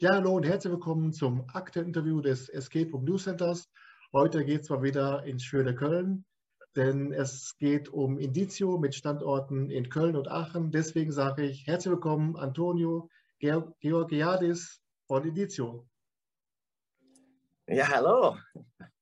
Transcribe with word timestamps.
Ja, 0.00 0.14
hallo 0.14 0.34
und 0.34 0.44
herzlich 0.44 0.72
willkommen 0.72 1.12
zum 1.12 1.48
aktuellen 1.52 1.86
Interview 1.86 2.20
des 2.20 2.48
Escape 2.48 2.90
Room 2.90 3.04
News 3.04 3.22
Centers. 3.24 3.70
Heute 4.12 4.44
geht 4.44 4.62
es 4.62 4.68
mal 4.68 4.82
wieder 4.82 5.22
ins 5.22 5.44
schöne 5.44 5.72
Köln, 5.72 6.24
denn 6.74 7.12
es 7.12 7.56
geht 7.58 7.88
um 7.90 8.18
Indizio 8.18 8.76
mit 8.76 8.96
Standorten 8.96 9.70
in 9.70 9.88
Köln 9.88 10.16
und 10.16 10.26
Aachen. 10.26 10.72
Deswegen 10.72 11.12
sage 11.12 11.44
ich 11.44 11.68
herzlich 11.68 11.92
willkommen 11.92 12.34
Antonio 12.36 13.08
Georgiadis 13.38 14.82
von 15.06 15.24
Indizio. 15.24 15.86
Ja, 17.68 17.88
hallo. 17.88 18.36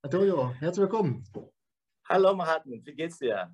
Antonio, 0.03 0.51
herzlich 0.59 0.83
willkommen. 0.83 1.25
Hallo 2.07 2.37
Mahatma, 2.37 2.77
wie 2.85 2.95
geht's 2.95 3.19
dir? 3.19 3.51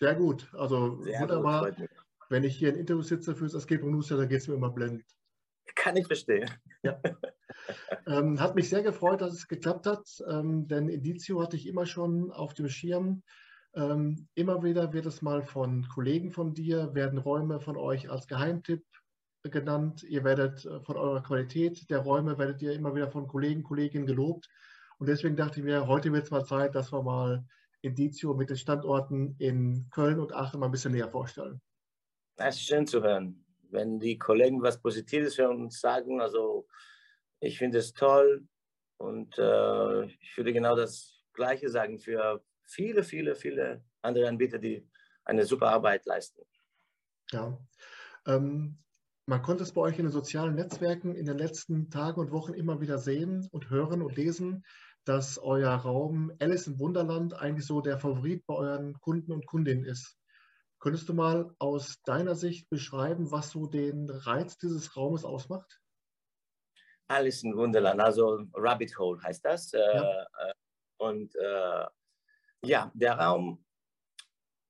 Sehr 0.00 0.14
gut, 0.14 0.48
also 0.54 1.02
Sehr 1.02 1.20
wunderbar. 1.20 1.72
Gut, 1.72 1.90
Wenn 2.30 2.44
ich 2.44 2.56
hier 2.56 2.70
ein 2.70 2.78
Interview 2.78 3.02
sitze 3.02 3.36
für 3.36 3.44
das 3.44 3.54
Escape 3.54 3.82
Room 3.82 3.92
News 3.92 4.06
Center, 4.06 4.26
geht 4.26 4.40
es 4.40 4.48
mir 4.48 4.54
immer 4.54 4.70
blendend. 4.70 5.04
Kann 5.74 5.96
ich 5.96 6.06
verstehen. 6.06 6.50
Ja. 6.82 7.00
ähm, 8.06 8.40
hat 8.40 8.54
mich 8.54 8.68
sehr 8.68 8.82
gefreut, 8.82 9.20
dass 9.20 9.32
es 9.32 9.48
geklappt 9.48 9.86
hat, 9.86 10.06
ähm, 10.28 10.68
denn 10.68 10.88
Indizio 10.88 11.42
hatte 11.42 11.56
ich 11.56 11.66
immer 11.66 11.86
schon 11.86 12.30
auf 12.30 12.54
dem 12.54 12.68
Schirm. 12.68 13.22
Ähm, 13.74 14.28
immer 14.34 14.62
wieder 14.62 14.92
wird 14.92 15.06
es 15.06 15.22
mal 15.22 15.42
von 15.42 15.86
Kollegen 15.88 16.32
von 16.32 16.54
dir, 16.54 16.94
werden 16.94 17.18
Räume 17.18 17.60
von 17.60 17.76
euch 17.76 18.10
als 18.10 18.26
Geheimtipp 18.26 18.84
genannt. 19.42 20.02
Ihr 20.02 20.24
werdet 20.24 20.64
äh, 20.64 20.80
von 20.80 20.96
eurer 20.96 21.22
Qualität 21.22 21.88
der 21.90 21.98
Räume, 21.98 22.38
werdet 22.38 22.62
ihr 22.62 22.72
immer 22.72 22.94
wieder 22.94 23.10
von 23.10 23.26
Kollegen, 23.26 23.62
Kolleginnen 23.62 24.06
gelobt. 24.06 24.48
Und 24.98 25.08
deswegen 25.08 25.36
dachte 25.36 25.60
ich 25.60 25.64
mir, 25.64 25.86
heute 25.86 26.12
wird 26.12 26.24
es 26.24 26.30
mal 26.30 26.44
Zeit, 26.44 26.74
dass 26.74 26.92
wir 26.92 27.02
mal 27.02 27.44
Indizio 27.82 28.34
mit 28.34 28.50
den 28.50 28.56
Standorten 28.56 29.36
in 29.38 29.88
Köln 29.90 30.18
und 30.18 30.32
Aachen 30.32 30.58
mal 30.60 30.66
ein 30.66 30.72
bisschen 30.72 30.92
näher 30.92 31.08
vorstellen. 31.08 31.60
Das 32.36 32.56
ist 32.56 32.62
schön 32.62 32.86
zu 32.86 33.02
hören 33.02 33.44
wenn 33.70 33.98
die 33.98 34.18
Kollegen 34.18 34.62
was 34.62 34.80
Positives 34.80 35.34
für 35.34 35.48
uns 35.48 35.80
sagen, 35.80 36.20
also 36.20 36.66
ich 37.40 37.58
finde 37.58 37.78
es 37.78 37.92
toll 37.92 38.46
und 38.98 39.38
äh, 39.38 40.04
ich 40.04 40.36
würde 40.36 40.52
genau 40.52 40.76
das 40.76 41.22
Gleiche 41.32 41.68
sagen 41.68 41.98
für 41.98 42.42
viele, 42.64 43.02
viele, 43.04 43.34
viele 43.34 43.84
andere 44.02 44.28
Anbieter, 44.28 44.58
die 44.58 44.86
eine 45.24 45.44
super 45.44 45.68
Arbeit 45.68 46.06
leisten. 46.06 46.42
Ja, 47.30 47.58
ähm, 48.26 48.78
man 49.26 49.42
konnte 49.42 49.62
es 49.62 49.72
bei 49.72 49.82
euch 49.82 49.98
in 49.98 50.06
den 50.06 50.12
sozialen 50.12 50.54
Netzwerken 50.54 51.14
in 51.14 51.26
den 51.26 51.36
letzten 51.36 51.90
Tagen 51.90 52.20
und 52.20 52.32
Wochen 52.32 52.54
immer 52.54 52.80
wieder 52.80 52.98
sehen 52.98 53.46
und 53.52 53.68
hören 53.68 54.00
und 54.00 54.16
lesen, 54.16 54.64
dass 55.04 55.38
euer 55.38 55.70
Raum 55.70 56.32
Alice 56.40 56.66
im 56.66 56.78
Wunderland 56.78 57.34
eigentlich 57.34 57.66
so 57.66 57.80
der 57.80 57.98
Favorit 57.98 58.46
bei 58.46 58.54
euren 58.54 58.98
Kunden 59.00 59.32
und 59.32 59.46
Kundinnen 59.46 59.84
ist. 59.84 60.18
Könntest 60.80 61.08
du 61.08 61.14
mal 61.14 61.52
aus 61.58 62.00
deiner 62.02 62.36
Sicht 62.36 62.70
beschreiben, 62.70 63.32
was 63.32 63.50
so 63.50 63.66
den 63.66 64.08
Reiz 64.08 64.58
dieses 64.58 64.96
Raumes 64.96 65.24
ausmacht? 65.24 65.80
Alles 67.08 67.42
in 67.42 67.56
Wunderland, 67.56 68.00
also 68.00 68.44
Rabbit 68.54 68.96
Hole 68.98 69.20
heißt 69.22 69.44
das. 69.44 69.72
Äh, 69.72 69.78
ja. 69.78 70.22
Äh, 70.22 70.52
und 70.98 71.34
äh, 71.34 71.86
ja, 72.64 72.92
der 72.94 73.14
Raum 73.14 73.64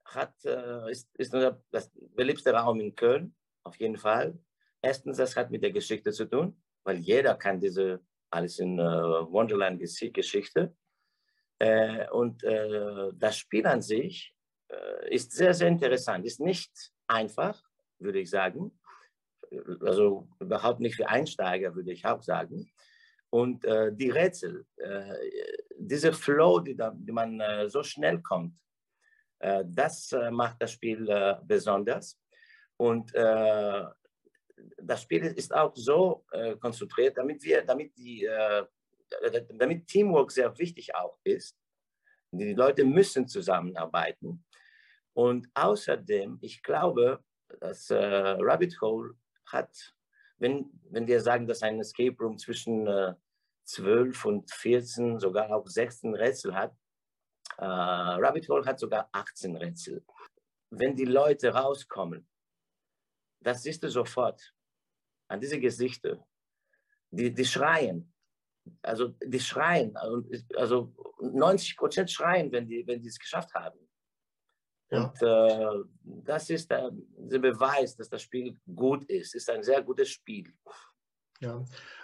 hat, 0.07 0.33
äh, 0.45 0.91
ist, 0.91 1.11
ist 1.17 1.35
das 1.71 1.91
beliebteste 2.15 2.53
Raum 2.53 2.81
in 2.81 2.95
Köln, 2.95 3.35
auf 3.65 3.77
jeden 3.77 3.99
Fall. 3.99 4.39
Erstens, 4.81 5.19
das 5.19 5.37
hat 5.37 5.51
mit 5.51 5.63
der 5.63 5.73
Geschichte 5.73 6.13
zu 6.13 6.25
tun, 6.25 6.63
weil 6.85 6.99
jeder 6.99 7.35
kann 7.35 7.61
diese 7.61 8.01
Alles 8.31 8.59
in 8.61 8.79
Wonderland 8.79 9.81
Geschichte. 9.81 10.77
und 12.13 12.43
das 12.45 13.37
Spiel 13.37 13.67
an 13.67 13.83
sich 13.83 14.33
äh, 14.33 14.38
ist 15.09 15.33
sehr, 15.33 15.55
sehr 15.55 15.69
interessant. 15.69 16.27
Ist 16.27 16.41
nicht 16.41 16.71
einfach, 17.07 17.63
würde 17.99 18.21
ich 18.21 18.31
sagen. 18.31 18.79
Also 19.81 20.29
überhaupt 20.41 20.81
nicht 20.81 20.97
für 20.97 21.09
Einsteiger, 21.09 21.75
würde 21.75 21.93
ich 21.93 22.05
auch 22.05 22.23
sagen. 22.23 22.71
Und 23.31 23.65
äh, 23.65 23.93
die 23.93 24.11
Rätsel, 24.11 24.67
äh, 24.77 25.15
diese 25.79 26.13
Flow, 26.13 26.61
die, 26.61 26.75
da, 26.75 26.93
die 26.95 27.13
man 27.13 27.41
äh, 27.41 27.69
so 27.69 27.83
schnell 27.83 28.23
kommt, 28.23 28.59
äh, 29.41 29.65
das 29.67 30.13
äh, 30.13 30.31
macht 30.31 30.63
das 30.63 30.73
Spiel 30.73 31.07
besonders. 31.45 32.19
Und 32.77 33.13
das 34.77 35.03
Spiel 35.03 35.25
ist 35.25 35.53
auch 35.53 35.75
so 35.75 36.25
konzentriert, 36.61 37.19
damit 37.19 37.43
wir, 37.43 37.65
damit 37.65 37.97
die, 37.99 38.29
damit 39.53 39.89
Teamwork 39.89 40.31
sehr 40.31 40.57
wichtig 40.57 40.95
auch 40.95 41.19
ist. 41.25 41.58
Die 42.31 42.55
Leute 42.55 42.85
müssen 42.85 43.27
zusammenarbeiten. 43.27 44.45
Und 45.15 45.49
außerdem, 45.55 46.39
ich 46.43 46.63
glaube, 46.63 47.25
dass 47.61 47.91
äh, 47.91 47.97
Rabbit 47.97 48.81
Hole 48.81 49.15
hat, 49.47 49.95
wenn, 50.39 50.71
wenn 50.91 51.07
wir 51.07 51.21
sagen, 51.21 51.47
dass 51.47 51.63
ein 51.63 51.81
Escape 51.81 52.17
Room 52.21 52.39
zwischen 52.39 52.87
äh, 52.87 53.15
12 53.65 54.25
und 54.25 54.51
14, 54.51 55.19
sogar 55.19 55.51
auch 55.51 55.67
16 55.67 56.15
Rätsel 56.15 56.55
hat, 56.55 56.75
äh, 57.57 57.65
Rabbit 57.65 58.49
Hole 58.49 58.65
hat 58.65 58.79
sogar 58.79 59.09
18 59.13 59.57
Rätsel. 59.57 60.05
Wenn 60.71 60.95
die 60.95 61.07
Leute 61.07 61.49
rauskommen, 61.49 62.29
das 63.41 63.63
siehst 63.63 63.83
du 63.83 63.89
sofort 63.89 64.55
an 65.29 65.41
diese 65.41 65.59
Gesichter. 65.59 66.25
Die, 67.11 67.33
die 67.33 67.45
schreien. 67.45 68.13
Also 68.83 69.15
die 69.25 69.41
schreien. 69.41 69.97
Also 70.57 70.93
90 71.21 71.77
Prozent 71.77 72.11
schreien, 72.11 72.51
wenn 72.53 72.67
die, 72.67 72.87
wenn 72.87 73.03
die 73.03 73.09
es 73.09 73.19
geschafft 73.19 73.55
haben. 73.55 73.79
Und 74.91 75.23
äh, 75.23 75.85
das 76.03 76.49
ist 76.49 76.71
der, 76.71 76.91
der, 76.93 77.39
Beweis, 77.39 77.95
dass 77.97 78.09
das 78.09 78.23
Spiel 78.23 78.57
gut 78.75 79.05
ist. 79.05 79.35
Ist 79.35 79.51
ein 79.51 79.63
sehr 79.63 79.83
gutes 79.83 80.09
Spiel. 80.09 80.51
Ja, 81.41 81.63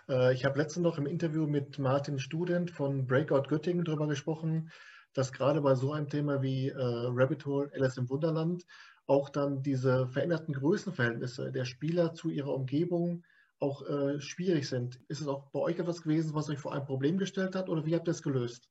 äh, 0.08 0.34
ich 0.34 0.44
habe 0.44 0.58
letztens 0.58 0.84
noch 0.84 0.98
im 0.98 1.06
Interview 1.06 1.46
mit 1.46 1.78
Martin 1.78 2.18
Student 2.18 2.70
von 2.70 3.06
Breakout 3.06 3.48
Göttingen 3.48 3.84
darüber 3.84 4.06
gesprochen, 4.06 4.70
dass 5.14 5.32
gerade 5.32 5.62
bei 5.62 5.74
so 5.74 5.92
einem 5.92 6.08
Thema 6.08 6.42
wie 6.42 6.68
äh, 6.68 6.76
Rabbit 6.76 7.46
Hole, 7.46 7.70
Alice 7.74 7.96
im 7.96 8.10
Wunderland 8.10 8.66
auch 9.06 9.28
dann 9.30 9.62
diese 9.62 10.06
veränderten 10.08 10.54
Größenverhältnisse 10.54 11.52
der 11.52 11.64
Spieler 11.64 12.14
zu 12.14 12.30
ihrer 12.30 12.54
Umgebung 12.54 13.22
auch 13.64 13.82
äh, 13.88 14.20
schwierig 14.20 14.68
sind. 14.68 15.00
Ist 15.08 15.20
es 15.20 15.26
auch 15.26 15.46
bei 15.50 15.60
euch 15.60 15.78
etwas 15.78 16.02
gewesen, 16.02 16.34
was 16.34 16.50
euch 16.50 16.58
vor 16.58 16.74
ein 16.74 16.84
Problem 16.84 17.18
gestellt 17.18 17.54
hat 17.54 17.68
oder 17.68 17.84
wie 17.84 17.94
habt 17.94 18.06
ihr 18.06 18.12
es 18.12 18.22
gelöst? 18.22 18.68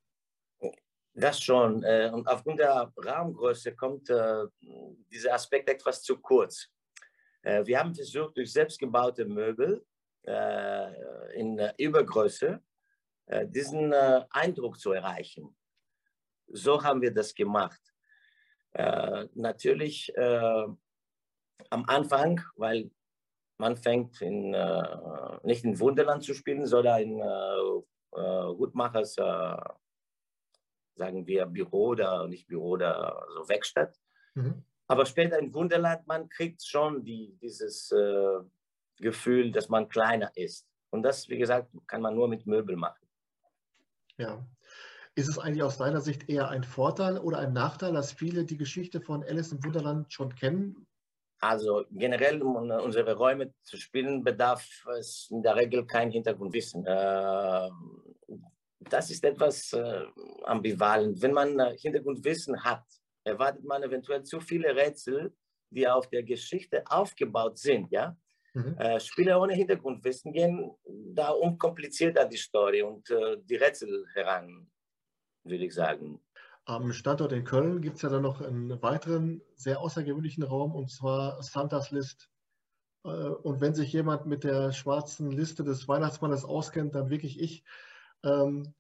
Das 1.16 1.40
schon. 1.40 1.84
Äh, 1.84 2.10
und 2.12 2.28
aufgrund 2.28 2.60
der 2.60 2.92
Raumgröße 2.98 3.76
kommt 3.76 4.10
äh, 4.10 4.46
dieser 5.12 5.34
Aspekt 5.34 5.70
etwas 5.70 6.02
zu 6.02 6.20
kurz. 6.20 6.68
Äh, 7.44 7.66
wir 7.66 7.80
haben 7.80 7.94
versucht, 7.94 8.38
durch 8.38 8.52
selbstgebaute 8.52 9.26
Möbel 9.26 9.86
in 11.36 11.60
Übergröße 11.78 12.64
diesen 13.48 13.94
Eindruck 13.94 14.80
zu 14.80 14.94
erreichen. 14.94 15.54
So 16.48 16.82
haben 16.82 17.02
wir 17.02 17.14
das 17.14 17.36
gemacht. 17.36 17.82
Natürlich 19.34 20.14
am 20.18 20.78
Anfang, 21.70 22.40
weil 22.56 22.90
man 23.58 23.78
fängt 23.78 24.22
in, 24.22 24.52
nicht 25.44 25.64
in 25.64 25.80
Wunderland 25.80 26.24
zu 26.24 26.34
spielen, 26.34 26.66
sondern 26.66 27.02
in 27.02 27.24
Hutmachers 28.12 29.16
sagen 30.96 31.26
wir 31.28 31.46
Büro 31.46 31.88
oder 31.90 32.28
nicht 32.28 32.48
Büro 32.48 32.72
oder 32.72 33.26
so 33.34 33.48
Werkstatt. 33.50 34.00
Mhm. 34.36 34.64
Aber 34.88 35.06
später 35.06 35.40
in 35.40 35.54
Wunderland, 35.54 36.06
man 36.08 36.30
kriegt 36.30 36.66
schon 36.66 37.04
die, 37.04 37.38
dieses 37.42 37.92
äh, 37.92 38.40
Gefühl, 38.98 39.52
dass 39.52 39.70
man 39.70 39.90
kleiner 39.90 40.32
ist. 40.36 40.68
Und 40.92 41.04
das, 41.04 41.30
wie 41.30 41.38
gesagt, 41.38 41.72
kann 41.88 42.02
man 42.02 42.16
nur 42.16 42.28
mit 42.28 42.46
Möbel 42.46 42.76
machen. 42.76 43.08
Ja. 44.18 44.46
Ist 45.16 45.30
es 45.30 45.40
eigentlich 45.40 45.64
aus 45.64 45.78
deiner 45.78 46.02
Sicht 46.02 46.30
eher 46.30 46.50
ein 46.50 46.64
Vorteil 46.64 47.18
oder 47.18 47.40
ein 47.40 47.54
Nachteil, 47.54 47.94
dass 47.94 48.12
viele 48.12 48.46
die 48.46 48.58
Geschichte 48.58 49.00
von 49.00 49.24
Alice 49.24 49.52
im 49.52 49.64
Wunderland 49.64 50.12
schon 50.12 50.36
kennen? 50.36 50.88
Also 51.44 51.84
generell, 51.92 52.42
um 52.42 52.56
unsere 52.56 53.18
Räume 53.18 53.54
zu 53.64 53.76
spielen, 53.76 54.24
bedarf 54.24 54.66
es 54.98 55.28
in 55.30 55.44
der 55.44 55.58
Regel 55.58 55.86
kein 55.86 56.10
Hintergrundwissen. 56.10 56.86
Äh, 56.86 57.70
das 58.80 59.12
ist 59.12 59.26
etwas 59.26 59.74
äh, 59.74 60.06
ambivalent. 60.46 61.22
Wenn 61.22 61.34
man 61.34 61.60
äh, 61.60 61.78
Hintergrundwissen 61.78 62.64
hat, 62.64 62.86
erwartet 63.26 63.66
man 63.66 63.84
eventuell 63.84 64.24
zu 64.24 64.40
viele 64.40 64.74
Rätsel, 64.74 65.34
die 65.70 65.86
auf 65.86 66.10
der 66.10 66.24
Geschichte 66.24 66.82
aufgebaut 66.88 67.58
sind. 67.58 67.92
Ja? 67.92 68.16
Mhm. 68.54 69.00
Spieler 69.00 69.42
ohne 69.42 69.54
Hintergrundwissen 69.54 70.32
gehen 70.32 70.72
da 70.86 71.32
unkompliziert 71.32 72.18
an 72.20 72.30
die 72.30 72.38
Story 72.38 72.84
und 72.84 73.10
die 73.10 73.56
Rätsel 73.56 74.06
heran, 74.14 74.70
würde 75.44 75.66
ich 75.66 75.74
sagen. 75.74 76.22
Am 76.66 76.94
Standort 76.94 77.34
in 77.34 77.44
Köln 77.44 77.82
gibt 77.82 77.98
es 77.98 78.04
ja 78.04 78.10
dann 78.10 78.22
noch 78.22 78.42
einen 78.42 78.82
weiteren 78.82 79.42
sehr 79.56 79.82
außergewöhnlichen 79.82 80.44
Raum 80.44 80.74
und 80.76 80.90
zwar 80.90 81.42
Santas 81.44 81.92
List. 81.92 82.30
Äh, 83.04 83.10
und 83.10 83.60
wenn 83.60 83.74
sich 83.74 83.92
jemand 83.92 84.26
mit 84.26 84.44
der 84.44 84.72
schwarzen 84.72 85.32
Liste 85.32 85.64
des 85.64 85.88
Weihnachtsmannes 85.88 86.46
auskennt, 86.46 86.96
dann 86.96 87.10
wirklich 87.10 87.40
ich. 87.40 87.64
Ähm, 88.24 88.74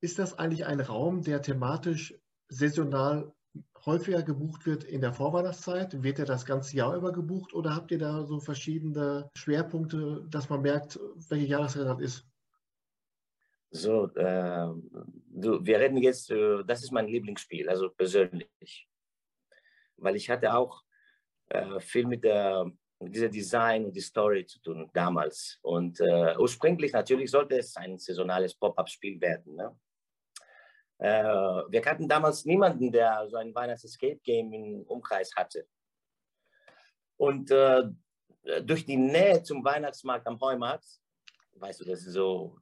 ist 0.00 0.18
das 0.18 0.38
eigentlich 0.38 0.64
ein 0.64 0.80
Raum, 0.80 1.22
der 1.22 1.42
thematisch 1.42 2.14
saisonal 2.48 3.32
häufiger 3.84 4.22
gebucht 4.22 4.64
wird 4.64 4.84
in 4.84 5.02
der 5.02 5.12
Vorweihnachtszeit? 5.12 6.02
Wird 6.02 6.18
er 6.18 6.24
das 6.24 6.46
ganze 6.46 6.76
Jahr 6.76 6.96
über 6.96 7.12
gebucht 7.12 7.52
oder 7.52 7.74
habt 7.74 7.90
ihr 7.90 7.98
da 7.98 8.24
so 8.24 8.40
verschiedene 8.40 9.30
Schwerpunkte, 9.36 10.26
dass 10.30 10.48
man 10.48 10.62
merkt, 10.62 10.98
welche 11.28 11.46
Jahreszeit 11.46 11.86
das 11.86 12.00
ist? 12.00 12.29
So, 13.70 14.06
äh, 14.14 14.68
du, 15.28 15.64
wir 15.64 15.78
reden 15.78 15.98
jetzt, 15.98 16.30
äh, 16.30 16.64
das 16.64 16.82
ist 16.82 16.90
mein 16.90 17.06
Lieblingsspiel, 17.06 17.68
also 17.68 17.88
persönlich. 17.90 18.88
Weil 19.96 20.16
ich 20.16 20.28
hatte 20.28 20.54
auch 20.54 20.82
äh, 21.48 21.78
viel 21.80 22.06
mit 22.06 22.24
der 22.24 22.70
mit 23.00 23.14
dieser 23.14 23.28
Design 23.28 23.86
und 23.86 23.96
die 23.96 24.00
Story 24.00 24.44
zu 24.44 24.60
tun 24.60 24.90
damals. 24.92 25.58
Und 25.62 26.00
äh, 26.00 26.36
ursprünglich 26.36 26.92
natürlich 26.92 27.30
sollte 27.30 27.58
es 27.58 27.74
ein 27.76 27.98
saisonales 27.98 28.54
Pop-up-Spiel 28.54 29.20
werden. 29.20 29.56
Ne? 29.56 29.74
Äh, 30.98 31.24
wir 31.24 31.80
kannten 31.80 32.08
damals 32.08 32.44
niemanden, 32.44 32.92
der 32.92 33.26
so 33.28 33.36
ein 33.36 33.54
Weihnachts-Escape-Game 33.54 34.52
im 34.52 34.82
Umkreis 34.82 35.34
hatte. 35.34 35.66
Und 37.16 37.50
äh, 37.50 37.84
durch 38.62 38.84
die 38.84 38.96
Nähe 38.96 39.42
zum 39.42 39.64
Weihnachtsmarkt 39.64 40.26
am 40.26 40.38
Heumarkt, 40.40 40.86
weißt 41.54 41.80
du, 41.80 41.84
das 41.84 42.00
ist 42.00 42.12
so, 42.12 42.58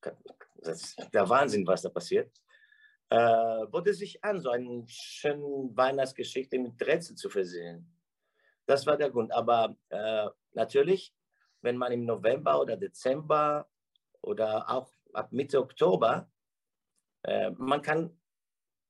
das 0.00 0.82
ist 0.82 1.08
der 1.12 1.28
Wahnsinn, 1.28 1.66
was 1.66 1.82
da 1.82 1.88
passiert, 1.88 2.30
äh, 3.10 3.66
bot 3.66 3.86
es 3.88 3.98
sich 3.98 4.22
an, 4.22 4.40
so 4.40 4.50
eine 4.50 4.84
schöne 4.86 5.70
Weihnachtsgeschichte 5.74 6.58
mit 6.58 6.80
Rätsel 6.86 7.16
zu 7.16 7.30
versehen. 7.30 7.90
Das 8.66 8.86
war 8.86 8.96
der 8.96 9.10
Grund. 9.10 9.32
Aber 9.32 9.76
äh, 9.88 10.28
natürlich, 10.52 11.14
wenn 11.62 11.76
man 11.76 11.92
im 11.92 12.04
November 12.04 12.60
oder 12.60 12.76
Dezember 12.76 13.68
oder 14.20 14.68
auch 14.68 14.92
ab 15.14 15.32
Mitte 15.32 15.58
Oktober, 15.58 16.30
äh, 17.22 17.50
man 17.50 17.80
kann 17.80 18.20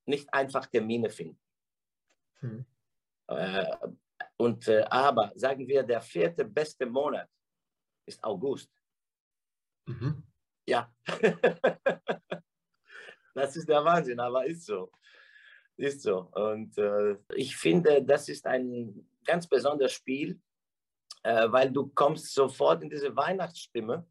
nicht 0.05 0.33
einfach 0.33 0.65
Termine 0.65 1.09
finden. 1.09 1.39
Hm. 2.39 2.65
Äh, 3.27 3.77
und, 4.37 4.67
äh, 4.67 4.83
aber 4.89 5.31
sagen 5.35 5.67
wir, 5.67 5.83
der 5.83 6.01
vierte 6.01 6.43
beste 6.43 6.85
Monat 6.85 7.29
ist 8.05 8.23
August. 8.23 8.71
Mhm. 9.85 10.28
Ja. 10.69 10.93
das 13.33 13.55
ist 13.55 13.67
der 13.67 13.83
Wahnsinn, 13.83 14.19
aber 14.19 14.45
ist 14.45 14.65
so. 14.65 14.91
Ist 15.77 16.03
so. 16.03 16.29
Und 16.33 16.77
äh, 16.77 17.17
ich 17.33 17.57
finde, 17.57 18.03
das 18.03 18.29
ist 18.29 18.45
ein 18.45 19.09
ganz 19.25 19.47
besonderes 19.47 19.93
Spiel, 19.93 20.39
äh, 21.23 21.51
weil 21.51 21.71
du 21.71 21.87
kommst 21.87 22.33
sofort 22.33 22.83
in 22.83 22.89
diese 22.89 23.15
Weihnachtsstimme. 23.15 24.07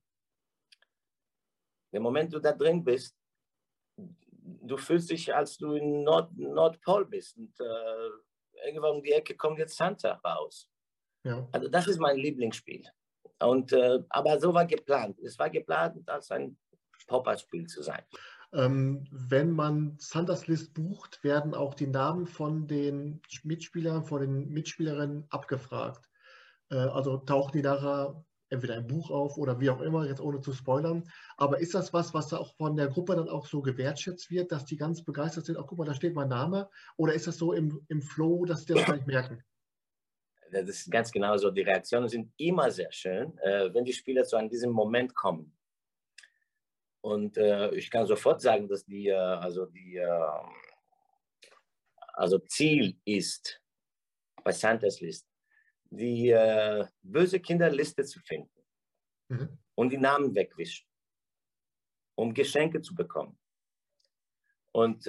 Im 1.92 2.02
Moment, 2.02 2.32
du 2.32 2.40
da 2.40 2.52
drin 2.52 2.82
bist, 2.82 3.16
du 3.96 4.76
fühlst 4.76 5.10
dich, 5.10 5.32
als 5.32 5.58
du 5.58 5.74
in 5.74 6.02
Nord 6.02 6.36
Nordpol 6.36 7.06
bist. 7.06 7.36
Und 7.36 7.54
äh, 7.60 8.66
irgendwann 8.66 8.96
um 8.96 9.02
die 9.02 9.12
Ecke 9.12 9.36
kommt 9.36 9.58
jetzt 9.58 9.76
Santa 9.76 10.14
raus. 10.24 10.68
Ja. 11.22 11.48
Also 11.52 11.68
das 11.68 11.86
ist 11.86 12.00
mein 12.00 12.16
Lieblingsspiel. 12.16 12.84
Und, 13.40 13.72
äh, 13.72 14.00
aber 14.08 14.38
so 14.40 14.54
war 14.54 14.66
geplant. 14.66 15.18
Es 15.20 15.38
war 15.38 15.50
geplant, 15.50 16.08
als 16.08 16.30
ein 16.30 16.56
Pop-Up-Spiel 17.06 17.66
zu 17.66 17.82
sein. 17.82 18.02
Ähm, 18.52 19.04
wenn 19.10 19.50
man 19.52 19.96
Santas 19.98 20.46
List 20.46 20.72
bucht, 20.74 21.22
werden 21.22 21.54
auch 21.54 21.74
die 21.74 21.86
Namen 21.86 22.26
von 22.26 22.66
den 22.66 23.20
Mitspielern, 23.42 24.04
von 24.04 24.20
den 24.22 24.48
Mitspielerinnen 24.48 25.26
abgefragt. 25.28 26.08
Äh, 26.70 26.76
also 26.76 27.18
tauchen 27.18 27.52
die 27.52 27.62
nachher 27.62 28.24
entweder 28.50 28.76
im 28.76 28.86
Buch 28.86 29.10
auf 29.10 29.36
oder 29.36 29.60
wie 29.60 29.68
auch 29.68 29.82
immer, 29.82 30.06
jetzt 30.06 30.20
ohne 30.20 30.40
zu 30.40 30.52
spoilern. 30.52 31.04
Aber 31.36 31.60
ist 31.60 31.74
das 31.74 31.92
was, 31.92 32.14
was 32.14 32.32
auch 32.32 32.54
von 32.56 32.76
der 32.76 32.88
Gruppe 32.88 33.16
dann 33.16 33.28
auch 33.28 33.46
so 33.46 33.60
gewertschätzt 33.60 34.30
wird, 34.30 34.52
dass 34.52 34.64
die 34.64 34.76
ganz 34.76 35.04
begeistert 35.04 35.44
sind, 35.44 35.58
ach 35.58 35.66
guck 35.66 35.78
mal, 35.78 35.84
da 35.84 35.94
steht 35.94 36.14
mein 36.14 36.28
Name? 36.28 36.70
Oder 36.96 37.14
ist 37.14 37.26
das 37.26 37.36
so 37.36 37.52
im, 37.52 37.84
im 37.88 38.00
Flow, 38.00 38.44
dass 38.46 38.64
die 38.64 38.74
das 38.74 38.86
gar 38.86 38.94
nicht 38.94 39.06
merken? 39.06 39.42
Das 40.50 40.68
ist 40.68 40.90
ganz 40.90 41.10
genau 41.10 41.36
so. 41.36 41.50
Die 41.50 41.62
Reaktionen 41.62 42.08
sind 42.08 42.32
immer 42.36 42.70
sehr 42.70 42.90
schön, 42.92 43.36
äh, 43.38 43.72
wenn 43.72 43.84
die 43.84 43.92
Spieler 43.92 44.24
zu 44.24 44.36
an 44.36 44.48
diesem 44.48 44.70
Moment 44.70 45.14
kommen. 45.14 45.56
Und 47.00 47.36
äh, 47.36 47.70
ich 47.74 47.90
kann 47.90 48.06
sofort 48.06 48.40
sagen, 48.40 48.68
dass 48.68 48.84
die, 48.84 49.08
äh, 49.08 49.14
also 49.14 49.66
die, 49.66 50.00
also 52.14 52.38
Ziel 52.40 52.98
ist 53.04 53.62
bei 54.42 54.52
Santas 54.52 55.00
List, 55.00 55.26
die 55.90 56.34
böse 57.02 57.40
Kinderliste 57.40 58.04
zu 58.04 58.20
finden 58.20 58.62
mhm. 59.28 59.58
und 59.74 59.90
die 59.90 59.98
Namen 59.98 60.34
wegwischen, 60.34 60.86
um 62.16 62.34
Geschenke 62.34 62.80
zu 62.80 62.94
bekommen. 62.94 63.38
Und 64.72 65.06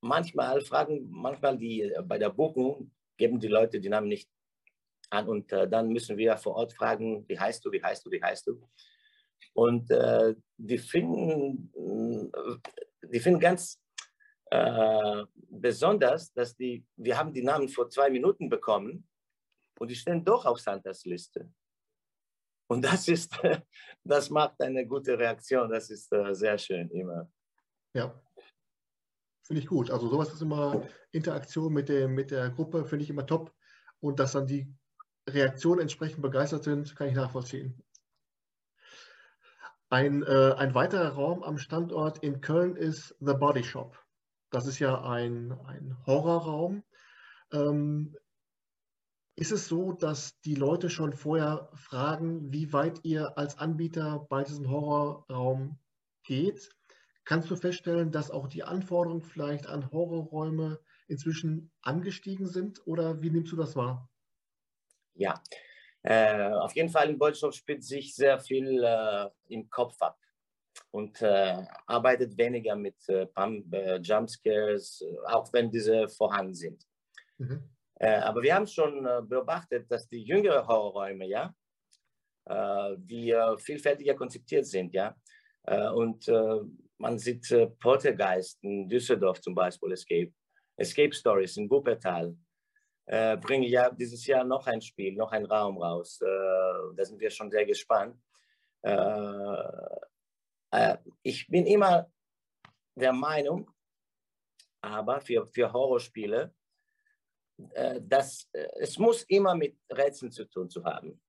manchmal 0.00 0.60
fragen, 0.60 1.08
manchmal 1.10 1.56
die 1.56 1.92
bei 2.04 2.18
der 2.18 2.30
Buchung 2.30 2.92
geben 3.16 3.40
die 3.40 3.48
Leute 3.48 3.80
die 3.80 3.88
Namen 3.88 4.08
nicht 4.08 4.30
an 5.10 5.28
und 5.28 5.52
dann 5.52 5.88
müssen 5.88 6.16
wir 6.16 6.36
vor 6.36 6.56
Ort 6.56 6.72
fragen, 6.72 7.28
wie 7.28 7.38
heißt 7.38 7.64
du, 7.64 7.70
wie 7.70 7.82
heißt 7.82 8.04
du, 8.04 8.10
wie 8.10 8.22
heißt 8.22 8.46
du? 8.46 8.60
Und 9.54 9.90
äh, 9.90 10.34
die, 10.56 10.78
finden, 10.78 11.72
äh, 11.74 13.08
die 13.08 13.20
finden 13.20 13.40
ganz 13.40 13.80
äh, 14.50 15.24
besonders, 15.34 16.32
dass 16.32 16.54
die, 16.56 16.84
wir 16.96 17.16
haben 17.16 17.32
die 17.32 17.42
Namen 17.42 17.68
vor 17.68 17.88
zwei 17.88 18.10
Minuten 18.10 18.48
bekommen 18.48 19.08
und 19.78 19.90
die 19.90 19.96
stehen 19.96 20.24
doch 20.24 20.44
auf 20.44 20.60
Santas 20.60 21.04
Liste. 21.04 21.50
Und 22.68 22.84
das 22.84 23.08
ist, 23.08 23.32
das 24.04 24.28
macht 24.28 24.60
eine 24.60 24.86
gute 24.86 25.18
Reaktion, 25.18 25.70
das 25.70 25.90
ist 25.90 26.12
äh, 26.12 26.34
sehr 26.34 26.58
schön 26.58 26.90
immer. 26.90 27.30
Ja, 27.94 28.20
finde 29.46 29.62
ich 29.62 29.68
gut. 29.68 29.90
Also 29.90 30.08
sowas 30.08 30.32
ist 30.32 30.42
immer 30.42 30.82
Interaktion 31.12 31.72
mit, 31.72 31.88
dem, 31.88 32.14
mit 32.14 32.30
der 32.30 32.50
Gruppe, 32.50 32.84
finde 32.84 33.04
ich 33.04 33.10
immer 33.10 33.26
top. 33.26 33.52
Und 34.00 34.20
dass 34.20 34.32
dann 34.32 34.46
die 34.46 34.72
Reaktionen 35.28 35.80
entsprechend 35.80 36.22
begeistert 36.22 36.64
sind, 36.64 36.94
kann 36.96 37.08
ich 37.08 37.14
nachvollziehen. 37.14 37.82
Ein, 39.88 40.22
äh, 40.24 40.54
ein 40.56 40.74
weiterer 40.74 41.10
Raum 41.10 41.42
am 41.42 41.58
Standort 41.58 42.18
in 42.18 42.40
Köln 42.40 42.76
ist 42.76 43.16
The 43.20 43.34
Body 43.34 43.62
Shop. 43.62 43.96
Das 44.50 44.66
ist 44.66 44.78
ja 44.78 45.02
ein, 45.02 45.52
ein 45.66 45.96
Horrorraum. 46.06 46.82
Ähm, 47.52 48.16
ist 49.36 49.52
es 49.52 49.68
so, 49.68 49.92
dass 49.92 50.40
die 50.40 50.54
Leute 50.54 50.90
schon 50.90 51.12
vorher 51.12 51.68
fragen, 51.74 52.52
wie 52.52 52.72
weit 52.72 53.00
ihr 53.04 53.36
als 53.38 53.58
Anbieter 53.58 54.26
bei 54.28 54.42
diesem 54.42 54.68
Horrorraum 54.68 55.78
geht? 56.24 56.75
Kannst 57.26 57.50
du 57.50 57.56
feststellen, 57.56 58.12
dass 58.12 58.30
auch 58.30 58.46
die 58.46 58.62
Anforderungen 58.62 59.22
vielleicht 59.22 59.66
an 59.66 59.90
Horrorräume 59.90 60.78
inzwischen 61.08 61.72
angestiegen 61.82 62.46
sind 62.46 62.86
oder 62.86 63.20
wie 63.20 63.30
nimmst 63.30 63.50
du 63.50 63.56
das 63.56 63.74
wahr? 63.74 64.08
Ja, 65.14 65.42
äh, 66.02 66.50
auf 66.52 66.76
jeden 66.76 66.88
Fall 66.88 67.10
in 67.10 67.18
Bolschow 67.18 67.52
spielt 67.52 67.82
sich 67.82 68.14
sehr 68.14 68.38
viel 68.38 68.80
äh, 68.84 69.28
im 69.48 69.68
Kopf 69.68 70.00
ab 70.00 70.16
und 70.92 71.20
äh, 71.20 71.64
arbeitet 71.86 72.38
weniger 72.38 72.76
mit 72.76 72.96
äh, 73.08 73.26
äh 73.26 73.98
Jumpscares, 73.98 75.02
äh, 75.02 75.16
auch 75.26 75.52
wenn 75.52 75.68
diese 75.68 76.08
vorhanden 76.08 76.54
sind. 76.54 76.86
Mhm. 77.38 77.68
Aber 77.98 78.42
wir 78.42 78.54
haben 78.54 78.66
schon 78.66 79.08
beobachtet, 79.26 79.90
dass 79.90 80.06
die 80.06 80.22
jüngeren 80.22 80.68
Horrorräume, 80.68 81.26
ja, 81.26 81.54
die 82.98 83.34
vielfältiger 83.56 84.14
konzipiert 84.14 84.66
sind, 84.66 84.92
ja, 84.92 85.16
und 85.94 86.30
man 86.98 87.18
sieht 87.18 87.46
Poltergeist 87.78 88.58
in 88.62 88.88
Düsseldorf 88.88 89.40
zum 89.40 89.54
Beispiel, 89.54 89.92
Escape, 89.92 90.32
Escape 90.76 91.12
Stories 91.12 91.56
in 91.56 91.70
Wuppertal, 91.70 92.36
äh, 93.06 93.36
bringe 93.36 93.68
ja 93.68 93.90
dieses 93.90 94.26
Jahr 94.26 94.44
noch 94.44 94.66
ein 94.66 94.80
Spiel, 94.80 95.14
noch 95.14 95.30
ein 95.32 95.46
Raum 95.46 95.78
raus. 95.78 96.20
Äh, 96.20 96.26
da 96.26 97.04
sind 97.04 97.20
wir 97.20 97.30
schon 97.30 97.50
sehr 97.50 97.64
gespannt. 97.64 98.20
Äh, 98.82 99.66
äh 100.72 100.96
ich 101.22 101.46
bin 101.46 101.66
immer 101.66 102.10
der 102.96 103.12
Meinung, 103.12 103.70
aber 104.80 105.20
für, 105.20 105.46
für 105.46 105.72
Horrorspiele, 105.72 106.52
äh, 107.74 108.00
dass 108.02 108.48
äh, 108.52 108.66
es 108.80 108.98
muss 108.98 109.22
immer 109.24 109.54
mit 109.54 109.78
Rätseln 109.88 110.32
zu 110.32 110.44
tun 110.46 110.68
zu 110.68 110.84
haben. 110.84 111.20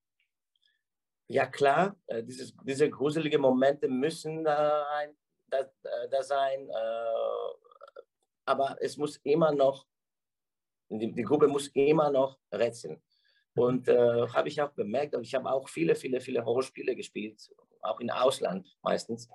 Ja 1.30 1.44
klar, 1.44 1.94
dieses, 2.22 2.56
diese 2.64 2.88
gruseligen 2.88 3.42
Momente 3.42 3.86
müssen 3.86 4.44
da, 4.44 4.82
da, 4.82 5.12
da 6.18 6.22
sein, 6.22 6.68
aber 8.44 8.76
es 8.80 8.96
muss 8.96 9.16
immer 9.24 9.52
noch 9.52 9.86
die, 10.88 11.12
die 11.12 11.22
Gruppe 11.22 11.48
muss 11.48 11.68
immer 11.68 12.10
noch 12.10 12.38
rätseln. 12.52 13.02
Und 13.54 13.88
äh, 13.88 14.28
habe 14.28 14.48
ich 14.48 14.60
auch 14.62 14.70
bemerkt, 14.70 15.16
ich 15.20 15.34
habe 15.34 15.50
auch 15.50 15.68
viele, 15.68 15.94
viele, 15.94 16.20
viele 16.20 16.44
Horrorspiele 16.44 16.94
gespielt, 16.94 17.50
auch 17.82 17.98
im 18.00 18.10
Ausland 18.10 18.68
meistens, 18.82 19.28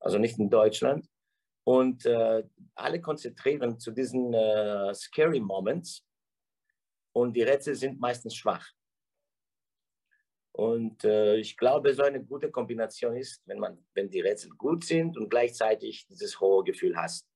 also 0.00 0.18
nicht 0.18 0.38
in 0.38 0.50
Deutschland. 0.50 1.08
Und 1.64 2.04
äh, 2.04 2.42
alle 2.74 3.00
konzentrieren 3.00 3.78
zu 3.78 3.92
diesen 3.92 4.34
äh, 4.34 4.92
scary 4.92 5.40
Moments 5.40 6.04
und 7.12 7.34
die 7.34 7.42
Rätsel 7.42 7.74
sind 7.74 8.00
meistens 8.00 8.34
schwach. 8.34 8.66
Und 10.56 11.02
äh, 11.02 11.36
ich 11.36 11.56
glaube, 11.56 11.92
so 11.94 12.04
eine 12.04 12.22
gute 12.22 12.48
Kombination 12.48 13.16
ist, 13.16 13.42
wenn, 13.46 13.58
man, 13.58 13.76
wenn 13.92 14.08
die 14.08 14.20
Rätsel 14.20 14.50
gut 14.50 14.84
sind 14.84 15.16
und 15.16 15.28
gleichzeitig 15.28 16.06
dieses 16.06 16.38
Horrorgefühl 16.38 16.96
hast. 16.96 17.28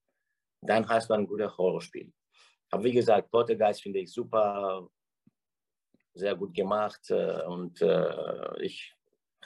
dann 0.60 0.88
hast 0.88 1.10
du 1.10 1.14
ein 1.14 1.26
gutes 1.26 1.56
Horrorspiel. 1.58 2.12
Aber 2.70 2.84
wie 2.84 2.92
gesagt, 2.92 3.30
Poltergeist 3.30 3.82
finde 3.82 4.00
ich 4.00 4.12
super, 4.12 4.88
sehr 6.14 6.36
gut 6.36 6.54
gemacht 6.54 7.10
äh, 7.10 7.42
und 7.46 7.80
äh, 7.80 8.62
ich 8.62 8.94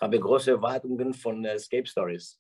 habe 0.01 0.21
große 0.21 0.51
Erwartungen 0.51 1.15
von 1.15 1.45
Escape 1.45 1.87
Stories. 1.87 2.39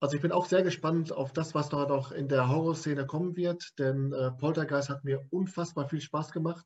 Also 0.00 0.16
ich 0.16 0.22
bin 0.22 0.32
auch 0.32 0.46
sehr 0.46 0.62
gespannt 0.62 1.12
auf 1.12 1.32
das, 1.34 1.54
was 1.54 1.68
dort 1.68 1.90
auch 1.90 2.10
in 2.12 2.28
der 2.28 2.48
Horrorszene 2.48 3.06
kommen 3.06 3.36
wird, 3.36 3.78
denn 3.78 4.14
äh, 4.14 4.30
Poltergeist 4.30 4.88
hat 4.88 5.04
mir 5.04 5.26
unfassbar 5.30 5.88
viel 5.90 6.00
Spaß 6.00 6.32
gemacht. 6.32 6.64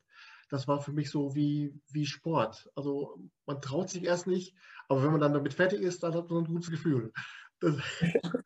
Das 0.50 0.68
war 0.68 0.80
für 0.80 0.92
mich 0.92 1.10
so 1.10 1.34
wie, 1.34 1.74
wie 1.90 2.06
Sport. 2.06 2.68
Also 2.74 3.18
man 3.46 3.60
traut 3.60 3.90
sich 3.90 4.04
erst 4.04 4.26
nicht, 4.26 4.56
aber 4.88 5.02
wenn 5.02 5.12
man 5.12 5.20
dann 5.20 5.34
damit 5.34 5.54
fertig 5.54 5.80
ist, 5.80 6.02
dann 6.02 6.14
hat 6.14 6.30
man 6.30 6.44
ein 6.44 6.46
gutes 6.46 6.70
Gefühl. 6.70 7.12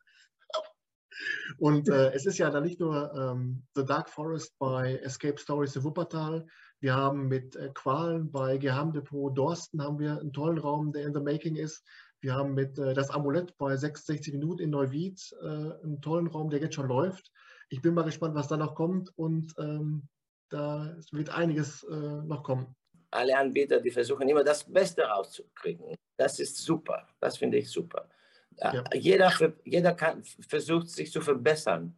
Und 1.57 1.89
äh, 1.89 2.11
es 2.13 2.25
ist 2.25 2.37
ja 2.37 2.49
dann 2.49 2.63
nicht 2.63 2.79
nur 2.79 3.13
ähm, 3.13 3.63
The 3.75 3.83
Dark 3.83 4.09
Forest 4.09 4.57
bei 4.57 4.95
Escape 4.97 5.37
Stories 5.37 5.75
in 5.75 5.83
Wuppertal. 5.83 6.45
Wir 6.79 6.95
haben 6.95 7.27
mit 7.27 7.55
äh, 7.55 7.69
Qualen 7.73 8.31
bei 8.31 8.57
Geheimdepot 8.57 9.37
Dorsten 9.37 9.81
haben 9.81 9.99
wir 9.99 10.19
einen 10.19 10.31
tollen 10.31 10.57
Raum, 10.57 10.93
der 10.93 11.05
in 11.05 11.13
the 11.13 11.19
making 11.19 11.55
ist. 11.55 11.83
Wir 12.21 12.35
haben 12.35 12.53
mit 12.53 12.77
äh, 12.77 12.93
das 12.93 13.09
Amulett 13.09 13.57
bei 13.57 13.75
66 13.75 14.33
Minuten 14.33 14.61
in 14.61 14.69
Neuwied 14.69 15.35
äh, 15.41 15.45
einen 15.45 16.01
tollen 16.01 16.27
Raum, 16.27 16.49
der 16.49 16.61
jetzt 16.61 16.75
schon 16.75 16.87
läuft. 16.87 17.31
Ich 17.69 17.81
bin 17.81 17.93
mal 17.93 18.03
gespannt, 18.03 18.35
was 18.35 18.47
da 18.47 18.57
noch 18.57 18.75
kommt 18.75 19.11
und 19.17 19.53
ähm, 19.57 20.07
da 20.49 20.95
wird 21.11 21.29
einiges 21.29 21.83
äh, 21.83 21.95
noch 21.95 22.43
kommen. 22.43 22.75
Alle 23.11 23.37
Anbieter, 23.37 23.79
die 23.79 23.91
versuchen 23.91 24.27
immer 24.29 24.43
das 24.43 24.63
Beste 24.63 25.03
rauszukriegen. 25.03 25.95
Das 26.17 26.39
ist 26.39 26.57
super. 26.57 27.07
Das 27.19 27.37
finde 27.37 27.57
ich 27.57 27.69
super. 27.69 28.09
Ja. 28.57 28.83
Jeder, 28.93 29.31
jeder 29.63 29.93
kann, 29.93 30.23
versucht 30.47 30.89
sich 30.89 31.11
zu 31.11 31.21
verbessern. 31.21 31.95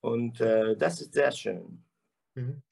Und 0.00 0.40
äh, 0.40 0.76
das 0.76 1.00
ist 1.00 1.14
sehr 1.14 1.30
schön. 1.30 1.84
Mhm. 2.34 2.62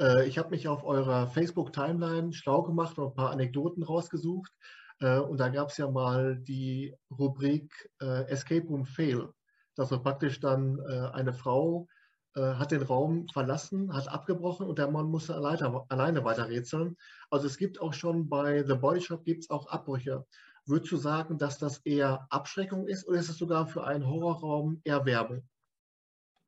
Äh, 0.00 0.28
ich 0.28 0.38
habe 0.38 0.50
mich 0.50 0.68
auf 0.68 0.84
eurer 0.84 1.28
Facebook-Timeline 1.28 2.32
schlau 2.32 2.62
gemacht 2.62 2.98
und 2.98 3.08
ein 3.08 3.14
paar 3.14 3.30
Anekdoten 3.30 3.82
rausgesucht. 3.82 4.52
Äh, 5.00 5.18
und 5.18 5.38
da 5.38 5.48
gab 5.48 5.70
es 5.70 5.78
ja 5.78 5.90
mal 5.90 6.36
die 6.36 6.94
Rubrik 7.10 7.90
äh, 8.00 8.28
Escape 8.28 8.66
Room 8.66 8.84
Fail. 8.84 9.28
Das 9.74 9.90
war 9.90 10.02
praktisch 10.02 10.40
dann 10.40 10.78
äh, 10.88 11.10
eine 11.12 11.32
Frau 11.32 11.88
hat 12.36 12.70
den 12.70 12.82
Raum 12.82 13.28
verlassen, 13.32 13.94
hat 13.94 14.08
abgebrochen 14.08 14.66
und 14.66 14.78
der 14.78 14.90
Mann 14.90 15.06
musste 15.06 15.34
alleine, 15.34 15.84
alleine 15.88 16.24
weiter 16.24 16.48
rätseln. 16.48 16.96
Also 17.30 17.46
es 17.46 17.56
gibt 17.56 17.80
auch 17.80 17.94
schon 17.94 18.28
bei 18.28 18.62
The 18.62 18.74
Body 18.74 19.00
Shop 19.00 19.24
gibt 19.24 19.44
es 19.44 19.50
auch 19.50 19.66
Abbrüche. 19.68 20.26
Würdest 20.66 20.92
du 20.92 20.96
sagen, 20.96 21.38
dass 21.38 21.58
das 21.58 21.78
eher 21.78 22.26
Abschreckung 22.28 22.88
ist 22.88 23.06
oder 23.06 23.20
ist 23.20 23.28
es 23.28 23.38
sogar 23.38 23.66
für 23.66 23.84
einen 23.84 24.06
Horrorraum 24.06 24.80
eher 24.84 25.04
Werbung? 25.06 25.48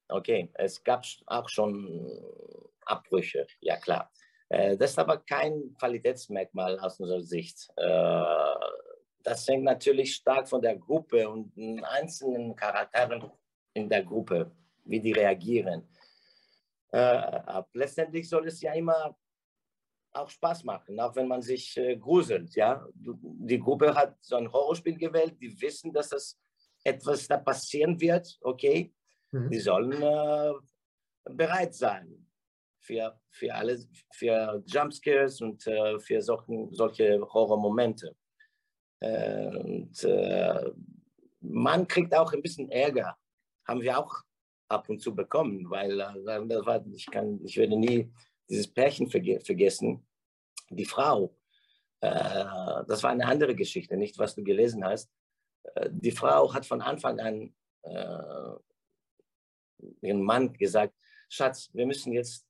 Okay, 0.08 0.50
es 0.54 0.82
gab 0.82 1.04
auch 1.26 1.48
schon 1.48 2.20
Abbrüche, 2.84 3.46
ja 3.60 3.76
klar. 3.76 4.10
Äh, 4.48 4.76
das 4.76 4.92
ist 4.92 4.98
aber 4.98 5.18
kein 5.18 5.74
Qualitätsmerkmal 5.78 6.78
aus 6.80 6.98
unserer 6.98 7.22
Sicht. 7.22 7.68
Äh, 7.76 8.24
das 9.22 9.46
hängt 9.46 9.64
natürlich 9.64 10.14
stark 10.14 10.48
von 10.48 10.62
der 10.62 10.76
Gruppe 10.76 11.28
und 11.28 11.54
den 11.56 11.84
einzelnen 11.84 12.56
Charakteren 12.56 13.30
in 13.74 13.88
der 13.88 14.02
Gruppe, 14.02 14.50
wie 14.88 15.00
die 15.00 15.12
reagieren. 15.12 15.88
Äh, 16.90 17.62
letztendlich 17.74 18.28
soll 18.28 18.46
es 18.46 18.60
ja 18.60 18.72
immer 18.72 19.16
auch 20.12 20.28
Spaß 20.28 20.64
machen, 20.64 20.98
auch 21.00 21.14
wenn 21.16 21.28
man 21.28 21.42
sich 21.42 21.76
äh, 21.76 21.96
gruselt. 21.96 22.54
Ja? 22.54 22.86
Die 22.94 23.58
Gruppe 23.58 23.94
hat 23.94 24.16
so 24.20 24.36
ein 24.36 24.50
Horrorspiel 24.50 24.96
gewählt, 24.96 25.36
die 25.40 25.60
wissen, 25.60 25.92
dass 25.92 26.08
das 26.08 26.38
etwas 26.84 27.28
da 27.28 27.36
passieren 27.36 28.00
wird, 28.00 28.38
okay. 28.40 28.94
Mhm. 29.30 29.50
Die 29.50 29.60
sollen 29.60 29.92
äh, 29.92 30.52
bereit 31.30 31.74
sein 31.74 32.26
für, 32.80 33.20
für 33.30 33.54
alle, 33.54 33.78
für 34.12 34.62
Jumpscares 34.66 35.40
und 35.42 35.66
äh, 35.66 35.98
für 35.98 36.22
solchen, 36.22 36.72
solche 36.72 37.20
Horrormomente. 37.20 38.16
Äh, 39.00 39.46
und 39.48 40.04
äh, 40.04 40.70
man 41.40 41.86
kriegt 41.86 42.14
auch 42.14 42.32
ein 42.32 42.42
bisschen 42.42 42.70
Ärger, 42.70 43.16
haben 43.66 43.82
wir 43.82 43.98
auch 43.98 44.22
ab 44.68 44.88
und 44.88 45.00
zu 45.00 45.14
bekommen, 45.14 45.68
weil 45.70 46.00
äh, 46.00 46.46
das 46.46 46.82
ich, 46.94 47.06
kann, 47.06 47.40
ich 47.44 47.56
werde 47.56 47.76
nie 47.76 48.10
dieses 48.48 48.68
Pärchen 48.68 49.08
verge 49.10 49.40
vergessen, 49.40 50.06
die 50.70 50.84
Frau, 50.84 51.34
äh, 52.00 52.44
das 52.86 53.02
war 53.02 53.10
eine 53.10 53.26
andere 53.26 53.54
Geschichte, 53.54 53.96
nicht 53.96 54.18
was 54.18 54.34
du 54.34 54.44
gelesen 54.44 54.84
hast. 54.84 55.10
Äh, 55.74 55.88
die 55.90 56.12
Frau 56.12 56.52
hat 56.52 56.66
von 56.66 56.82
Anfang 56.82 57.18
an 57.20 57.54
äh, 57.82 58.52
ihren 60.02 60.22
Mann 60.22 60.52
gesagt, 60.52 60.94
Schatz, 61.28 61.70
wir 61.72 61.86
müssen 61.86 62.12
jetzt 62.12 62.46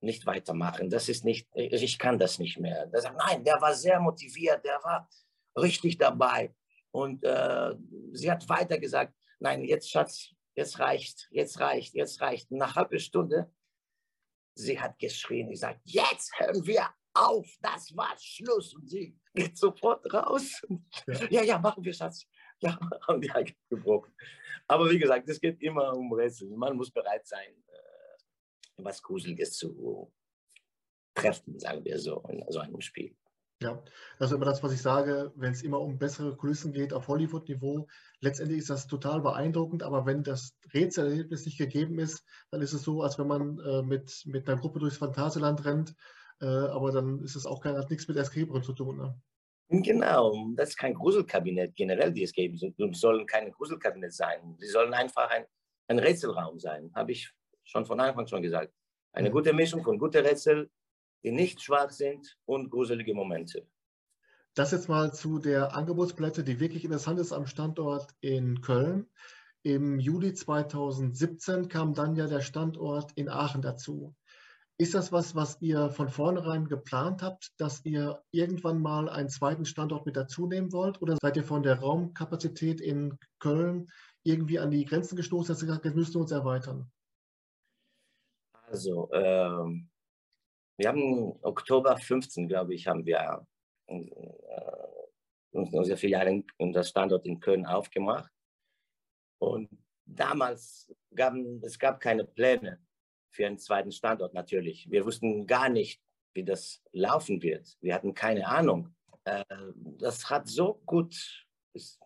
nicht 0.00 0.24
weitermachen. 0.26 0.88
Das 0.88 1.08
ist 1.08 1.24
nicht, 1.24 1.48
ich 1.54 1.98
kann 1.98 2.18
das 2.18 2.38
nicht 2.38 2.58
mehr. 2.58 2.88
Sagt, 2.92 3.16
nein, 3.18 3.44
der 3.44 3.60
war 3.60 3.74
sehr 3.74 4.00
motiviert, 4.00 4.64
der 4.64 4.80
war 4.82 5.08
richtig 5.56 5.98
dabei. 5.98 6.54
Und 6.90 7.22
äh, 7.24 7.74
sie 8.12 8.30
hat 8.30 8.48
weiter 8.48 8.78
gesagt, 8.78 9.14
nein, 9.38 9.62
jetzt 9.62 9.90
Schatz, 9.90 10.32
jetzt 10.60 10.78
reicht, 10.78 11.28
jetzt 11.32 11.58
reicht, 11.58 11.94
jetzt 11.94 12.20
reicht. 12.20 12.50
Nach 12.50 12.68
einer 12.68 12.74
halben 12.76 13.00
Stunde 13.00 13.52
Sie 14.54 14.78
hat 14.78 14.98
geschrien, 14.98 15.50
ich 15.50 15.60
sage, 15.60 15.80
jetzt 15.84 16.38
hören 16.38 16.66
wir 16.66 16.88
auf, 17.14 17.46
das 17.60 17.96
war 17.96 18.14
Schluss. 18.18 18.74
Und 18.74 18.88
sie 18.88 19.18
geht 19.34 19.56
sofort 19.56 20.12
raus. 20.12 20.62
Ja, 21.06 21.26
ja, 21.30 21.42
ja 21.42 21.58
machen 21.58 21.84
wir, 21.84 21.92
Schatz. 21.92 22.26
Ja, 22.60 22.78
haben 23.08 23.20
die 23.20 23.30
eigentlich 23.30 23.56
gebrochen. 23.68 24.14
Aber 24.66 24.90
wie 24.90 24.98
gesagt, 24.98 25.28
es 25.28 25.40
geht 25.40 25.60
immer 25.62 25.94
um 25.94 26.12
Rätsel. 26.12 26.48
Man 26.50 26.76
muss 26.76 26.90
bereit 26.90 27.26
sein, 27.26 27.54
äh, 27.68 28.82
was 28.84 29.02
Gruseliges 29.02 29.56
zu 29.56 30.12
treffen, 31.14 31.58
sagen 31.58 31.84
wir 31.84 31.98
so, 31.98 32.22
in 32.28 32.44
so 32.48 32.60
einem 32.60 32.80
Spiel. 32.80 33.16
Ja, 33.62 33.82
das 34.18 34.30
ist 34.30 34.36
immer 34.36 34.46
das, 34.46 34.62
was 34.62 34.72
ich 34.72 34.80
sage, 34.80 35.32
wenn 35.36 35.52
es 35.52 35.62
immer 35.62 35.80
um 35.80 35.98
bessere 35.98 36.34
Kulissen 36.34 36.72
geht 36.72 36.94
auf 36.94 37.08
Hollywood-Niveau. 37.08 37.86
Letztendlich 38.20 38.60
ist 38.60 38.70
das 38.70 38.86
total 38.86 39.20
beeindruckend, 39.20 39.82
aber 39.82 40.06
wenn 40.06 40.22
das 40.22 40.56
Rätselerlebnis 40.72 41.44
nicht 41.44 41.58
gegeben 41.58 41.98
ist, 41.98 42.24
dann 42.50 42.62
ist 42.62 42.72
es 42.72 42.82
so, 42.82 43.02
als 43.02 43.18
wenn 43.18 43.26
man 43.26 43.58
äh, 43.58 43.82
mit, 43.82 44.22
mit 44.24 44.48
einer 44.48 44.58
Gruppe 44.58 44.78
durchs 44.78 44.96
Phantasialand 44.96 45.62
rennt, 45.66 45.94
äh, 46.40 46.46
aber 46.46 46.90
dann 46.90 47.22
ist 47.22 47.36
es 47.36 47.44
auch 47.44 47.60
kein, 47.60 47.76
hat 47.76 47.90
nichts 47.90 48.08
mit 48.08 48.16
Escape 48.16 48.50
Room 48.50 48.62
zu 48.62 48.72
tun. 48.72 48.96
Ne? 48.96 49.20
Genau, 49.68 50.34
das 50.56 50.70
ist 50.70 50.78
kein 50.78 50.94
Gruselkabinett 50.94 51.76
generell, 51.76 52.12
die 52.12 52.22
Escape 52.22 52.54
Rooms 52.78 52.98
sollen 52.98 53.26
kein 53.26 53.52
Gruselkabinett 53.52 54.14
sein. 54.14 54.56
Sie 54.58 54.68
sollen 54.68 54.94
einfach 54.94 55.28
ein, 55.28 55.44
ein 55.88 55.98
Rätselraum 55.98 56.58
sein, 56.58 56.90
habe 56.94 57.12
ich 57.12 57.30
schon 57.64 57.84
von 57.84 58.00
Anfang 58.00 58.26
schon 58.26 58.40
gesagt. 58.40 58.72
Eine 59.12 59.30
gute 59.30 59.52
Mischung 59.52 59.84
von 59.84 59.98
guten 59.98 60.24
Rätsel, 60.24 60.70
die 61.22 61.32
nicht 61.32 61.62
schwach 61.62 61.90
sind 61.90 62.38
und 62.46 62.70
gruselige 62.70 63.14
Momente. 63.14 63.66
Das 64.54 64.72
jetzt 64.72 64.88
mal 64.88 65.12
zu 65.12 65.38
der 65.38 65.74
Angebotsplatte, 65.76 66.42
die 66.42 66.58
wirklich 66.58 66.84
interessant 66.84 67.20
ist 67.20 67.32
am 67.32 67.46
Standort 67.46 68.14
in 68.20 68.60
Köln. 68.60 69.06
Im 69.62 70.00
Juli 70.00 70.32
2017 70.32 71.68
kam 71.68 71.94
dann 71.94 72.16
ja 72.16 72.26
der 72.26 72.40
Standort 72.40 73.12
in 73.14 73.28
Aachen 73.28 73.62
dazu. 73.62 74.14
Ist 74.78 74.94
das 74.94 75.12
was, 75.12 75.34
was 75.34 75.60
ihr 75.60 75.90
von 75.90 76.08
vornherein 76.08 76.66
geplant 76.66 77.22
habt, 77.22 77.52
dass 77.58 77.84
ihr 77.84 78.22
irgendwann 78.30 78.80
mal 78.80 79.10
einen 79.10 79.28
zweiten 79.28 79.66
Standort 79.66 80.06
mit 80.06 80.16
dazu 80.16 80.46
nehmen 80.46 80.72
wollt? 80.72 81.02
Oder 81.02 81.18
seid 81.20 81.36
ihr 81.36 81.44
von 81.44 81.62
der 81.62 81.80
Raumkapazität 81.80 82.80
in 82.80 83.18
Köln 83.40 83.90
irgendwie 84.22 84.58
an 84.58 84.70
die 84.70 84.86
Grenzen 84.86 85.16
gestoßen, 85.16 85.48
dass 85.48 85.62
ihr 85.62 85.66
gesagt 85.66 85.84
habt, 85.84 85.94
wir 85.94 86.00
müssen 86.00 86.16
uns 86.16 86.30
erweitern? 86.30 86.90
Also, 88.70 89.10
ähm, 89.12 89.89
wir 90.80 90.88
haben 90.88 91.38
Oktober 91.42 91.94
15, 91.98 92.48
glaube 92.48 92.74
ich, 92.74 92.86
haben 92.86 93.04
wir 93.04 93.46
äh, 93.86 94.10
unser 95.50 95.98
Filiale 95.98 96.42
unser 96.56 96.84
Standort 96.84 97.26
in 97.26 97.38
Köln 97.38 97.66
aufgemacht. 97.66 98.32
Und 99.38 99.68
damals 100.06 100.90
gab 101.14 101.34
es 101.62 101.78
gab 101.78 102.00
keine 102.00 102.24
Pläne 102.24 102.80
für 103.30 103.46
einen 103.46 103.58
zweiten 103.58 103.92
Standort 103.92 104.32
natürlich. 104.32 104.90
Wir 104.90 105.04
wussten 105.04 105.46
gar 105.46 105.68
nicht, 105.68 106.00
wie 106.32 106.44
das 106.44 106.82
laufen 106.92 107.42
wird. 107.42 107.76
Wir 107.82 107.94
hatten 107.94 108.14
keine 108.14 108.46
Ahnung. 108.46 108.94
Äh, 109.24 109.44
das 109.98 110.30
hat 110.30 110.48
so 110.48 110.80
gut, 110.86 111.46
ist, 111.74 112.00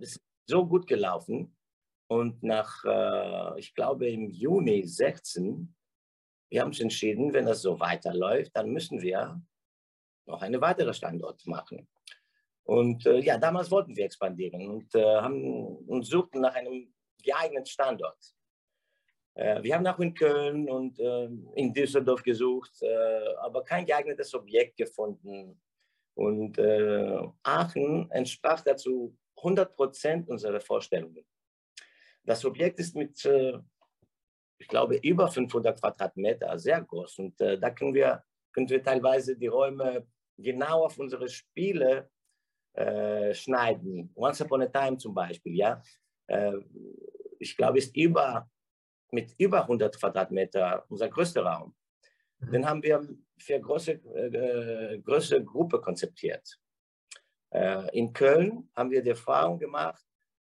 ist 0.00 0.20
so 0.46 0.66
gut 0.66 0.86
gelaufen. 0.86 1.56
Und 2.08 2.42
nach, 2.42 2.84
äh, 2.84 3.58
ich 3.58 3.74
glaube, 3.74 4.10
im 4.10 4.28
Juni 4.28 4.84
16 4.84 5.74
wir 6.48 6.60
haben 6.60 6.68
uns 6.68 6.80
entschieden, 6.80 7.32
wenn 7.32 7.46
das 7.46 7.62
so 7.62 7.78
weiterläuft, 7.80 8.54
dann 8.54 8.70
müssen 8.70 9.00
wir 9.02 9.40
noch 10.26 10.42
einen 10.42 10.60
weiteren 10.60 10.94
Standort 10.94 11.46
machen. 11.46 11.88
Und 12.64 13.04
äh, 13.06 13.18
ja, 13.20 13.36
damals 13.38 13.70
wollten 13.70 13.94
wir 13.94 14.06
expandieren 14.06 14.68
und, 14.68 14.94
äh, 14.94 15.04
haben, 15.04 15.76
und 15.86 16.04
suchten 16.04 16.40
nach 16.40 16.54
einem 16.54 16.94
geeigneten 17.22 17.66
Standort. 17.66 18.34
Äh, 19.34 19.62
wir 19.62 19.74
haben 19.74 19.86
auch 19.86 19.98
in 19.98 20.14
Köln 20.14 20.70
und 20.70 20.98
äh, 20.98 21.28
in 21.56 21.74
Düsseldorf 21.74 22.22
gesucht, 22.22 22.82
äh, 22.82 23.34
aber 23.40 23.64
kein 23.64 23.84
geeignetes 23.84 24.34
Objekt 24.34 24.76
gefunden. 24.76 25.60
Und 26.14 26.58
äh, 26.58 27.18
Aachen 27.42 28.10
entsprach 28.12 28.60
dazu 28.62 29.16
100 29.36 29.74
Prozent 29.74 30.28
unserer 30.28 30.60
Vorstellungen. 30.60 31.26
Das 32.22 32.44
Objekt 32.44 32.78
ist 32.78 32.94
mit 32.94 33.28
ich 34.58 34.68
glaube, 34.68 34.96
über 34.96 35.28
500 35.28 35.80
Quadratmeter, 35.80 36.58
sehr 36.58 36.80
groß. 36.82 37.18
Und 37.18 37.40
äh, 37.40 37.58
da 37.58 37.70
können 37.70 37.94
wir, 37.94 38.22
können 38.52 38.68
wir 38.68 38.82
teilweise 38.82 39.36
die 39.36 39.46
Räume 39.46 40.06
genau 40.36 40.84
auf 40.84 40.98
unsere 40.98 41.28
Spiele 41.28 42.10
äh, 42.74 43.34
schneiden. 43.34 44.12
Once 44.14 44.40
Upon 44.40 44.62
a 44.62 44.66
Time 44.66 44.96
zum 44.96 45.14
Beispiel, 45.14 45.54
ja. 45.54 45.82
Äh, 46.26 46.54
ich 47.38 47.56
glaube, 47.56 47.78
ist 47.78 47.96
über, 47.96 48.48
mit 49.10 49.34
über 49.38 49.62
100 49.62 49.98
Quadratmeter 49.98 50.84
unser 50.88 51.08
größter 51.08 51.44
Raum. 51.44 51.74
Mhm. 52.38 52.52
Den 52.52 52.66
haben 52.66 52.82
wir 52.82 53.08
für 53.38 53.60
große, 53.60 53.92
äh, 53.92 54.98
große 54.98 55.44
Gruppe 55.44 55.80
konzipiert. 55.80 56.58
Äh, 57.50 57.96
in 57.96 58.12
Köln 58.12 58.70
haben 58.74 58.90
wir 58.90 59.02
die 59.02 59.10
Erfahrung 59.10 59.58
gemacht, 59.58 60.03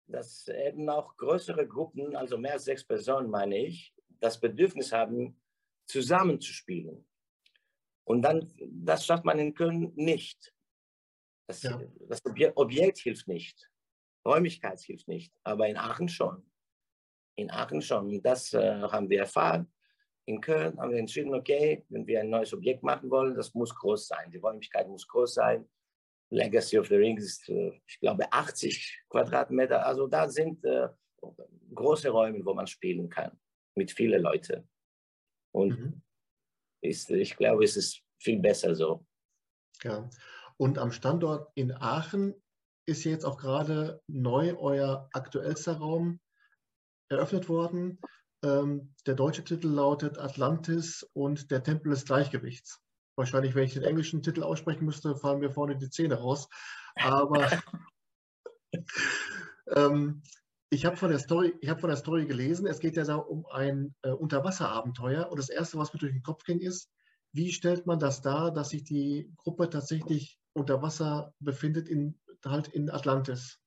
dass 0.08 0.48
eben 0.48 0.88
auch 0.88 1.16
größere 1.16 1.66
Gruppen, 1.66 2.16
also 2.16 2.38
mehr 2.38 2.54
als 2.54 2.64
sechs 2.64 2.84
Personen, 2.84 3.30
meine 3.30 3.58
ich, 3.58 3.94
das 4.20 4.40
Bedürfnis 4.40 4.92
haben, 4.92 5.40
zusammenzuspielen. 5.86 7.06
Und 8.04 8.22
dann, 8.22 8.50
das 8.58 9.04
schafft 9.04 9.24
man 9.24 9.38
in 9.38 9.54
Köln 9.54 9.92
nicht. 9.94 10.54
Das, 11.46 11.62
ja. 11.62 11.80
das 12.08 12.22
Objekt 12.24 12.98
hilft 12.98 13.28
nicht, 13.28 13.70
Räumlichkeit 14.26 14.80
hilft 14.80 15.08
nicht, 15.08 15.32
aber 15.44 15.68
in 15.68 15.76
Aachen 15.76 16.08
schon. 16.08 16.44
In 17.36 17.50
Aachen 17.50 17.80
schon. 17.80 18.08
Und 18.08 18.22
das 18.22 18.52
äh, 18.52 18.80
haben 18.82 19.08
wir 19.08 19.20
erfahren. 19.20 19.72
In 20.26 20.40
Köln 20.40 20.78
haben 20.78 20.90
wir 20.90 20.98
entschieden, 20.98 21.34
okay, 21.34 21.86
wenn 21.88 22.06
wir 22.06 22.20
ein 22.20 22.28
neues 22.28 22.52
Objekt 22.52 22.82
machen 22.82 23.10
wollen, 23.10 23.34
das 23.34 23.54
muss 23.54 23.74
groß 23.74 24.08
sein. 24.08 24.30
Die 24.30 24.38
Räumlichkeit 24.38 24.88
muss 24.88 25.06
groß 25.08 25.34
sein. 25.34 25.66
Legacy 26.30 26.78
of 26.78 26.88
the 26.88 26.97
Rings 26.97 27.25
ist, 27.25 27.49
äh, 27.49 27.80
ich 27.87 28.00
glaube, 28.00 28.30
80 28.32 29.04
Quadratmeter. 29.08 29.87
Also 29.87 30.06
da 30.06 30.28
sind 30.28 30.64
äh, 30.64 30.88
große 31.75 32.11
Räume, 32.11 32.44
wo 32.44 32.54
man 32.54 32.66
spielen 32.66 33.08
kann 33.08 33.38
mit 33.75 33.92
vielen 33.92 34.23
Leuten. 34.23 34.68
Und 35.52 35.78
mhm. 35.78 36.02
ist, 36.82 37.11
ich 37.11 37.37
glaube, 37.37 37.64
es 37.64 37.76
ist 37.76 38.02
viel 38.18 38.38
besser 38.38 38.75
so. 38.75 39.06
Ja. 39.82 40.08
Und 40.56 40.78
am 40.78 40.92
Standort 40.92 41.50
in 41.54 41.73
Aachen 41.73 42.35
ist 42.87 43.04
jetzt 43.04 43.25
auch 43.25 43.38
gerade 43.38 44.02
neu 44.06 44.56
euer 44.56 45.08
aktuellster 45.12 45.76
Raum 45.78 46.20
eröffnet 47.11 47.49
worden. 47.49 48.00
Ähm, 48.42 48.94
der 49.06 49.14
deutsche 49.14 49.44
Titel 49.44 49.68
lautet 49.68 50.18
Atlantis 50.18 51.08
und 51.12 51.50
der 51.50 51.62
Tempel 51.62 51.90
des 51.90 52.04
Gleichgewichts. 52.04 52.80
Wahrscheinlich, 53.18 53.56
wenn 53.56 53.64
ich 53.64 53.75
den 53.75 53.82
englischen 53.82 54.22
Titel 54.22 54.44
aussprechen 54.44 54.84
müsste, 54.84 55.16
fallen 55.16 55.40
mir 55.40 55.50
vorne 55.50 55.76
die 55.76 55.90
Zähne 55.90 56.14
raus. 56.14 56.48
Aber 56.94 57.50
ähm, 59.75 60.22
ich 60.70 60.87
habe 60.87 60.96
von, 60.96 61.10
der 61.10 61.18
Story, 61.18 61.52
hab 61.66 61.80
von 61.80 61.90
der 61.90 61.96
Story 61.96 62.26
gelesen, 62.26 62.68
es 62.68 62.78
geht 62.78 62.96
ja 62.96 63.02
da 63.02 63.16
um 63.16 63.44
ein 63.46 63.92
äh, 64.02 64.10
Unterwasserabenteuer. 64.10 65.28
Und 65.30 65.37
das 65.37 65.48
Erste, 65.48 65.78
was 65.78 65.92
mir 65.92 65.98
durch 65.98 66.12
den 66.12 66.22
Kopf 66.22 66.44
ging, 66.44 66.60
ist, 66.60 66.92
wie 67.32 67.52
stellt 67.52 67.87
man 67.87 67.98
das 67.98 68.22
dar, 68.22 68.52
dass 68.52 68.68
sich 68.68 68.84
die 68.84 69.32
Gruppe 69.37 69.68
tatsächlich 69.68 70.38
unter 70.52 70.80
Wasser 70.80 71.34
befindet, 71.40 71.88
in, 71.88 72.20
halt 72.44 72.68
in 72.68 72.88
Atlantis? 72.88 73.58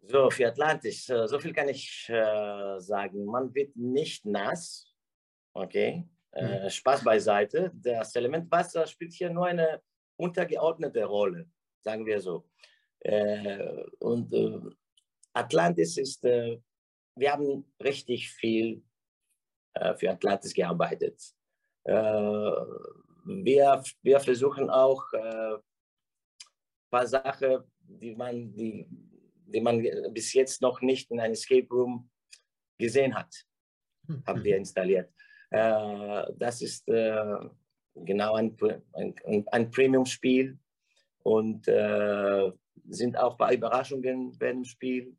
So, 0.00 0.30
für 0.30 0.48
Atlantis, 0.48 1.06
so 1.06 1.38
viel 1.38 1.52
kann 1.52 1.68
ich 1.68 2.08
äh, 2.08 2.80
sagen. 2.80 3.24
Man 3.24 3.54
wird 3.54 3.76
nicht 3.76 4.26
nass, 4.26 4.92
okay? 5.52 6.08
Äh, 6.32 6.64
mhm. 6.64 6.70
Spaß 6.70 7.04
beiseite. 7.04 7.70
Das 7.74 8.14
Element 8.16 8.50
Wasser 8.50 8.86
spielt 8.86 9.12
hier 9.12 9.30
nur 9.30 9.46
eine 9.46 9.82
untergeordnete 10.16 11.04
Rolle, 11.04 11.50
sagen 11.80 12.06
wir 12.06 12.20
so. 12.20 12.48
Äh, 13.00 13.84
und 13.98 14.32
äh, 14.32 14.60
Atlantis 15.34 15.98
ist, 15.98 16.24
äh, 16.24 16.58
wir 17.16 17.32
haben 17.32 17.72
richtig 17.82 18.30
viel 18.30 18.82
äh, 19.74 19.94
für 19.94 20.10
Atlantis 20.10 20.54
gearbeitet. 20.54 21.20
Äh, 21.84 21.92
wir, 23.24 23.82
wir 24.02 24.20
versuchen 24.20 24.70
auch 24.70 25.04
ein 25.12 25.58
paar 26.90 27.06
Sachen, 27.06 27.62
die 27.80 28.14
man, 28.14 28.54
die, 28.54 28.86
die 29.46 29.60
man 29.60 29.80
bis 30.12 30.32
jetzt 30.32 30.60
noch 30.60 30.80
nicht 30.80 31.10
in 31.10 31.20
einem 31.20 31.34
Escape 31.34 31.68
Room 31.70 32.10
gesehen 32.78 33.14
hat, 33.14 33.32
haben 34.26 34.42
wir 34.42 34.56
installiert. 34.56 35.12
Äh, 35.52 36.32
das 36.36 36.62
ist 36.62 36.88
äh, 36.88 37.36
genau 37.94 38.34
ein, 38.34 38.56
ein, 38.94 39.46
ein 39.50 39.70
Premium-Spiel 39.70 40.58
und 41.22 41.68
äh, 41.68 42.50
sind 42.88 43.18
auch 43.18 43.36
bei 43.36 43.54
Überraschungen 43.54 44.36
beim 44.38 44.64
Spiel. 44.64 45.16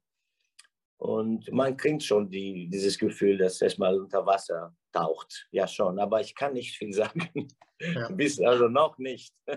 Und 0.98 1.52
man 1.52 1.78
kriegt 1.78 2.04
schon 2.04 2.30
die, 2.30 2.68
dieses 2.70 2.98
Gefühl, 2.98 3.38
dass 3.38 3.62
es 3.62 3.78
mal 3.78 4.00
unter 4.00 4.26
Wasser 4.26 4.76
taucht. 4.92 5.48
Ja, 5.52 5.68
schon, 5.68 6.00
aber 6.00 6.22
ich 6.22 6.34
kann 6.34 6.54
nicht 6.54 6.78
viel 6.78 6.94
sagen. 6.94 7.48
Ja. 7.80 8.10
Bis 8.10 8.40
also 8.40 8.68
noch 8.68 8.98
nicht. 8.98 9.34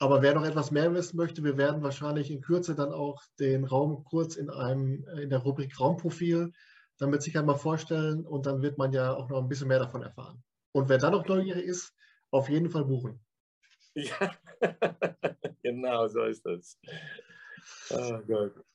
Aber 0.00 0.20
wer 0.20 0.34
noch 0.34 0.44
etwas 0.44 0.72
mehr 0.72 0.92
wissen 0.92 1.16
möchte, 1.16 1.42
wir 1.44 1.56
werden 1.56 1.82
wahrscheinlich 1.82 2.30
in 2.30 2.42
Kürze 2.42 2.74
dann 2.74 2.92
auch 2.92 3.22
den 3.38 3.64
Raum 3.64 4.04
kurz 4.04 4.34
in, 4.34 4.50
einem, 4.50 5.06
in 5.16 5.30
der 5.30 5.38
Rubrik 5.38 5.80
Raumprofil 5.80 6.52
damit 6.98 7.22
sich 7.22 7.36
einmal 7.38 7.56
vorstellen 7.56 8.26
und 8.26 8.46
dann 8.46 8.62
wird 8.62 8.78
man 8.78 8.92
ja 8.92 9.14
auch 9.14 9.28
noch 9.28 9.38
ein 9.42 9.48
bisschen 9.48 9.68
mehr 9.68 9.78
davon 9.78 10.02
erfahren. 10.02 10.42
Und 10.72 10.88
wer 10.88 10.98
dann 10.98 11.12
noch 11.12 11.26
neugierig 11.26 11.64
ist, 11.64 11.92
auf 12.30 12.48
jeden 12.48 12.70
Fall 12.70 12.84
buchen. 12.84 13.20
Ja, 13.94 14.32
genau, 15.62 16.08
so 16.08 16.22
ist 16.24 16.44
das. 16.44 16.78
Oh 17.90 18.20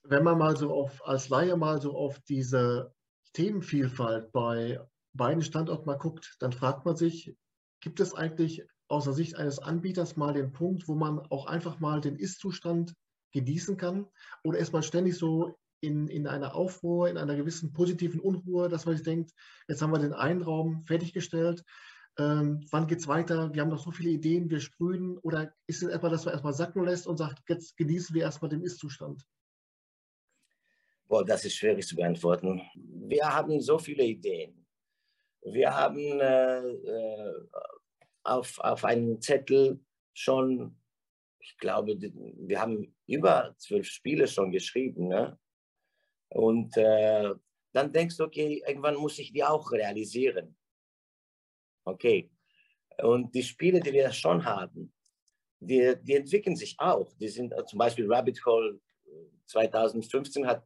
Wenn 0.04 0.24
man 0.24 0.38
mal 0.38 0.56
so 0.56 0.74
auf, 0.74 1.06
als 1.06 1.30
Laie 1.30 1.56
mal 1.58 1.82
so 1.82 1.96
auf 1.96 2.20
diese 2.22 2.94
Themenvielfalt 3.34 4.32
bei 4.32 4.80
beiden 5.14 5.42
Standorten 5.42 5.86
mal 5.86 5.98
guckt, 5.98 6.36
dann 6.40 6.52
fragt 6.52 6.86
man 6.86 6.96
sich, 6.96 7.36
gibt 7.82 8.00
es 8.00 8.14
eigentlich 8.14 8.64
aus 8.88 9.04
der 9.04 9.14
Sicht 9.14 9.36
eines 9.36 9.60
Anbieters 9.60 10.16
mal 10.16 10.34
den 10.34 10.52
Punkt, 10.52 10.88
wo 10.88 10.96
man 10.96 11.20
auch 11.30 11.46
einfach 11.46 11.80
mal 11.80 12.02
den 12.02 12.16
Ist-Zustand 12.16 12.96
genießen 13.34 13.78
kann? 13.78 14.08
Oder 14.44 14.58
ist 14.58 14.74
man 14.74 14.84
ständig 14.84 15.18
so 15.18 15.56
in, 15.82 16.08
in 16.08 16.28
einer 16.28 16.56
Aufruhr, 16.56 17.10
in 17.10 17.18
einer 17.18 17.36
gewissen 17.36 17.72
positiven 17.72 18.20
Unruhe, 18.20 18.70
dass 18.70 18.86
man 18.86 18.96
sich 18.96 19.06
denkt, 19.06 19.32
jetzt 19.68 19.82
haben 19.82 19.92
wir 19.92 20.00
den 20.00 20.13
einen 20.13 20.42
Raum 20.42 20.84
fertiggestellt, 20.84 21.63
ähm, 22.20 22.65
wann 22.72 22.88
geht 22.88 23.00
es 23.00 23.08
weiter? 23.08 23.54
Wir 23.54 23.62
haben 23.62 23.70
noch 23.70 23.84
so 23.84 23.92
viele 23.92 24.10
Ideen, 24.10 24.50
wir 24.50 24.60
sprühen. 24.60 25.18
Oder 25.20 25.54
ist 25.68 25.82
es 25.82 25.89
etwa, 25.89 26.10
dass 26.10 26.26
man 26.26 26.34
erstmal 26.34 26.54
sacken 26.54 26.84
lässt 26.84 27.08
und 27.08 27.18
sagt, 27.18 27.48
jetzt 27.48 27.78
genießen 27.78 28.13
wir 28.13 28.24
erstmal 28.24 28.50
den 28.50 28.62
Ist-Zustand? 28.62 29.26
Boah, 31.08 31.24
das 31.24 31.46
ist 31.46 31.56
schwierig 31.56 31.88
zu 31.88 31.96
beantworten. 31.96 32.62
Wir 32.76 33.24
haben 33.24 33.62
so 33.62 33.80
viele 33.80 34.04
Ideen. 34.04 34.65
Wir 35.42 35.74
haben 35.74 36.20
äh, 36.20 36.60
äh 36.60 37.48
auf, 38.24 38.60
auf 38.60 38.84
einem 38.84 39.22
Zettel 39.22 39.80
schon, 40.13 40.78
ich 41.39 41.58
glaube, 41.58 41.98
wir 42.00 42.62
haben 42.62 42.94
über 43.08 43.56
zwölf 43.58 43.88
Spiele 43.88 44.28
schon 44.28 44.52
geschrieben. 44.52 45.08
Ne? 45.08 45.39
Und 46.30 46.76
äh, 46.78 47.34
dann 47.74 47.92
denkst 47.92 48.18
du, 48.18 48.24
okay, 48.24 48.63
irgendwann 48.68 48.96
muss 48.96 49.20
ich 49.20 49.32
die 49.32 49.44
auch 49.44 49.72
realisieren. 49.72 50.56
Okay. 51.86 52.32
Und 53.02 53.34
die 53.34 53.44
Spiele, 53.44 53.80
die 53.80 53.94
wir 53.94 54.12
schon 54.12 54.44
haben, 54.44 54.94
die, 55.60 55.96
die 56.02 56.15
entwickeln 56.15 56.56
sich 56.56 56.76
auch. 56.80 57.12
Die 57.20 57.28
sind 57.28 57.52
äh, 57.54 57.65
zum 57.65 57.80
Beispiel 57.80 58.12
Rabbit 58.12 58.46
Hole 58.46 58.80
2015 59.50 60.46
hat 60.46 60.63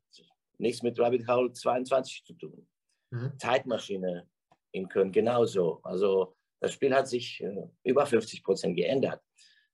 nichts 0.58 0.84
mit 0.84 1.00
Rabbit 1.00 1.28
Hole 1.28 1.52
22 1.52 2.24
zu 2.26 2.34
tun. 2.34 2.68
Mhm. 3.12 3.38
Zeitmaschine 3.38 4.28
in 4.72 4.88
Köln 4.88 5.12
genauso. 5.12 5.80
Also 5.84 6.36
das 6.60 6.74
Spiel 6.74 6.94
hat 6.94 7.08
sich 7.08 7.42
äh, 7.42 7.68
über 7.84 8.06
50 8.06 8.44
Prozent 8.44 8.76
geändert. 8.76 9.22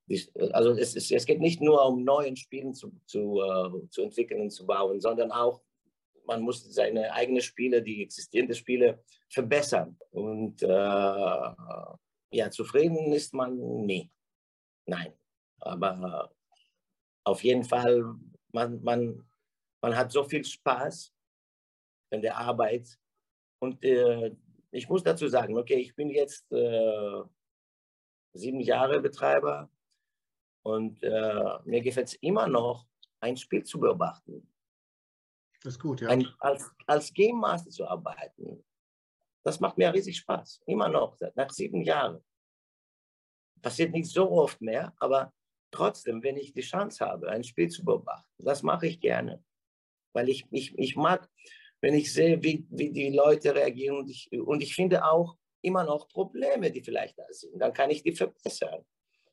Die, 0.05 0.27
also 0.53 0.71
es, 0.71 0.95
es, 0.95 1.11
es, 1.11 1.25
geht 1.25 1.39
nicht 1.39 1.61
nur 1.61 1.85
um 1.85 2.03
neuen 2.03 2.35
Spielen 2.35 2.73
zu, 2.73 2.91
zu, 3.05 3.35
uh, 3.35 3.87
zu 3.89 4.01
entwickeln 4.01 4.41
und 4.41 4.49
zu 4.49 4.65
bauen, 4.65 4.99
sondern 4.99 5.31
auch 5.31 5.61
man 6.29 6.41
muss 6.41 6.63
seine 6.73 7.11
eigenen 7.11 7.41
Spiele, 7.41 7.81
die 7.81 8.03
existierenden 8.03 8.55
Spiele 8.55 9.03
verbessern. 9.29 9.97
Und 10.11 10.61
äh, 10.61 10.67
ja, 12.31 12.51
zufrieden 12.51 13.11
ist 13.11 13.33
man 13.33 13.57
nie. 13.85 14.11
Nein. 14.85 15.11
Aber 15.59 16.31
auf 17.25 17.43
jeden 17.43 17.63
Fall, 17.63 18.15
man, 18.53 18.81
man, 18.83 19.27
man 19.81 19.95
hat 19.95 20.11
so 20.11 20.23
viel 20.23 20.45
Spaß 20.45 21.11
in 22.11 22.21
der 22.21 22.37
Arbeit. 22.37 22.87
Und 23.59 23.83
äh, 23.83 24.35
ich 24.71 24.87
muss 24.87 25.03
dazu 25.03 25.27
sagen, 25.27 25.57
okay, 25.57 25.77
ich 25.77 25.95
bin 25.95 26.11
jetzt 26.11 26.49
äh, 26.51 27.23
sieben 28.33 28.59
Jahre 28.59 29.01
Betreiber 29.01 29.69
und 30.63 31.01
äh, 31.01 31.59
mir 31.65 31.81
gefällt 31.81 32.09
es 32.09 32.13
immer 32.21 32.47
noch, 32.47 32.85
ein 33.19 33.35
Spiel 33.35 33.63
zu 33.63 33.79
beobachten. 33.79 34.47
Das 35.61 35.73
ist 35.73 35.79
gut, 35.79 36.01
ja. 36.01 36.09
Ein, 36.09 36.27
als, 36.39 36.71
als 36.87 37.13
Game 37.13 37.37
Master 37.37 37.69
zu 37.69 37.87
arbeiten, 37.87 38.63
das 39.43 39.59
macht 39.59 39.77
mir 39.77 39.93
riesig 39.93 40.17
Spaß. 40.17 40.61
Immer 40.65 40.89
noch, 40.89 41.17
nach 41.35 41.49
sieben 41.49 41.81
Jahren. 41.81 42.23
Passiert 43.61 43.91
nicht 43.91 44.09
so 44.09 44.31
oft 44.31 44.61
mehr, 44.61 44.93
aber 44.99 45.33
trotzdem, 45.71 46.23
wenn 46.23 46.37
ich 46.37 46.53
die 46.53 46.61
Chance 46.61 47.05
habe, 47.05 47.29
ein 47.29 47.43
Spiel 47.43 47.69
zu 47.69 47.83
beobachten, 47.83 48.29
das 48.37 48.63
mache 48.63 48.87
ich 48.87 48.99
gerne. 48.99 49.43
Weil 50.13 50.29
ich, 50.29 50.47
ich, 50.51 50.77
ich 50.77 50.95
mag 50.95 51.29
wenn 51.81 51.93
ich 51.93 52.13
sehe, 52.13 52.41
wie, 52.43 52.65
wie 52.69 52.91
die 52.91 53.09
Leute 53.09 53.55
reagieren 53.55 53.97
und 53.97 54.09
ich, 54.09 54.29
und 54.31 54.61
ich 54.61 54.75
finde 54.75 55.05
auch 55.05 55.37
immer 55.61 55.83
noch 55.83 56.07
Probleme, 56.07 56.71
die 56.71 56.83
vielleicht 56.83 57.17
da 57.17 57.23
sind, 57.29 57.59
dann 57.59 57.73
kann 57.73 57.89
ich 57.89 58.03
die 58.03 58.13
verbessern. 58.13 58.83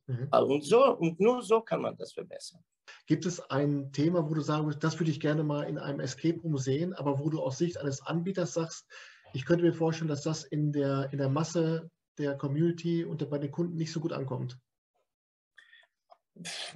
Mhm. 0.06 0.28
Und, 0.30 0.64
so, 0.64 0.96
und 0.96 1.18
nur 1.18 1.42
so 1.42 1.60
kann 1.60 1.82
man 1.82 1.96
das 1.96 2.12
verbessern. 2.12 2.64
Gibt 3.06 3.26
es 3.26 3.40
ein 3.50 3.92
Thema, 3.92 4.28
wo 4.28 4.34
du 4.34 4.40
sagen 4.40 4.64
würdest, 4.66 4.84
das 4.84 4.98
würde 4.98 5.10
ich 5.10 5.20
gerne 5.20 5.44
mal 5.44 5.64
in 5.64 5.78
einem 5.78 6.00
Escape 6.00 6.40
Room 6.40 6.58
sehen, 6.58 6.92
aber 6.94 7.18
wo 7.18 7.30
du 7.30 7.40
aus 7.40 7.58
Sicht 7.58 7.78
eines 7.78 8.02
Anbieters 8.02 8.54
sagst, 8.54 8.86
ich 9.32 9.44
könnte 9.44 9.64
mir 9.64 9.72
vorstellen, 9.72 10.08
dass 10.08 10.22
das 10.22 10.44
in 10.44 10.72
der, 10.72 11.08
in 11.12 11.18
der 11.18 11.28
Masse 11.28 11.90
der 12.18 12.36
Community 12.36 13.04
und 13.04 13.28
bei 13.28 13.38
den 13.38 13.50
Kunden 13.50 13.76
nicht 13.76 13.92
so 13.92 14.00
gut 14.00 14.12
ankommt? 14.12 14.58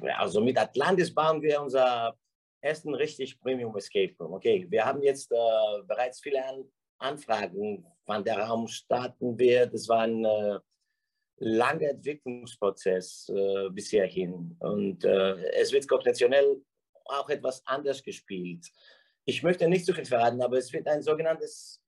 Also 0.03 0.41
mit 0.41 0.59
Atlantis 0.59 1.13
bauen 1.15 1.43
wir 1.43 1.61
unser 1.61 2.17
ersten 2.61 2.95
richtig 2.95 3.39
Premium 3.41 3.77
Escape 3.77 4.15
Room. 4.19 4.35
Okay, 4.35 4.67
wir 4.69 4.85
haben 4.85 5.03
jetzt 5.03 5.33
äh, 5.33 5.83
bereits 5.87 6.21
viele 6.21 6.45
An 6.45 6.65
Anfragen, 6.99 7.87
wann 8.05 8.25
der 8.25 8.41
Raum 8.41 8.69
starten 8.69 9.39
wird. 9.39 9.73
Es 9.73 9.89
war 9.89 10.07
äh, 10.07 10.59
langer 11.41 11.91
Entwicklungsprozess 11.91 13.31
äh, 13.31 13.71
bisher 13.71 14.07
hin 14.07 14.57
und 14.61 15.05
äh, 15.05 15.37
es 15.55 15.73
wird 15.73 15.89
konventionell 15.89 16.63
auch 17.07 17.29
etwas 17.29 17.67
anders 17.67 18.03
gespielt. 18.03 18.71
Ich 19.25 19.43
möchte 19.43 19.69
nicht 19.69 19.87
zu 19.87 19.93
viel 19.93 20.05
verraten, 20.05 20.43
aber 20.43 20.59
es 20.59 20.73
wird 20.73 20.87
ein 20.87 21.03
sogenanntes 21.03 21.83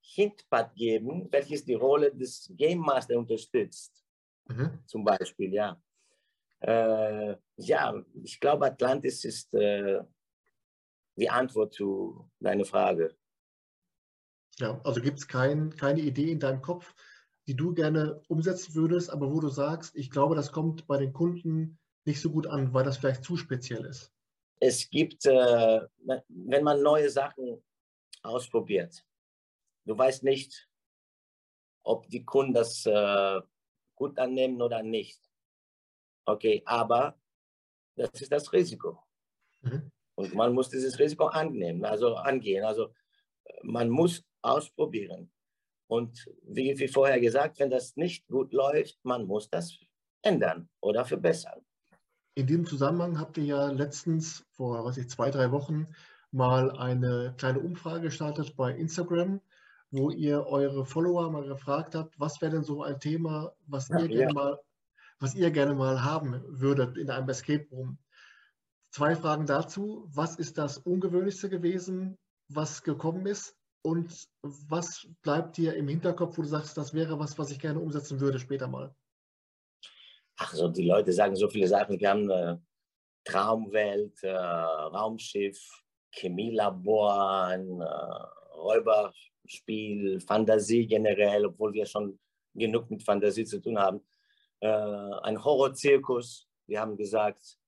Hintpad 0.00 0.74
geben, 0.74 1.28
welches 1.30 1.64
die 1.64 1.74
Rolle 1.74 2.14
des 2.14 2.52
Game 2.56 2.80
Master 2.80 3.18
unterstützt. 3.18 4.04
Mhm. 4.46 4.78
Zum 4.86 5.04
Beispiel, 5.04 5.52
ja. 5.52 5.80
Äh, 6.60 7.36
ja, 7.56 8.04
ich 8.22 8.40
glaube, 8.40 8.66
Atlantis 8.66 9.24
ist 9.24 9.54
äh, 9.54 10.00
die 11.16 11.30
Antwort 11.30 11.74
zu 11.74 12.30
deiner 12.40 12.64
Frage. 12.64 13.16
Ja, 14.58 14.80
also 14.84 15.00
gibt 15.00 15.18
es 15.18 15.28
kein, 15.28 15.74
keine 15.76 16.00
Idee 16.00 16.32
in 16.32 16.40
deinem 16.40 16.62
Kopf, 16.62 16.94
die 17.48 17.56
du 17.56 17.72
gerne 17.72 18.20
umsetzen 18.28 18.74
würdest, 18.74 19.10
aber 19.10 19.32
wo 19.32 19.40
du 19.40 19.48
sagst, 19.48 19.96
ich 19.96 20.10
glaube, 20.10 20.34
das 20.34 20.52
kommt 20.52 20.86
bei 20.86 20.98
den 20.98 21.14
Kunden 21.14 21.78
nicht 22.04 22.20
so 22.20 22.30
gut 22.30 22.46
an, 22.46 22.74
weil 22.74 22.84
das 22.84 22.98
vielleicht 22.98 23.24
zu 23.24 23.38
speziell 23.38 23.86
ist? 23.86 24.12
Es 24.60 24.90
gibt, 24.90 25.24
äh, 25.24 25.80
wenn 26.28 26.64
man 26.64 26.82
neue 26.82 27.08
Sachen 27.08 27.62
ausprobiert, 28.22 29.02
du 29.86 29.96
weißt 29.96 30.24
nicht, 30.24 30.68
ob 31.84 32.06
die 32.08 32.22
Kunden 32.22 32.52
das 32.52 32.84
äh, 32.84 33.40
gut 33.94 34.18
annehmen 34.18 34.60
oder 34.60 34.82
nicht. 34.82 35.18
Okay, 36.26 36.62
aber 36.66 37.18
das 37.96 38.10
ist 38.20 38.30
das 38.30 38.52
Risiko. 38.52 39.02
Mhm. 39.62 39.90
Und 40.16 40.34
man 40.34 40.52
muss 40.52 40.68
dieses 40.68 40.98
Risiko 40.98 41.26
annehmen, 41.26 41.84
also 41.86 42.14
angehen. 42.16 42.64
Also 42.64 42.92
man 43.62 43.88
muss 43.88 44.22
ausprobieren. 44.42 45.32
Und 45.88 46.30
wie, 46.42 46.78
wie 46.78 46.88
vorher 46.88 47.18
gesagt, 47.18 47.58
wenn 47.58 47.70
das 47.70 47.96
nicht 47.96 48.28
gut 48.28 48.52
läuft, 48.52 48.98
man 49.04 49.26
muss 49.26 49.48
das 49.48 49.78
ändern 50.22 50.68
oder 50.80 51.04
verbessern. 51.04 51.64
In 52.34 52.46
diesem 52.46 52.66
Zusammenhang 52.66 53.18
habt 53.18 53.38
ihr 53.38 53.44
ja 53.44 53.70
letztens 53.70 54.44
vor 54.52 54.84
was 54.84 54.98
ich, 54.98 55.08
zwei, 55.08 55.30
drei 55.30 55.50
Wochen 55.50 55.88
mal 56.30 56.70
eine 56.70 57.34
kleine 57.38 57.60
Umfrage 57.60 58.02
gestartet 58.02 58.54
bei 58.54 58.72
Instagram, 58.72 59.40
wo 59.90 60.10
ihr 60.10 60.46
eure 60.46 60.84
Follower 60.84 61.30
mal 61.30 61.48
gefragt 61.48 61.94
habt, 61.94 62.20
was 62.20 62.40
wäre 62.42 62.52
denn 62.52 62.64
so 62.64 62.82
ein 62.82 63.00
Thema, 63.00 63.54
was 63.66 63.88
ihr, 63.88 64.00
ja, 64.00 64.06
gerne, 64.06 64.34
Mal, 64.34 64.60
was 65.18 65.34
ihr 65.34 65.50
gerne 65.50 65.74
mal 65.74 66.04
haben 66.04 66.42
würdet 66.46 66.98
in 66.98 67.10
einem 67.10 67.28
Escape 67.28 67.66
Room. 67.70 67.98
Zwei 68.90 69.16
Fragen 69.16 69.46
dazu. 69.46 70.08
Was 70.12 70.36
ist 70.36 70.58
das 70.58 70.78
Ungewöhnlichste 70.78 71.48
gewesen, 71.48 72.18
was 72.48 72.82
gekommen 72.82 73.26
ist? 73.26 73.56
Und 73.82 74.28
was 74.42 75.08
bleibt 75.22 75.56
dir 75.56 75.74
im 75.74 75.88
Hinterkopf, 75.88 76.36
wo 76.36 76.42
du 76.42 76.48
sagst, 76.48 76.76
das 76.76 76.94
wäre 76.94 77.18
was, 77.18 77.38
was 77.38 77.50
ich 77.50 77.60
gerne 77.60 77.80
umsetzen 77.80 78.20
würde 78.20 78.38
später 78.38 78.68
mal? 78.68 78.94
Ach 80.36 80.52
so, 80.54 80.68
die 80.68 80.86
Leute 80.86 81.12
sagen 81.12 81.36
so 81.36 81.48
viele 81.48 81.68
Sachen. 81.68 81.98
Wir 81.98 82.10
haben 82.10 82.30
eine 82.30 82.62
Traumwelt, 83.24 84.22
äh, 84.22 84.30
Raumschiff, 84.36 85.58
Chemielabor, 86.12 87.44
ein 87.44 87.80
äh, 87.80 88.56
Räuberspiel, 88.56 90.20
Fantasie 90.20 90.86
generell, 90.86 91.46
obwohl 91.46 91.72
wir 91.72 91.86
schon 91.86 92.18
genug 92.54 92.90
mit 92.90 93.02
Fantasie 93.02 93.44
zu 93.44 93.60
tun 93.60 93.78
haben. 93.78 94.00
Äh, 94.60 94.68
ein 94.68 95.42
Horrorzirkus. 95.42 96.48
Wir 96.66 96.80
haben 96.80 96.96
gesagt, 96.96 97.58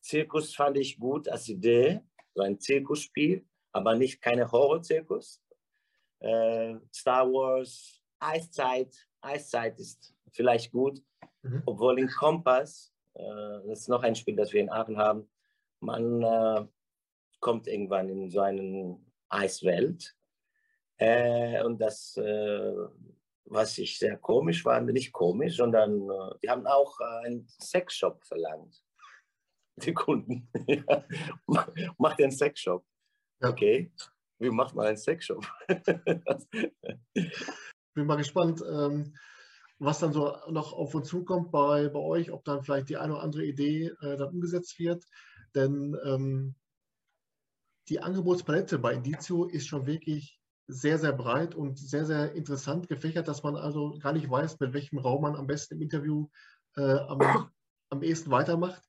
Zirkus 0.00 0.54
fand 0.54 0.76
ich 0.76 0.98
gut 0.98 1.28
als 1.28 1.48
Idee, 1.48 2.00
so 2.34 2.42
ein 2.42 2.58
Zirkusspiel, 2.58 3.46
aber 3.72 3.94
nicht 3.94 4.20
keine 4.20 4.50
Horrorzirkus. 4.50 5.42
Äh, 6.20 6.76
Star 6.92 7.26
Wars, 7.26 8.00
Eiszeit, 8.18 8.94
Eiszeit 9.20 9.78
ist 9.78 10.14
vielleicht 10.32 10.72
gut, 10.72 11.00
mhm. 11.42 11.62
obwohl 11.66 11.98
in 11.98 12.08
Kompass, 12.08 12.92
äh, 13.14 13.22
das 13.66 13.80
ist 13.80 13.88
noch 13.88 14.02
ein 14.02 14.14
Spiel, 14.14 14.36
das 14.36 14.52
wir 14.52 14.60
in 14.60 14.70
Aachen 14.70 14.98
haben, 14.98 15.28
man 15.80 16.22
äh, 16.22 16.66
kommt 17.40 17.68
irgendwann 17.68 18.08
in 18.08 18.30
so 18.30 18.40
eine 18.40 18.98
Eiswelt. 19.28 20.14
Äh, 20.96 21.62
und 21.62 21.80
das, 21.80 22.16
äh, 22.16 22.74
was 23.44 23.78
ich 23.78 23.98
sehr 23.98 24.16
komisch 24.16 24.62
fand, 24.62 24.92
nicht 24.92 25.12
komisch, 25.12 25.56
sondern 25.56 26.10
äh, 26.10 26.38
die 26.42 26.50
haben 26.50 26.66
auch 26.66 26.98
einen 26.98 27.46
Sexshop 27.60 28.24
verlangt 28.24 28.82
die 29.84 29.94
Kunden. 29.94 30.48
Macht 31.98 32.22
einen 32.22 32.32
Sexshop. 32.32 32.84
Okay, 33.40 33.92
wie 34.38 34.50
macht 34.50 34.74
man 34.74 34.86
einen 34.86 34.96
Sexshop? 34.96 35.46
Bin 37.94 38.06
mal 38.06 38.16
gespannt, 38.16 38.62
ähm, 38.68 39.14
was 39.78 39.98
dann 40.00 40.12
so 40.12 40.36
noch 40.48 40.72
auf 40.72 40.94
uns 40.94 41.08
zukommt 41.08 41.50
bei, 41.50 41.88
bei 41.88 41.98
euch, 41.98 42.30
ob 42.30 42.44
dann 42.44 42.62
vielleicht 42.62 42.88
die 42.88 42.96
eine 42.96 43.14
oder 43.14 43.22
andere 43.22 43.44
Idee 43.44 43.92
äh, 44.00 44.16
dann 44.16 44.30
umgesetzt 44.30 44.78
wird. 44.78 45.04
Denn 45.54 45.96
ähm, 46.04 46.54
die 47.88 48.00
Angebotspalette 48.00 48.78
bei 48.78 48.94
Indizio 48.94 49.44
ist 49.44 49.66
schon 49.66 49.86
wirklich 49.86 50.38
sehr, 50.66 50.98
sehr 50.98 51.12
breit 51.12 51.54
und 51.54 51.78
sehr, 51.78 52.04
sehr 52.04 52.32
interessant 52.34 52.88
gefächert, 52.88 53.26
dass 53.26 53.42
man 53.42 53.56
also 53.56 53.98
gar 54.00 54.12
nicht 54.12 54.30
weiß, 54.30 54.60
mit 54.60 54.74
welchem 54.74 54.98
Raum 54.98 55.22
man 55.22 55.36
am 55.36 55.46
besten 55.46 55.74
im 55.74 55.82
Interview 55.82 56.28
äh, 56.76 56.82
am, 56.82 57.50
am 57.88 58.02
ehesten 58.02 58.30
weitermacht. 58.30 58.82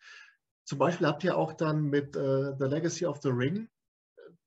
Zum 0.66 0.78
Beispiel 0.78 1.08
habt 1.08 1.24
ihr 1.24 1.38
auch 1.38 1.54
dann 1.54 1.84
mit 1.84 2.16
äh, 2.16 2.54
The 2.60 2.66
Legacy 2.66 3.06
of 3.06 3.20
the 3.24 3.30
Ring, 3.30 3.70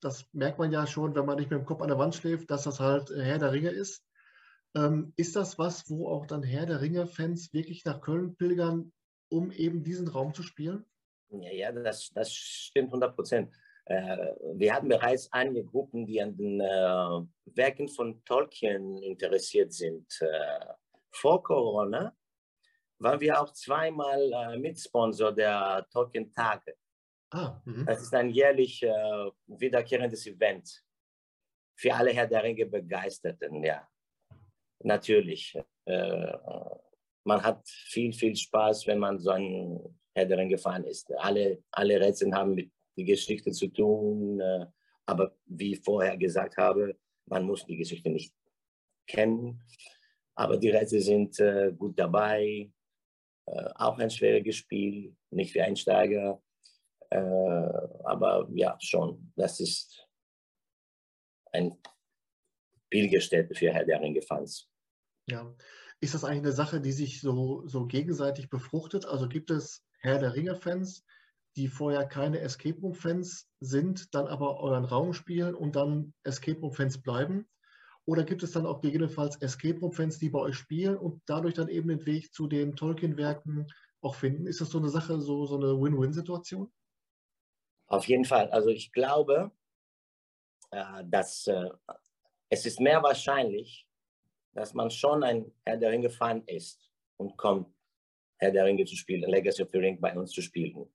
das 0.03 0.27
merkt 0.33 0.59
man 0.59 0.73
ja 0.73 0.87
schon, 0.87 1.15
wenn 1.15 1.25
man 1.25 1.39
nicht 1.39 1.51
mit 1.51 1.61
dem 1.61 1.65
Kopf 1.65 1.81
an 1.81 1.89
der 1.89 1.99
Wand 1.99 2.15
schläft, 2.15 2.51
dass 2.51 2.65
das 2.65 2.81
halt 2.81 3.11
äh, 3.11 3.23
Herr 3.23 3.39
der 3.39 3.53
Ringe 3.53 3.71
ist. 3.71 4.05
Ähm, 4.75 5.13
ist 5.17 5.37
das 5.37 5.59
was, 5.59 5.89
wo 5.89 6.09
auch 6.09 6.27
dann 6.27 6.43
Herr 6.43 6.67
der 6.67 6.81
Ringe-Fans 6.81 7.53
wirklich 7.53 7.85
nach 7.85 8.01
Köln 8.01 8.37
pilgern, 8.37 8.93
um 9.29 9.51
eben 9.53 9.85
diesen 9.85 10.09
Raum 10.09 10.35
zu 10.35 10.43
spielen? 10.43 10.85
Ja, 11.31 11.51
ja 11.51 11.73
das, 11.73 12.11
das 12.15 12.33
stimmt 12.33 12.89
100 12.89 13.15
Prozent. 13.15 13.55
Äh, 13.85 14.17
wir 14.55 14.75
hatten 14.75 14.89
bereits 14.89 15.31
einige 15.33 15.65
Gruppen, 15.65 16.07
die 16.07 16.21
an 16.21 16.37
den 16.37 16.61
äh, 16.61 17.57
Werken 17.57 17.89
von 17.89 18.25
Tolkien 18.25 19.03
interessiert 19.03 19.73
sind. 19.73 20.07
Äh, 20.21 20.67
vor 21.11 21.43
Corona 21.43 22.17
waren 22.99 23.21
wir 23.21 23.41
auch 23.41 23.53
zweimal 23.53 24.33
äh, 24.33 24.59
Mitsponsor 24.59 25.33
der 25.33 25.87
Tolkien 25.91 26.31
Tage. 26.33 26.77
Ah, 27.35 27.61
mhm. 27.65 27.87
das 27.87 28.03
ist 28.03 28.15
ein 28.15 28.31
jährlich 28.31 28.83
äh, 28.83 29.31
wiederkehrendes 29.47 30.27
Event 30.27 30.85
für 31.75 31.95
alle 31.95 32.13
Herr 32.13 32.27
der 32.27 32.43
Ringe 32.43 32.67
Begeisterten, 32.67 33.65
ja. 33.65 33.89
Natürlich. 34.85 35.59
Äh, 35.85 36.33
man 37.25 37.43
hat 37.43 37.67
viel, 37.69 38.13
viel 38.13 38.37
Spaß, 38.37 38.87
wenn 38.87 38.99
man 38.99 39.19
so 39.19 39.31
ein 39.31 39.81
Herr 40.15 40.27
der 40.27 40.39
Ringe 40.39 40.57
gefahren 40.57 40.85
ist. 40.85 41.13
Alle, 41.17 41.63
alle 41.71 42.01
Rätsel 42.01 42.33
haben 42.33 42.55
mit 42.55 42.71
der 42.97 43.05
Geschichte 43.05 43.51
zu 43.53 43.69
tun, 43.69 44.41
äh, 44.41 44.67
aber 45.07 45.35
wie 45.47 45.73
ich 45.73 45.81
vorher 45.81 46.17
gesagt 46.17 46.57
habe, 46.57 46.97
man 47.27 47.45
muss 47.45 47.65
die 47.65 47.77
Geschichte 47.77 48.11
nicht 48.11 48.35
kennen. 49.07 49.63
Aber 50.35 50.57
die 50.57 50.71
Rätsel 50.71 51.01
sind 51.01 51.39
äh, 51.41 51.73
gut 51.73 51.99
dabei, 51.99 52.71
äh, 53.47 53.69
auch 53.75 53.99
ein 53.99 54.11
schwieriges 54.11 54.57
Spiel, 54.57 55.17
nicht 55.31 55.53
für 55.53 55.65
Einsteiger. 55.65 56.43
Äh, 57.13 57.19
aber 58.05 58.49
ja, 58.55 58.79
schon, 58.81 59.33
das 59.37 59.61
ist 59.61 60.09
ein 61.53 61.77
Pilgerstätte 62.89 63.55
für 63.55 63.71
Herr 63.71 63.85
der 63.85 64.01
Ringe-Fans. 64.01 64.71
Ja, 65.29 65.55
ist 66.01 66.15
das 66.15 66.25
eigentlich 66.25 66.45
eine 66.45 66.53
Sache, 66.53 66.81
die 66.81 66.93
sich 66.93 67.21
so, 67.21 67.67
so 67.67 67.87
gegenseitig 67.87 68.49
befruchtet? 68.49 69.05
Also 69.05 69.29
gibt 69.29 69.51
es 69.51 69.85
Herr 70.01 70.19
der 70.19 70.35
Ringe-Fans, 70.35 71.05
die 71.57 71.69
vorher 71.69 72.07
keine 72.07 72.41
Escape 72.41 72.81
Room-Fans 72.81 73.47
sind, 73.61 74.15
dann 74.15 74.27
aber 74.27 74.61
euren 74.61 74.87
Raum 74.87 75.13
spielen 75.13 75.55
und 75.55 75.77
dann 75.77 76.15
Escape 76.23 76.61
Room-Fans 76.61 77.03
bleiben? 77.03 77.47
Oder 78.07 78.25
gibt 78.25 78.43
es 78.43 78.53
dann 78.53 78.65
auch 78.65 78.81
gegebenenfalls 78.81 79.37
Escape 79.37 79.79
Room-Fans, 79.81 80.19
die 80.19 80.31
bei 80.31 80.39
euch 80.39 80.57
spielen 80.57 80.97
und 80.97 81.21
dadurch 81.27 81.55
dann 81.55 81.69
eben 81.69 81.89
den 81.89 82.07
Weg 82.07 82.33
zu 82.33 82.47
den 82.47 82.75
Tolkien-Werken 82.75 83.67
auch 84.01 84.15
finden? 84.15 84.47
Ist 84.47 84.63
das 84.63 84.71
so 84.71 84.79
eine 84.79 84.89
Sache, 84.89 85.21
so, 85.21 85.45
so 85.45 85.57
eine 85.57 85.79
Win-Win-Situation? 85.79 86.73
Auf 87.93 88.09
jeden 88.09 88.25
Fall. 88.25 88.49
Also 88.51 88.71
ich 88.71 88.91
glaube, 88.91 89.53
äh, 90.71 91.05
dass 91.05 91.47
äh, 91.47 91.69
es 92.49 92.65
ist 92.65 92.81
mehr 92.81 93.03
wahrscheinlich, 93.03 93.87
dass 94.55 94.73
man 94.73 94.91
schon 94.91 95.23
ein 95.23 95.53
Herr 95.67 95.77
der 95.77 95.91
Ringe-Fan 95.91 96.43
ist 96.47 96.91
und 97.19 97.37
kommt, 97.37 97.69
Herr 98.39 98.51
der 98.51 98.65
Ringe 98.65 98.87
zu 98.87 98.97
spielen, 98.97 99.31
Legacy 99.31 99.63
of 99.63 99.69
the 99.73 99.79
Ring 99.79 100.01
bei 100.01 100.17
uns 100.17 100.31
zu 100.31 100.41
spielen. 100.41 100.91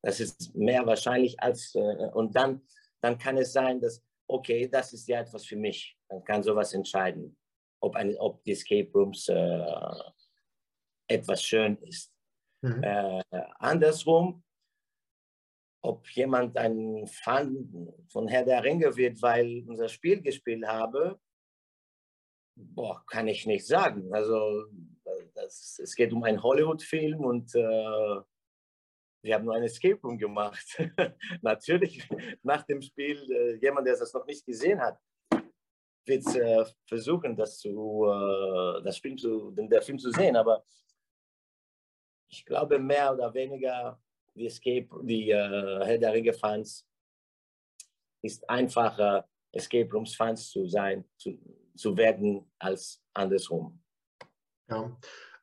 Das 0.00 0.20
ist 0.20 0.54
mehr 0.54 0.86
wahrscheinlich 0.86 1.40
als, 1.42 1.74
äh, 1.74 2.10
und 2.14 2.36
dann, 2.36 2.62
dann 3.00 3.18
kann 3.18 3.36
es 3.36 3.52
sein, 3.52 3.80
dass, 3.80 4.00
okay, 4.28 4.68
das 4.68 4.92
ist 4.92 5.08
ja 5.08 5.20
etwas 5.20 5.44
für 5.44 5.56
mich. 5.56 5.98
Dann 6.08 6.22
kann 6.22 6.44
sowas 6.44 6.72
entscheiden, 6.72 7.36
ob, 7.80 7.96
ein, 7.96 8.16
ob 8.16 8.44
die 8.44 8.52
Escape 8.52 8.90
Rooms 8.94 9.28
äh, 9.28 10.02
etwas 11.08 11.42
schön 11.42 11.76
ist. 11.78 12.12
Mhm. 12.62 12.82
Äh, 12.84 13.22
andersrum, 13.58 14.44
ob 15.80 16.08
jemand 16.10 16.56
ein 16.56 17.06
Fan 17.06 17.92
von 18.08 18.28
Herr 18.28 18.44
der 18.44 18.64
Ringe 18.64 18.96
wird, 18.96 19.22
weil 19.22 19.64
unser 19.66 19.88
Spiel 19.88 20.20
gespielt 20.20 20.66
habe, 20.66 21.20
boah, 22.56 23.04
kann 23.06 23.28
ich 23.28 23.46
nicht 23.46 23.66
sagen. 23.66 24.12
Also 24.12 24.66
das, 25.34 25.78
es 25.82 25.94
geht 25.94 26.12
um 26.12 26.24
einen 26.24 26.42
Hollywood-Film 26.42 27.20
und 27.20 27.54
äh, 27.54 28.20
wir 29.22 29.34
haben 29.34 29.44
nur 29.44 29.54
ein 29.54 29.62
Escape 29.62 30.00
Room 30.02 30.18
gemacht. 30.18 30.66
Natürlich 31.42 32.08
nach 32.42 32.64
dem 32.64 32.82
Spiel, 32.82 33.16
äh, 33.30 33.54
jemand, 33.56 33.86
der 33.86 33.96
das 33.96 34.12
noch 34.12 34.26
nicht 34.26 34.44
gesehen 34.44 34.80
hat, 34.80 34.98
wird 36.06 36.26
äh, 36.36 36.64
versuchen, 36.86 37.36
das, 37.36 37.58
zu, 37.58 38.06
äh, 38.06 38.82
das 38.82 38.98
Film 38.98 39.16
zu, 39.16 39.50
den, 39.52 39.68
der 39.68 39.82
Film 39.82 39.98
zu 39.98 40.10
sehen. 40.10 40.36
Aber 40.36 40.64
ich 42.28 42.44
glaube, 42.44 42.78
mehr 42.78 43.12
oder 43.12 43.32
weniger 43.32 44.00
die 44.38 44.46
Escape, 44.46 44.88
die 45.02 45.30
äh, 45.30 45.84
Herr 45.84 45.98
der 45.98 46.12
Ringe 46.12 46.32
Fans 46.32 46.86
ist 48.22 48.48
einfacher, 48.48 49.28
Escape 49.52 49.90
Rooms 49.92 50.14
Fans 50.14 50.50
zu 50.50 50.66
sein, 50.66 51.04
zu, 51.16 51.38
zu 51.76 51.96
werden, 51.96 52.50
als 52.58 53.02
andersrum. 53.14 53.82
Ja, 54.68 54.96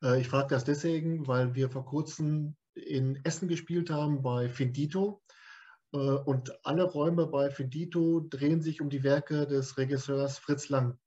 äh, 0.04 0.20
ich 0.20 0.28
frage 0.28 0.50
das 0.50 0.64
deswegen, 0.64 1.28
weil 1.28 1.56
wir 1.56 1.70
vor 1.70 1.86
kurzem 1.86 2.56
in 2.74 3.20
Essen 3.24 3.48
gespielt 3.48 3.90
haben 3.90 4.22
bei 4.22 4.50
Findito. 4.50 5.22
Äh, 5.94 5.98
und 5.98 6.54
alle 6.66 6.84
Räume 6.84 7.28
bei 7.28 7.50
Findito 7.50 8.22
drehen 8.22 8.62
sich 8.62 8.82
um 8.82 8.90
die 8.90 9.04
Werke 9.04 9.48
des 9.48 9.78
Regisseurs 9.78 10.38
Fritz 10.38 10.70
Lang. 10.70 10.98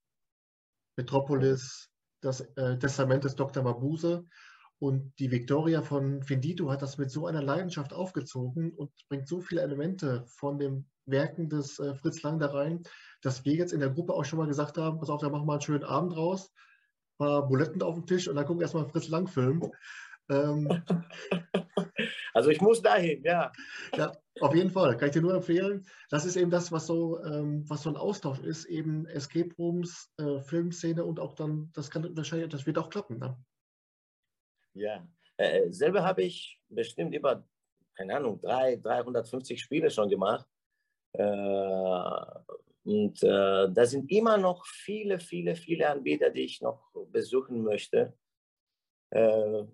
Metropolis, 0.96 1.90
das 2.20 2.40
äh, 2.56 2.78
Testament 2.78 3.24
des 3.24 3.36
Dr. 3.36 3.62
Mabuse. 3.62 4.26
Und 4.80 5.12
die 5.18 5.30
Victoria 5.30 5.82
von 5.82 6.22
Findito 6.22 6.70
hat 6.70 6.82
das 6.82 6.98
mit 6.98 7.10
so 7.10 7.26
einer 7.26 7.42
Leidenschaft 7.42 7.92
aufgezogen 7.92 8.72
und 8.72 8.90
bringt 9.08 9.26
so 9.26 9.40
viele 9.40 9.62
Elemente 9.62 10.24
von 10.26 10.58
den 10.58 10.88
Werken 11.04 11.48
des 11.48 11.78
äh, 11.80 11.94
Fritz 11.94 12.22
Lang 12.22 12.38
da 12.38 12.46
rein, 12.46 12.82
dass 13.22 13.44
wir 13.44 13.54
jetzt 13.54 13.72
in 13.72 13.80
der 13.80 13.90
Gruppe 13.90 14.14
auch 14.14 14.24
schon 14.24 14.38
mal 14.38 14.46
gesagt 14.46 14.78
haben, 14.78 14.98
pass 14.98 15.10
auf, 15.10 15.20
da 15.20 15.30
machen 15.30 15.46
wir 15.46 15.52
einen 15.52 15.62
schönen 15.62 15.84
Abend 15.84 16.16
raus, 16.16 16.52
ein 17.18 17.26
paar 17.26 17.48
Buletten 17.48 17.82
auf 17.82 17.94
dem 17.94 18.06
Tisch 18.06 18.28
und 18.28 18.36
dann 18.36 18.44
gucken 18.44 18.60
wir 18.60 18.64
erstmal 18.64 18.88
Fritz 18.88 19.08
Lang 19.08 19.26
Film. 19.26 19.70
Ähm, 20.30 20.68
also 22.34 22.50
ich 22.50 22.60
muss 22.60 22.82
dahin, 22.82 23.22
ja. 23.24 23.50
Ja, 23.96 24.12
auf 24.40 24.54
jeden 24.54 24.70
Fall, 24.70 24.96
kann 24.96 25.08
ich 25.08 25.14
dir 25.14 25.22
nur 25.22 25.34
empfehlen. 25.34 25.86
Das 26.10 26.24
ist 26.24 26.36
eben 26.36 26.50
das, 26.50 26.70
was 26.70 26.86
so, 26.86 27.20
ähm, 27.24 27.64
was 27.68 27.82
so 27.82 27.90
ein 27.90 27.96
Austausch 27.96 28.40
ist, 28.40 28.66
eben 28.66 29.06
Escape 29.06 29.54
Rooms, 29.58 30.12
äh, 30.18 30.40
Filmszene 30.42 31.04
und 31.04 31.18
auch 31.18 31.34
dann, 31.34 31.70
das 31.74 31.90
kann 31.90 32.16
wahrscheinlich, 32.16 32.50
das 32.50 32.66
wird 32.66 32.78
auch 32.78 32.90
klappen. 32.90 33.18
Ne? 33.18 33.36
Ja, 34.74 35.06
äh, 35.36 35.70
selber 35.70 36.04
habe 36.04 36.22
ich 36.22 36.60
bestimmt 36.68 37.14
über, 37.14 37.44
keine 37.96 38.16
Ahnung, 38.16 38.40
drei, 38.40 38.76
350 38.76 39.60
Spiele 39.60 39.90
schon 39.90 40.08
gemacht. 40.08 40.46
Äh, 41.12 41.22
und 42.84 43.22
äh, 43.22 43.68
da 43.70 43.84
sind 43.84 44.10
immer 44.10 44.38
noch 44.38 44.64
viele, 44.66 45.20
viele, 45.20 45.54
viele 45.54 45.88
Anbieter, 45.88 46.30
die 46.30 46.42
ich 46.42 46.60
noch 46.60 46.90
besuchen 47.12 47.62
möchte. 47.62 48.14
Äh, 49.10 49.64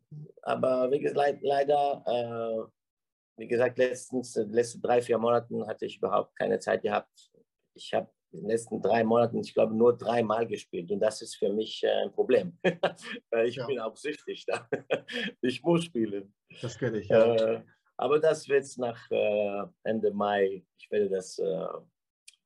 aber 0.43 0.91
wie 0.91 1.01
gesagt, 1.01 1.39
leider, 1.43 2.03
äh, 2.07 3.41
wie 3.41 3.49
gesagt, 3.49 3.79
letztens, 3.79 4.37
letzte 4.37 4.81
drei, 4.81 5.03
vier 5.03 5.19
Monaten 5.19 5.67
hatte 5.67 5.87
ich 5.87 5.99
überhaupt 5.99 6.37
keine 6.37 6.59
Zeit 6.59 6.83
gehabt. 6.83 7.31
Ich 7.75 7.93
habe 7.95 8.11
in 8.35 8.41
den 8.41 8.49
letzten 8.49 8.83
drei 8.83 9.05
Monaten, 9.05 9.39
ich 9.39 9.55
glaube, 9.55 9.75
nur 9.75 9.97
dreimal 9.97 10.47
gespielt 10.47 10.91
und 10.91 11.01
das 11.01 11.23
ist 11.23 11.37
für 11.37 11.53
mich 11.53 11.83
äh, 11.85 12.05
ein 12.05 12.13
Problem. 12.13 12.59
ich 13.45 13.57
ja. 13.57 13.67
bin 13.67 13.79
auch 13.81 13.97
süchtig 13.97 14.45
da. 14.47 14.69
ich 15.41 15.63
muss 15.63 15.85
spielen. 15.85 16.35
Das 16.61 16.79
kenne 16.79 16.99
ich, 16.99 17.09
ja. 17.09 17.35
Äh, 17.35 17.63
aber 17.97 18.19
das 18.19 18.49
wird 18.49 18.67
nach 18.79 19.11
äh, 19.11 19.63
Ende 19.85 20.13
Mai, 20.13 20.65
ich 20.79 20.91
werde 20.91 21.09
das 21.09 21.39
äh, 21.39 21.67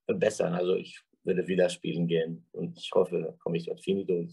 verbessern. 0.04 0.54
Also 0.54 0.74
ich 0.74 1.00
werde 1.24 1.46
wieder 1.48 1.68
spielen 1.68 2.06
gehen 2.06 2.46
und 2.52 2.78
ich 2.78 2.90
hoffe, 2.94 3.36
komme 3.42 3.56
ich 3.56 3.66
dort 3.66 3.82
Finito. 3.82 4.26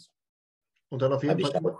Und 0.90 1.02
dann 1.02 1.14
auf 1.14 1.24
jeden 1.24 1.40
Fall 1.40 1.78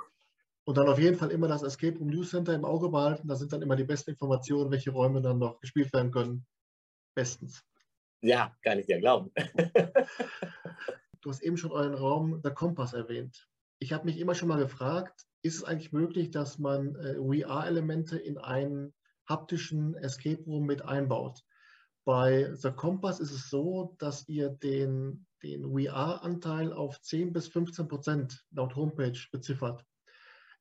und 0.68 0.78
dann 0.78 0.90
auf 0.90 0.98
jeden 0.98 1.16
Fall 1.16 1.30
immer 1.30 1.48
das 1.48 1.62
Escape 1.62 2.00
Room 2.00 2.08
News 2.08 2.32
Center 2.32 2.56
im 2.56 2.66
Auge 2.66 2.90
behalten. 2.90 3.28
Da 3.28 3.36
sind 3.36 3.54
dann 3.54 3.62
immer 3.62 3.76
die 3.76 3.84
besten 3.84 4.12
Informationen, 4.12 4.72
welche 4.72 4.90
Räume 4.90 5.22
dann 5.22 5.38
noch 5.38 5.60
gespielt 5.60 5.94
werden 5.94 6.12
können. 6.12 6.46
Bestens. 7.14 7.64
Ja, 8.26 8.56
kann 8.64 8.80
ich 8.80 8.88
dir 8.88 8.98
glauben. 8.98 9.32
du 11.22 11.30
hast 11.30 11.44
eben 11.44 11.58
schon 11.58 11.72
euren 11.72 11.94
Raum 11.94 12.42
der 12.42 12.56
Kompass 12.56 12.94
erwähnt. 12.94 13.48
Ich 13.78 13.94
habe 13.94 14.06
mich 14.06 14.18
immer 14.18 14.34
schon 14.34 14.48
mal 14.48 14.58
gefragt, 14.58 15.28
ist 15.44 15.58
es 15.58 15.64
eigentlich 15.64 15.92
möglich, 15.92 16.32
dass 16.32 16.58
man 16.58 16.96
äh, 16.96 17.18
VR-Elemente 17.18 18.18
in 18.18 18.40
einen 18.40 18.96
haptischen 19.30 19.94
Escape 19.94 20.44
Room 20.46 20.66
mit 20.66 20.82
einbaut? 20.82 21.44
Bei 22.04 22.52
The 22.56 22.72
Compass 22.72 23.20
ist 23.20 23.32
es 23.32 23.52
so, 23.52 23.96
dass 24.00 24.28
ihr 24.28 24.50
den, 24.50 25.28
den 25.44 25.72
VR-Anteil 25.72 26.74
auf 26.74 27.00
10 27.02 27.32
bis 27.32 27.48
15 27.50 27.88
Prozent 27.88 28.44
laut 28.50 28.76
Homepage 28.76 29.20
beziffert. 29.32 29.86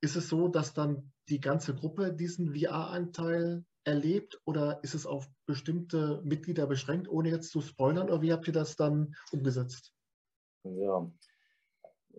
Ist 0.02 0.16
es 0.16 0.28
so, 0.28 0.48
dass 0.48 0.74
dann 0.74 1.12
die 1.30 1.40
ganze 1.40 1.74
Gruppe 1.74 2.12
diesen 2.12 2.54
VR-Anteil 2.54 3.64
erlebt 3.84 4.40
oder 4.44 4.80
ist 4.82 4.94
es 4.94 5.06
auf 5.06 5.28
bestimmte 5.46 6.20
Mitglieder 6.24 6.66
beschränkt, 6.66 7.08
ohne 7.08 7.30
jetzt 7.30 7.50
zu 7.50 7.60
spoilern? 7.60 8.08
Oder 8.08 8.22
wie 8.22 8.32
habt 8.32 8.46
ihr 8.46 8.52
das 8.52 8.76
dann 8.76 9.14
umgesetzt? 9.32 9.92
Ja. 10.64 11.10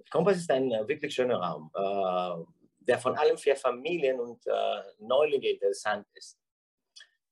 Kompass 0.09 0.37
ist 0.37 0.51
ein 0.51 0.71
äh, 0.71 0.87
wirklich 0.87 1.13
schöner 1.13 1.37
Raum, 1.37 1.71
äh, 1.73 2.45
der 2.79 2.99
von 2.99 3.15
allem 3.15 3.37
für 3.37 3.55
Familien 3.55 4.19
und 4.19 4.45
äh, 4.45 4.81
Neulinge 4.99 5.49
interessant 5.49 6.07
ist. 6.13 6.37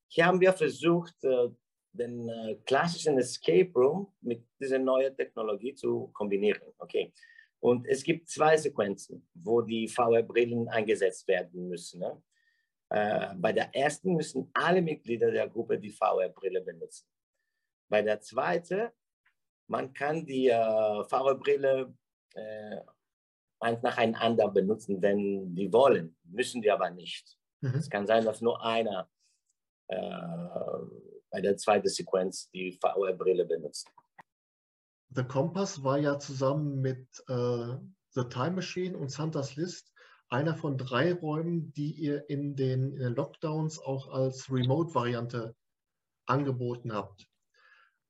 Hier 0.07 0.25
haben 0.25 0.39
wir 0.39 0.53
versucht, 0.53 1.15
den 1.91 2.29
klassischen 2.65 3.17
Escape 3.17 3.71
Room 3.73 4.13
mit 4.21 4.45
dieser 4.59 4.77
neuen 4.77 5.15
Technologie 5.15 5.73
zu 5.73 6.11
kombinieren. 6.13 6.61
Okay. 6.77 7.11
Und 7.59 7.87
es 7.87 8.03
gibt 8.03 8.29
zwei 8.29 8.55
Sequenzen, 8.55 9.27
wo 9.33 9.61
die 9.61 9.87
VR-Brillen 9.87 10.67
eingesetzt 10.69 11.27
werden 11.27 11.67
müssen. 11.67 12.01
Ne? 12.01 12.21
Äh, 12.93 13.33
bei 13.37 13.51
der 13.51 13.75
ersten 13.75 14.13
müssen 14.13 14.51
alle 14.53 14.79
Mitglieder 14.79 15.31
der 15.31 15.49
Gruppe 15.49 15.79
die 15.79 15.89
VR-Brille 15.89 16.61
benutzen. 16.61 17.07
Bei 17.89 18.03
der 18.03 18.21
zweiten, 18.21 18.89
man 19.67 19.91
kann 19.93 20.23
die 20.27 20.49
äh, 20.49 21.03
VR-Brille 21.05 21.91
äh, 22.35 22.81
nacheinander 23.59 24.47
benutzen, 24.47 25.01
wenn 25.01 25.55
die 25.55 25.73
wollen, 25.73 26.15
müssen 26.25 26.61
die 26.61 26.69
aber 26.69 26.91
nicht. 26.91 27.35
Mhm. 27.61 27.75
Es 27.75 27.89
kann 27.89 28.05
sein, 28.05 28.25
dass 28.25 28.41
nur 28.41 28.63
einer 28.63 29.09
äh, 29.87 29.97
bei 31.31 31.41
der 31.41 31.57
zweiten 31.57 31.89
Sequenz 31.89 32.47
die 32.51 32.77
VR-Brille 32.79 33.45
benutzt. 33.45 33.89
The 35.09 35.23
Compass 35.23 35.83
war 35.83 35.97
ja 35.97 36.19
zusammen 36.19 36.79
mit 36.79 37.07
äh, 37.27 37.75
The 38.11 38.29
Time 38.29 38.51
Machine 38.51 38.95
und 38.95 39.09
Santa's 39.09 39.55
List 39.55 39.92
einer 40.33 40.55
von 40.55 40.79
drei 40.79 41.13
Räumen, 41.13 41.71
die 41.73 41.91
ihr 41.91 42.27
in 42.27 42.55
den, 42.55 42.91
in 42.93 42.99
den 42.99 43.15
Lockdowns 43.15 43.77
auch 43.77 44.11
als 44.11 44.51
Remote-Variante 44.51 45.55
angeboten 46.25 46.91
habt. 46.91 47.27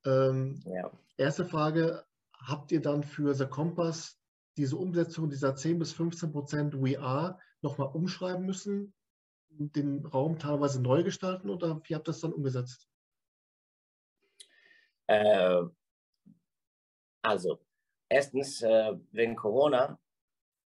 Ähm, 0.05 0.63
ja. 0.65 0.89
Erste 1.17 1.43
Frage, 1.43 2.05
habt 2.33 2.71
ihr 2.71 2.81
dann 2.81 3.03
für 3.03 3.33
The 3.33 3.45
Compass 3.45 4.21
diese 4.55 4.77
Umsetzung 4.77 5.29
dieser 5.29 5.57
10 5.57 5.79
bis 5.79 5.91
15 5.91 6.31
Prozent 6.31 6.75
VR 6.75 7.39
nochmal 7.61 7.89
umschreiben 7.89 8.45
müssen, 8.45 8.93
den 9.49 10.05
Raum 10.05 10.39
teilweise 10.39 10.81
neu 10.81 11.03
gestalten 11.03 11.49
oder 11.49 11.81
wie 11.83 11.93
habt 11.93 12.07
ihr 12.07 12.13
das 12.13 12.21
dann 12.21 12.31
umgesetzt? 12.31 12.87
Äh, 15.07 15.63
also, 17.21 17.59
erstens, 18.07 18.61
äh, 18.61 18.93
wegen 19.11 19.35
Corona, 19.35 19.99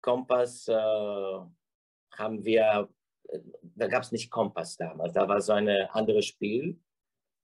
Kompass 0.00 0.68
äh, 0.68 0.74
haben 0.74 2.44
wir, 2.44 2.88
äh, 3.28 3.40
da 3.62 3.86
gab 3.88 4.02
es 4.02 4.12
nicht 4.12 4.30
Kompass 4.30 4.76
damals, 4.76 5.12
da 5.12 5.28
war 5.28 5.40
so 5.40 5.52
ein 5.52 5.68
anderes 5.90 6.26
Spiel, 6.26 6.80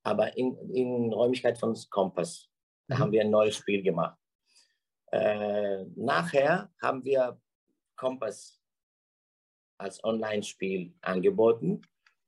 aber 0.02 0.36
in, 0.36 0.56
in 0.70 1.12
Räumlichkeit 1.12 1.58
von 1.58 1.76
Kompass, 1.90 2.48
da 2.88 2.96
mhm. 2.96 3.00
haben 3.00 3.12
wir 3.12 3.22
ein 3.22 3.30
neues 3.30 3.56
Spiel 3.56 3.82
gemacht. 3.82 4.18
Äh, 5.12 5.84
nachher 5.96 6.72
haben 6.82 7.04
wir 7.04 7.40
Kompass 7.96 8.60
als 9.78 10.02
Online-Spiel 10.02 10.94
angeboten 11.00 11.82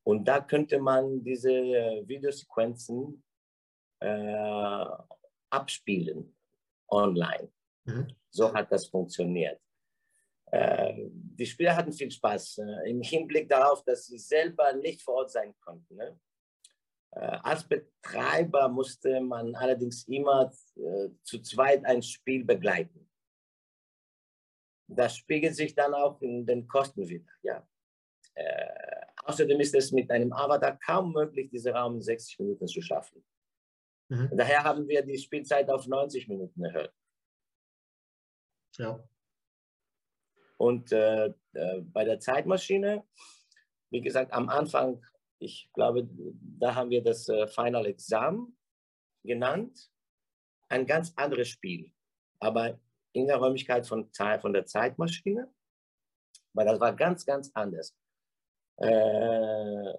und 0.04 0.26
da 0.26 0.40
könnte 0.40 0.78
man 0.78 1.22
diese 1.22 1.50
Videosequenzen 1.50 3.22
äh, 4.00 4.86
abspielen 5.50 6.36
online. 6.88 7.50
Mhm. 7.84 8.08
So 8.30 8.52
hat 8.52 8.70
das 8.70 8.86
funktioniert. 8.86 9.60
Äh, 10.52 10.94
die 11.10 11.46
Spieler 11.46 11.76
hatten 11.76 11.92
viel 11.92 12.10
Spaß 12.10 12.58
äh, 12.58 12.90
im 12.90 13.02
Hinblick 13.02 13.48
darauf, 13.48 13.84
dass 13.84 14.06
sie 14.06 14.18
selber 14.18 14.72
nicht 14.72 15.02
vor 15.02 15.14
Ort 15.16 15.30
sein 15.30 15.54
konnten. 15.60 15.96
Ne? 15.96 16.18
Äh, 17.12 17.38
als 17.42 17.64
Betreiber 17.64 18.68
musste 18.68 19.20
man 19.20 19.54
allerdings 19.54 20.06
immer 20.08 20.52
zu 21.22 21.40
zweit 21.42 21.84
ein 21.84 22.02
Spiel 22.02 22.44
begleiten. 22.44 23.08
Das 24.88 25.16
spiegelt 25.16 25.56
sich 25.56 25.74
dann 25.74 25.94
auch 25.94 26.20
in 26.20 26.46
den 26.46 26.68
Kosten 26.68 27.08
wieder. 27.08 27.32
Ja. 27.42 27.66
Äh, 28.34 29.06
außerdem 29.24 29.58
ist 29.60 29.74
es 29.74 29.90
mit 29.90 30.10
einem 30.10 30.32
Avatar 30.32 30.78
kaum 30.78 31.12
möglich, 31.12 31.50
diesen 31.50 31.74
Raum 31.74 31.96
in 31.96 32.02
60 32.02 32.38
Minuten 32.38 32.68
zu 32.68 32.80
schaffen. 32.80 33.24
Mhm. 34.08 34.30
Daher 34.36 34.62
haben 34.62 34.86
wir 34.86 35.02
die 35.02 35.18
Spielzeit 35.18 35.68
auf 35.70 35.86
90 35.86 36.28
Minuten 36.28 36.64
erhöht. 36.64 36.92
Ja. 38.78 39.02
Und 40.56 40.92
äh, 40.92 41.26
äh, 41.52 41.80
bei 41.82 42.04
der 42.04 42.20
Zeitmaschine, 42.20 43.04
wie 43.90 44.00
gesagt, 44.00 44.32
am 44.32 44.48
Anfang, 44.48 45.04
ich 45.38 45.70
glaube, 45.74 46.08
da 46.58 46.74
haben 46.74 46.90
wir 46.90 47.02
das 47.02 47.28
äh, 47.28 47.46
Final 47.46 47.86
Exam 47.86 48.56
genannt. 49.22 49.90
Ein 50.68 50.86
ganz 50.86 51.12
anderes 51.16 51.48
Spiel, 51.48 51.92
aber 52.40 52.78
in 53.12 53.26
der 53.26 53.36
Räumlichkeit 53.36 53.86
von, 53.86 54.10
von 54.40 54.52
der 54.52 54.66
Zeitmaschine. 54.66 55.52
Weil 56.54 56.66
das 56.66 56.80
war 56.80 56.94
ganz, 56.94 57.24
ganz 57.26 57.50
anders. 57.54 57.94
Äh, 58.78 59.92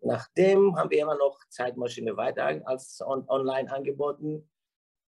nachdem 0.00 0.76
haben 0.76 0.90
wir 0.90 1.02
immer 1.02 1.16
noch 1.16 1.38
Zeitmaschine 1.48 2.16
weiter 2.16 2.44
als 2.66 3.00
on, 3.00 3.28
online 3.28 3.70
angeboten, 3.70 4.50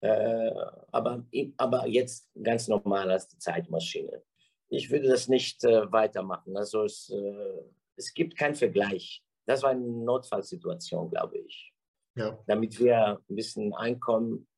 äh, 0.01 0.51
aber, 0.93 1.25
aber 1.57 1.87
jetzt 1.87 2.29
ganz 2.43 2.69
normal 2.69 3.11
als 3.11 3.29
die 3.29 3.39
Zeitmaschine 3.39 4.23
ich 4.69 4.91
würde 4.91 5.09
das 5.09 5.29
nicht 5.29 5.65
äh, 5.65 5.91
weitermachen. 5.93 6.57
Also 6.57 6.85
es, 6.85 7.11
äh, 7.11 7.63
es 7.97 8.13
gibt 8.13 8.37
keinen 8.37 8.55
Vergleich. 8.55 9.23
Das 9.47 9.63
war 9.63 9.71
eine 9.71 9.87
Notfallsituation, 9.87 11.11
glaube 11.11 11.39
ich. 11.39 11.73
Ja. 12.17 12.39
Damit 12.47 12.79
wir 12.81 13.21
ein 13.29 13.37
bisschen 13.37 13.75
Einkommen 13.75 14.49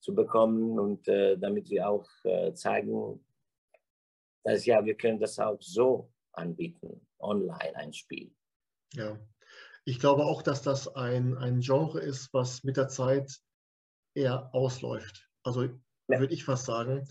zu 0.00 0.14
bekommen 0.14 0.78
und 0.78 1.06
äh, 1.08 1.36
damit 1.36 1.70
wir 1.70 1.88
auch 1.88 2.08
äh, 2.24 2.52
zeigen, 2.54 3.24
dass 4.44 4.64
ja, 4.64 4.84
wir 4.84 4.96
können 4.96 5.20
das 5.20 5.38
auch 5.38 5.60
so 5.60 6.10
anbieten, 6.32 7.06
online 7.18 7.76
ein 7.76 7.92
Spiel. 7.92 8.34
Ja, 8.94 9.18
ich 9.84 9.98
glaube 9.98 10.24
auch, 10.24 10.42
dass 10.42 10.62
das 10.62 10.88
ein, 10.94 11.36
ein 11.36 11.60
Genre 11.60 12.00
ist, 12.00 12.32
was 12.32 12.64
mit 12.64 12.76
der 12.76 12.88
Zeit 12.88 13.38
eher 14.14 14.54
ausläuft. 14.54 15.28
Also 15.42 15.64
ja. 15.64 15.70
würde 16.20 16.34
ich 16.34 16.44
fast 16.44 16.66
sagen. 16.66 17.06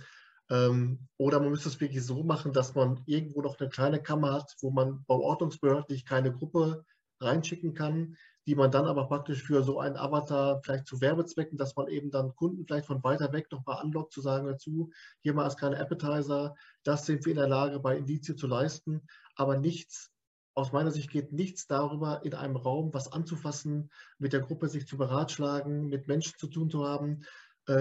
Ähm, 0.49 1.07
oder 1.17 1.39
man 1.39 1.51
müsste 1.51 1.69
es 1.69 1.79
wirklich 1.79 2.03
so 2.03 2.23
machen, 2.23 2.53
dass 2.53 2.75
man 2.75 3.01
irgendwo 3.05 3.41
noch 3.41 3.59
eine 3.59 3.69
kleine 3.69 4.01
Kammer 4.01 4.33
hat, 4.33 4.55
wo 4.61 4.71
man 4.71 5.03
bauordnungsbehördlich 5.05 6.05
keine 6.05 6.31
Gruppe 6.31 6.85
reinschicken 7.21 7.73
kann, 7.73 8.15
die 8.47 8.55
man 8.55 8.71
dann 8.71 8.85
aber 8.85 9.07
praktisch 9.07 9.43
für 9.43 9.63
so 9.63 9.79
einen 9.79 9.95
Avatar 9.95 10.61
vielleicht 10.63 10.87
zu 10.87 11.01
Werbezwecken, 11.01 11.57
dass 11.57 11.75
man 11.75 11.87
eben 11.87 12.09
dann 12.09 12.35
Kunden 12.35 12.65
vielleicht 12.65 12.87
von 12.87 13.03
weiter 13.03 13.31
weg 13.31 13.51
nochmal 13.51 13.77
anlockt, 13.77 14.11
zu 14.11 14.21
sagen 14.21 14.47
dazu, 14.47 14.89
hier 15.21 15.33
mal 15.33 15.43
als 15.43 15.57
kleine 15.57 15.77
Appetizer, 15.77 16.55
das 16.83 17.05
sind 17.05 17.25
wir 17.25 17.31
in 17.31 17.37
der 17.37 17.47
Lage 17.47 17.79
bei 17.79 17.97
Indizio 17.97 18.35
zu 18.35 18.47
leisten, 18.47 19.01
aber 19.35 19.57
nichts, 19.57 20.11
aus 20.55 20.71
meiner 20.71 20.91
Sicht 20.91 21.11
geht 21.11 21.31
nichts 21.31 21.67
darüber, 21.67 22.25
in 22.25 22.33
einem 22.33 22.55
Raum 22.55 22.93
was 22.93 23.11
anzufassen, 23.11 23.91
mit 24.17 24.33
der 24.33 24.41
Gruppe 24.41 24.67
sich 24.67 24.87
zu 24.87 24.97
beratschlagen, 24.97 25.87
mit 25.87 26.07
Menschen 26.07 26.37
zu 26.39 26.47
tun 26.47 26.71
zu 26.71 26.87
haben, 26.87 27.21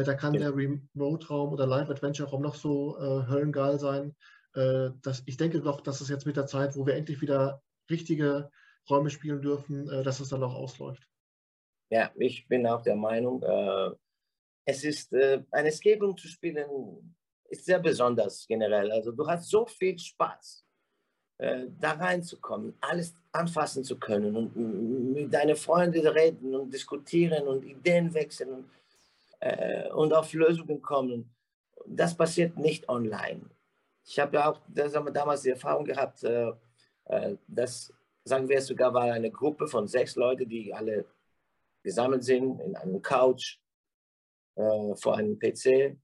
da 0.05 0.15
kann 0.15 0.35
der 0.35 0.55
Remote-Raum 0.55 1.53
oder 1.53 1.67
Live-Adventure-Raum 1.67 2.43
noch 2.43 2.55
so 2.55 2.99
äh, 2.99 3.27
höllengeil 3.27 3.79
sein. 3.79 4.15
Äh, 4.55 4.91
dass, 5.03 5.23
ich 5.27 5.37
denke 5.37 5.61
doch, 5.61 5.81
dass 5.81 6.01
es 6.01 6.09
jetzt 6.09 6.27
mit 6.27 6.37
der 6.37 6.47
Zeit, 6.47 6.77
wo 6.77 6.87
wir 6.87 6.95
endlich 6.95 7.21
wieder 7.21 7.63
richtige 7.91 8.51
Räume 8.89 9.11
spielen 9.11 9.43
dürfen, 9.43 9.89
äh, 9.89 10.03
dass 10.03 10.21
es 10.21 10.31
dann 10.31 10.43
auch 10.43 10.55
ausläuft. 10.55 11.07
Ja, 11.91 12.11
ich 12.17 12.47
bin 12.49 12.67
auch 12.67 12.83
der 12.83 12.97
Meinung, 12.97 13.43
äh, 13.43 13.91
es 14.67 14.85
ist 14.85 15.13
äh, 15.13 15.43
ein 15.51 15.67
Escape 15.67 16.01
Room 16.01 16.17
zu 16.17 16.29
spielen, 16.29 17.17
ist 17.49 17.65
sehr 17.65 17.79
besonders 17.79 18.47
generell. 18.47 18.91
Also 18.93 19.13
du 19.13 19.27
hast 19.27 19.49
so 19.49 19.67
viel 19.67 19.99
Spaß, 19.99 20.65
da 21.41 21.93
reinzukommen, 21.93 22.75
alles 22.81 23.15
anfassen 23.31 23.85
zu 23.85 23.97
können 23.97 24.35
und 24.35 24.57
mit 25.15 25.33
deinen 25.33 25.55
Freunden 25.55 26.05
reden 26.05 26.53
und 26.53 26.75
diskutieren 26.75 27.47
und 27.47 27.65
Ideen 27.65 28.13
wechseln. 28.13 28.55
Und 28.55 28.71
äh, 29.41 29.91
und 29.91 30.13
auf 30.13 30.33
Lösungen 30.33 30.83
kommen. 30.83 31.35
Das 31.87 32.17
passiert 32.17 32.57
nicht 32.57 32.89
online. 32.89 33.49
Ich 34.05 34.19
habe 34.19 34.37
ja 34.37 34.51
auch 34.51 34.61
das 34.69 34.95
haben 34.95 35.07
wir 35.07 35.13
damals 35.13 35.43
die 35.43 35.51
Erfahrung 35.51 35.85
gehabt, 35.85 36.23
äh, 36.25 36.53
äh, 37.05 37.37
dass, 37.47 37.93
sagen 38.25 38.49
wir 38.49 38.59
es 38.59 38.67
sogar, 38.67 38.93
war 38.95 39.13
eine 39.13 39.31
Gruppe 39.31 39.67
von 39.67 39.87
sechs 39.87 40.17
Leuten, 40.17 40.49
die 40.49 40.73
alle 40.73 41.05
gesammelt 41.83 42.25
sind 42.25 42.61
in 42.61 42.77
einem 42.77 43.01
Couch 43.03 43.59
äh, 44.57 44.95
vor 44.97 45.17
einem 45.17 45.39
PC, 45.39 45.97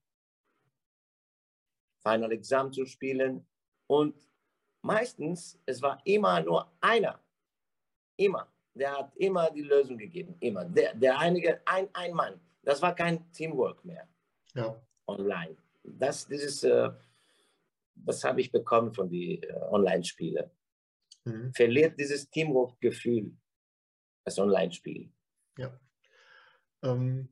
Final 2.02 2.32
Exam 2.32 2.72
zu 2.72 2.86
spielen. 2.86 3.46
Und 3.86 4.14
meistens, 4.82 5.58
es 5.66 5.82
war 5.82 6.00
immer 6.04 6.40
nur 6.42 6.70
einer, 6.80 7.20
immer, 8.16 8.52
der 8.74 8.98
hat 8.98 9.16
immer 9.16 9.50
die 9.50 9.62
Lösung 9.62 9.96
gegeben, 9.98 10.36
immer. 10.40 10.64
Der, 10.64 10.94
der 10.94 11.18
einige, 11.18 11.60
ein, 11.66 11.88
ein 11.92 12.12
Mann, 12.12 12.40
das 12.64 12.82
war 12.82 12.94
kein 12.94 13.30
Teamwork 13.32 13.84
mehr. 13.84 14.08
Ja. 14.54 14.80
Online. 15.06 15.56
Das, 15.82 16.26
dieses, 16.26 16.62
äh, 16.62 16.90
das 17.94 18.24
habe 18.24 18.40
ich 18.40 18.50
bekommen 18.50 18.92
von 18.92 19.08
den 19.08 19.42
äh, 19.42 19.52
Online-Spielen. 19.70 20.50
Mhm. 21.24 21.52
Verliert 21.54 21.98
dieses 21.98 22.28
Teamwork-Gefühl, 22.30 23.36
das 24.24 24.38
Online-Spiel. 24.38 25.12
Ja. 25.58 25.78
Ähm, 26.82 27.28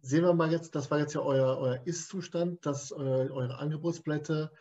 sehen 0.00 0.24
wir 0.24 0.34
mal 0.34 0.50
jetzt, 0.50 0.74
das 0.74 0.90
war 0.90 0.98
jetzt 0.98 1.14
ja 1.14 1.20
euer, 1.20 1.58
euer 1.58 1.86
Ist-Zustand, 1.86 2.64
das, 2.64 2.90
äh, 2.90 2.94
eure 2.94 3.58
Angebotsblätter. 3.58 4.52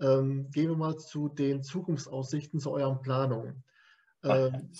Ähm, 0.00 0.50
gehen 0.50 0.70
wir 0.70 0.76
mal 0.76 0.96
zu 0.96 1.28
den 1.28 1.62
Zukunftsaussichten, 1.62 2.60
zu 2.60 2.70
euren 2.70 3.00
Planungen. 3.00 3.64
Ähm, 4.22 4.70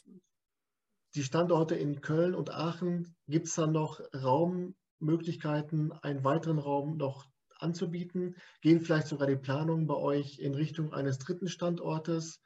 die 1.14 1.22
Standorte 1.22 1.74
in 1.74 2.00
Köln 2.00 2.34
und 2.34 2.50
Aachen, 2.50 3.16
gibt 3.26 3.46
es 3.46 3.54
dann 3.54 3.72
noch 3.72 4.00
Raummöglichkeiten, 4.14 5.92
einen 6.02 6.24
weiteren 6.24 6.58
Raum 6.58 6.96
noch 6.96 7.26
anzubieten? 7.58 8.36
Gehen 8.60 8.80
vielleicht 8.80 9.08
sogar 9.08 9.26
die 9.26 9.36
Planungen 9.36 9.86
bei 9.86 9.94
euch 9.94 10.38
in 10.38 10.54
Richtung 10.54 10.92
eines 10.92 11.18
dritten 11.18 11.48
Standortes? 11.48 12.40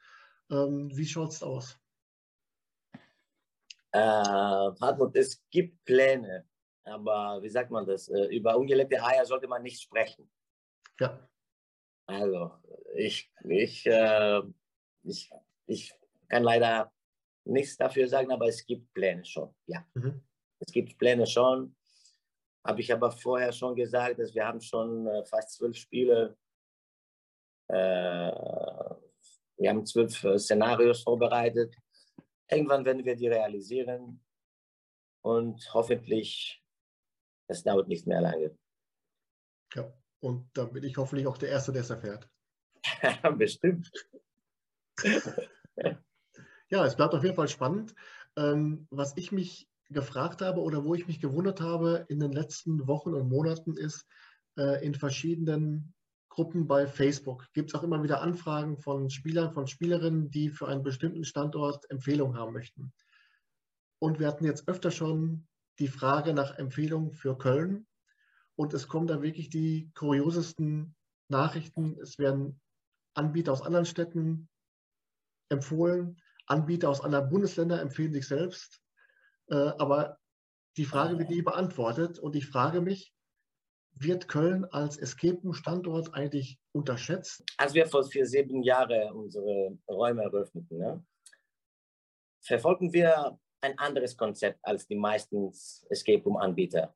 Ähm, 0.49 0.89
wie 0.95 1.05
schaut 1.05 1.31
es 1.31 1.43
aus? 1.43 1.77
Äh, 3.91 3.99
Hartmut, 3.99 5.15
es 5.15 5.43
gibt 5.51 5.83
Pläne, 5.85 6.47
aber 6.83 7.43
wie 7.43 7.49
sagt 7.49 7.69
man 7.69 7.85
das? 7.85 8.09
Äh, 8.09 8.35
über 8.35 8.57
ungelebte 8.57 9.03
Eier 9.03 9.25
sollte 9.25 9.47
man 9.47 9.61
nicht 9.61 9.81
sprechen. 9.81 10.29
Ja. 10.99 11.29
Also, 12.07 12.51
ich, 12.95 13.31
ich, 13.43 13.85
äh, 13.85 14.41
ich, 15.03 15.31
ich 15.67 15.93
kann 16.27 16.43
leider 16.43 16.91
nichts 17.45 17.77
dafür 17.77 18.07
sagen, 18.07 18.31
aber 18.31 18.47
es 18.47 18.65
gibt 18.65 18.93
Pläne 18.93 19.25
schon. 19.25 19.53
Ja, 19.67 19.85
mhm. 19.93 20.21
es 20.59 20.71
gibt 20.71 20.97
Pläne 20.97 21.27
schon. 21.27 21.75
Habe 22.65 22.81
ich 22.81 22.93
aber 22.93 23.11
vorher 23.11 23.51
schon 23.51 23.75
gesagt, 23.75 24.19
dass 24.19 24.33
wir 24.33 24.45
haben 24.45 24.61
schon 24.61 25.07
äh, 25.07 25.25
fast 25.25 25.57
zwölf 25.57 25.75
Spiele. 25.75 26.37
Äh, 27.67 28.31
wir 29.57 29.69
haben 29.69 29.85
zwölf 29.85 30.23
äh, 30.23 30.39
Szenarios 30.39 31.03
vorbereitet. 31.03 31.75
Irgendwann 32.49 32.85
werden 32.85 33.03
wir 33.03 33.15
die 33.15 33.27
realisieren 33.27 34.23
und 35.21 35.73
hoffentlich, 35.73 36.63
es 37.47 37.63
dauert 37.63 37.87
nicht 37.87 38.07
mehr 38.07 38.21
lange. 38.21 38.57
Ja, 39.73 39.91
und 40.21 40.49
dann 40.53 40.71
bin 40.71 40.83
ich 40.83 40.95
hoffentlich 40.97 41.27
auch 41.27 41.37
der 41.37 41.49
Erste, 41.49 41.73
der 41.73 41.81
es 41.81 41.89
erfährt. 41.89 42.29
Bestimmt. 43.37 43.91
Ja, 46.73 46.87
es 46.87 46.95
bleibt 46.95 47.13
auf 47.13 47.21
jeden 47.21 47.35
Fall 47.35 47.49
spannend. 47.49 47.93
Ähm, 48.35 48.87
was 48.89 49.15
ich 49.15 49.31
mich 49.31 49.69
gefragt 49.91 50.41
habe 50.41 50.59
oder 50.59 50.83
wo 50.83 50.95
ich 50.95 51.05
mich 51.05 51.19
gewundert 51.19 51.61
habe 51.61 52.03
in 52.09 52.19
den 52.19 52.31
letzten 52.31 52.87
Wochen 52.87 53.13
und 53.13 53.29
Monaten 53.29 53.77
ist, 53.77 54.07
äh, 54.57 54.83
in 54.83 54.95
verschiedenen 54.95 55.93
Gruppen 56.29 56.65
bei 56.65 56.87
Facebook 56.87 57.45
gibt 57.53 57.69
es 57.69 57.75
auch 57.75 57.83
immer 57.83 58.01
wieder 58.01 58.21
Anfragen 58.21 58.79
von 58.79 59.11
Spielern, 59.11 59.53
von 59.53 59.67
Spielerinnen, 59.67 60.31
die 60.31 60.49
für 60.49 60.67
einen 60.67 60.81
bestimmten 60.81 61.25
Standort 61.25 61.87
Empfehlungen 61.91 62.39
haben 62.39 62.53
möchten. 62.53 62.91
Und 63.99 64.19
wir 64.19 64.25
hatten 64.25 64.45
jetzt 64.45 64.67
öfter 64.67 64.89
schon 64.89 65.47
die 65.77 65.89
Frage 65.89 66.33
nach 66.33 66.57
Empfehlungen 66.57 67.11
für 67.11 67.37
Köln. 67.37 67.85
Und 68.55 68.73
es 68.73 68.87
kommen 68.87 69.05
da 69.05 69.21
wirklich 69.21 69.51
die 69.51 69.91
kuriosesten 69.93 70.95
Nachrichten. 71.27 71.99
Es 72.01 72.17
werden 72.17 72.59
Anbieter 73.13 73.51
aus 73.51 73.61
anderen 73.61 73.85
Städten 73.85 74.49
empfohlen. 75.49 76.17
Anbieter 76.45 76.89
aus 76.89 77.01
anderen 77.01 77.29
Bundesländern 77.29 77.79
empfehlen 77.79 78.13
sich 78.13 78.27
selbst. 78.27 78.81
Äh, 79.49 79.55
aber 79.55 80.19
die 80.77 80.85
Frage 80.85 81.17
wird 81.17 81.29
nie 81.29 81.41
beantwortet 81.41 82.19
und 82.19 82.35
ich 82.35 82.47
frage 82.47 82.81
mich, 82.81 83.13
wird 83.95 84.27
Köln 84.27 84.65
als 84.65 84.97
Escape-Standort 84.97 86.13
eigentlich 86.13 86.59
unterschätzt? 86.71 87.43
Als 87.57 87.73
wir 87.73 87.85
vor 87.85 88.03
vier, 88.03 88.25
sieben 88.25 88.63
Jahren 88.63 89.11
unsere 89.13 89.77
Räume 89.87 90.23
eröffneten, 90.23 90.77
ne, 90.79 91.05
verfolgen 92.41 92.91
wir 92.91 93.39
ein 93.61 93.77
anderes 93.77 94.17
Konzept 94.17 94.59
als 94.63 94.87
die 94.87 94.95
meisten 94.95 95.51
Escape 95.89 96.23
Room-Anbieter. 96.23 96.93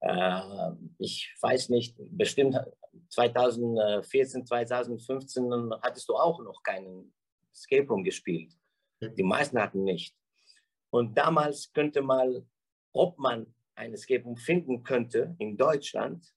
Äh, 0.00 0.40
ich 0.98 1.34
weiß 1.40 1.70
nicht, 1.70 1.96
bestimmt 1.98 2.56
2014, 3.08 4.46
2015 4.46 5.72
hattest 5.82 6.08
du 6.08 6.14
auch 6.14 6.40
noch 6.40 6.62
keinen 6.62 7.12
Escape 7.56 7.88
Room 7.88 8.04
gespielt. 8.04 8.52
Die 9.00 9.22
meisten 9.22 9.60
hatten 9.60 9.84
nicht. 9.84 10.16
Und 10.90 11.16
damals 11.16 11.72
könnte 11.72 12.02
man, 12.02 12.48
ob 12.92 13.18
man 13.18 13.54
ein 13.74 13.94
Escape 13.94 14.24
Room 14.24 14.36
finden 14.36 14.82
könnte 14.82 15.34
in 15.38 15.56
Deutschland, 15.56 16.32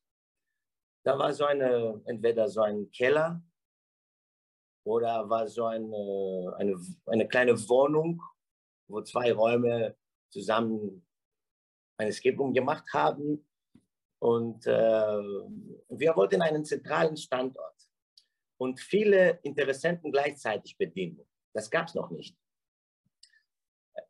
da 1.04 1.18
war 1.18 1.34
so 1.34 1.46
eine, 1.46 2.02
entweder 2.06 2.50
so 2.50 2.62
ein 2.62 2.90
Keller 2.92 3.42
oder 4.86 5.30
war 5.30 5.48
so 5.48 5.66
eine, 5.66 6.56
eine, 6.58 6.76
eine 7.06 7.28
kleine 7.28 7.58
Wohnung 7.70 8.22
wo 8.90 9.02
zwei 9.02 9.32
Räume 9.32 9.96
zusammen 10.30 11.06
ein 11.98 12.08
Escape 12.08 12.38
Room 12.38 12.54
gemacht 12.54 12.86
haben. 12.94 13.46
Und 14.22 14.66
äh, 14.68 15.22
wir 15.90 16.16
wollten 16.16 16.42
einen 16.42 16.66
zentralen 16.66 17.16
Standort 17.16 17.89
und 18.60 18.80
viele 18.80 19.40
Interessenten 19.44 20.12
gleichzeitig 20.12 20.78
bedienen. 20.78 21.26
Das 21.54 21.72
gab 21.72 21.88
es 21.88 21.96
noch 21.96 22.12
nicht. 22.12 22.38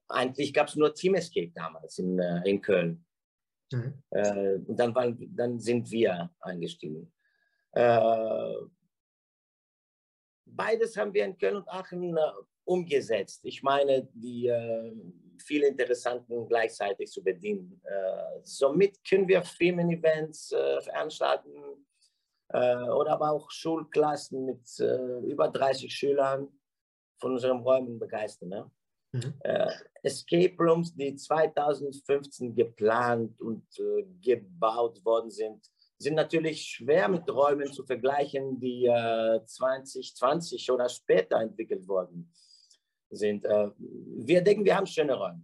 Eigentlich 0.08 0.54
gab 0.54 0.68
es 0.68 0.76
nur 0.76 0.94
Team 0.94 1.16
Escape 1.16 1.52
damals 1.54 2.00
in, 2.00 2.20
äh, 2.20 2.42
in 2.50 2.62
Köln. 2.62 3.06
Mhm. 3.72 4.04
Äh, 4.10 4.56
und 4.56 4.76
dann, 4.78 4.94
waren, 4.96 5.18
dann 5.36 5.60
sind 5.60 5.90
wir 5.92 6.34
eingestiegen. 6.40 7.14
Äh, 7.74 8.54
beides 10.46 10.98
haben 10.98 11.14
wir 11.14 11.26
in 11.26 11.38
Köln 11.38 11.58
und 11.58 11.70
Aachen 11.70 12.18
äh, 12.18 12.22
umgesetzt. 12.66 13.42
Ich 13.44 13.62
meine, 13.62 14.10
die 14.14 14.48
äh, 14.48 14.92
viele 15.38 15.68
Interessanten 15.68 16.48
gleichzeitig 16.48 17.12
zu 17.12 17.24
bedienen. 17.24 17.80
Äh, 17.84 18.40
somit 18.42 18.98
können 19.08 19.28
wir 19.28 19.44
Firmen-Events 19.44 20.54
äh, 20.54 20.82
veranstalten 20.82 21.86
oder 22.58 23.12
aber 23.12 23.32
auch 23.32 23.52
Schulklassen 23.52 24.46
mit 24.46 24.80
äh, 24.80 25.20
über 25.20 25.50
30 25.50 25.94
Schülern 25.94 26.48
von 27.20 27.34
unseren 27.34 27.60
Räumen 27.60 28.00
begeistern. 28.00 28.50
Ne? 28.50 28.72
Mhm. 29.12 29.34
Äh, 29.42 29.72
Escape 30.04 30.56
Rooms, 30.58 30.96
die 30.96 31.16
2015 31.16 32.56
geplant 32.56 33.40
und 33.42 33.64
gebaut 34.22 35.04
worden 35.04 35.30
sind, 35.30 35.70
sind 35.98 36.16
natürlich 36.16 36.62
schwer 36.62 37.10
mit 37.10 37.30
Räumen 37.30 37.74
zu 37.74 37.84
vergleichen, 37.84 38.58
die 38.60 38.86
2020 38.86 40.72
oder 40.72 40.88
später 40.88 41.42
entwickelt 41.42 41.86
wurden 41.88 42.32
sind. 43.10 43.46
Äh, 43.46 43.72
wir 43.78 44.42
denken, 44.42 44.66
wir 44.66 44.76
haben 44.76 44.86
schöne 44.86 45.16
Räume 45.16 45.42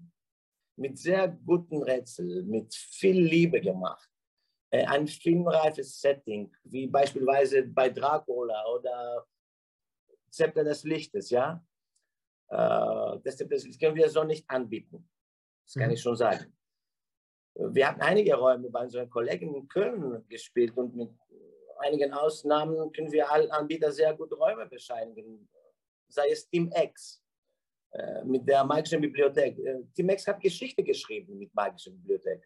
mit 0.77 0.97
sehr 0.97 1.27
guten 1.27 1.81
Rätseln, 1.83 2.47
mit 2.47 2.73
viel 2.73 3.19
Liebe 3.21 3.61
gemacht. 3.61 4.09
Äh, 4.75 4.85
ein 4.87 5.07
filmreifes 5.07 6.01
Setting, 6.01 6.51
wie 6.65 6.87
beispielsweise 6.87 7.63
bei 7.63 7.89
Dracula 7.89 8.65
oder 8.67 9.25
Zepter 10.29 10.65
des 10.65 10.83
Lichtes, 10.83 11.29
ja. 11.29 11.63
Äh, 12.49 13.19
das, 13.23 13.37
das 13.37 13.79
können 13.79 13.95
wir 13.95 14.09
so 14.09 14.23
nicht 14.23 14.49
anbieten. 14.49 15.09
Das 15.65 15.75
kann 15.75 15.87
mhm. 15.87 15.93
ich 15.93 16.01
schon 16.01 16.17
sagen. 16.17 16.53
Wir 17.53 17.87
hatten 17.87 18.01
einige 18.01 18.35
Räume 18.35 18.69
bei 18.69 18.81
unseren 18.81 19.09
Kollegen 19.09 19.55
in 19.55 19.65
Köln 19.69 20.27
gespielt 20.27 20.75
und 20.75 20.93
mit 20.93 21.09
einigen 21.77 22.11
Ausnahmen 22.11 22.91
können 22.91 23.13
wir 23.13 23.31
allen 23.31 23.49
Anbieter 23.51 23.93
sehr 23.93 24.13
gute 24.13 24.35
Räume 24.35 24.65
bescheinigen. 24.65 25.47
Sei 26.09 26.29
es 26.31 26.49
Team 26.49 26.69
X, 26.75 27.23
äh, 27.91 28.25
mit 28.25 28.45
der 28.45 28.65
Magischen 28.65 28.99
Bibliothek. 28.99 29.57
Tim 29.95 30.09
X 30.09 30.27
hat 30.27 30.41
Geschichte 30.41 30.83
geschrieben 30.83 31.37
mit 31.37 31.55
Magischen 31.55 31.95
Bibliothek. 31.95 32.45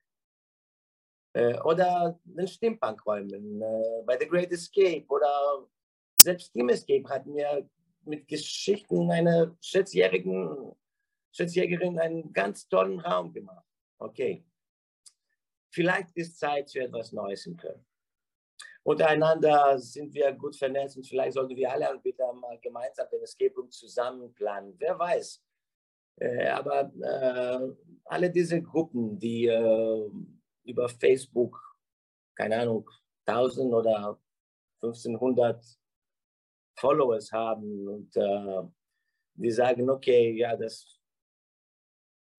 Äh, 1.33 1.59
oder 1.61 2.19
den 2.23 2.47
Steampunk-Räumen, 2.47 3.59
bei 4.05 4.17
The 4.19 4.27
Great 4.27 4.51
Escape 4.51 5.05
oder 5.09 5.67
selbst 6.15 6.51
Team 6.53 6.69
Escape 6.69 7.07
hat 7.09 7.25
mir 7.25 7.69
mit 8.05 8.27
Geschichten 8.27 9.09
einer 9.11 9.55
Schätzjährigen, 9.61 10.75
Schätzjägerin 11.31 11.99
einen 11.99 12.33
ganz 12.33 12.67
tollen 12.67 12.99
Raum 12.99 13.31
gemacht. 13.31 13.65
Okay. 13.99 14.43
Vielleicht 15.71 16.15
ist 16.15 16.39
Zeit 16.39 16.71
für 16.71 16.81
etwas 16.81 17.11
Neues 17.11 17.45
in 17.45 17.55
Köln. 17.55 17.85
Untereinander 18.83 19.77
sind 19.77 20.13
wir 20.13 20.31
gut 20.31 20.55
vernetzt 20.55 20.97
und 20.97 21.05
vielleicht 21.05 21.33
sollten 21.33 21.55
wir 21.55 21.71
alle 21.71 21.89
Anbieter 21.89 22.33
mal 22.33 22.57
gemeinsam 22.59 23.07
den 23.11 23.21
Escape 23.21 23.53
Room 23.55 23.69
zusammen 23.69 24.33
planen. 24.33 24.73
Wer 24.79 24.97
weiß. 24.97 25.43
Äh, 26.15 26.47
aber 26.47 26.91
äh, 27.01 27.75
alle 28.05 28.31
diese 28.31 28.61
Gruppen, 28.61 29.19
die 29.19 29.45
äh, 29.45 30.09
über 30.69 30.87
Facebook, 30.87 31.59
keine 32.35 32.59
Ahnung, 32.59 32.89
1000 33.25 33.73
oder 33.73 34.19
1500 34.81 35.63
Followers 36.77 37.31
haben 37.31 37.87
und 37.87 38.15
äh, 38.15 38.63
die 39.33 39.51
sagen, 39.51 39.89
okay, 39.89 40.31
ja, 40.31 40.55
das 40.55 40.99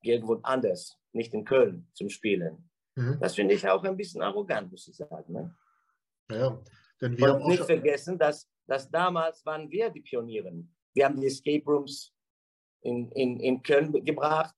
geht 0.03 0.15
irgendwo 0.15 0.41
anders, 0.43 0.99
nicht 1.13 1.35
in 1.35 1.45
Köln 1.45 1.89
zum 1.93 2.09
Spielen. 2.09 2.71
Mhm. 2.97 3.19
Das 3.21 3.35
finde 3.35 3.55
ich 3.55 3.69
auch 3.69 3.83
ein 3.85 3.97
bisschen 3.97 4.23
arrogant, 4.23 4.71
muss 4.71 4.89
ich 4.89 4.97
sagen. 4.97 5.33
Ne? 5.33 5.55
Ja, 6.31 6.63
denn 7.01 7.17
wir 7.17 7.35
Und 7.35 7.49
nicht 7.49 7.65
vergessen, 7.65 8.19
dass, 8.19 8.49
dass 8.67 8.91
damals 8.91 9.45
waren 9.45 9.71
wir 9.71 9.91
die 9.91 10.01
Pioniere. 10.01 10.53
Wir 10.95 11.05
haben 11.05 11.21
die 11.21 11.27
Escape 11.27 11.65
Rooms 11.65 12.15
in, 12.83 13.11
in, 13.13 13.39
in 13.41 13.63
Köln 13.63 13.93
gebracht 14.05 14.55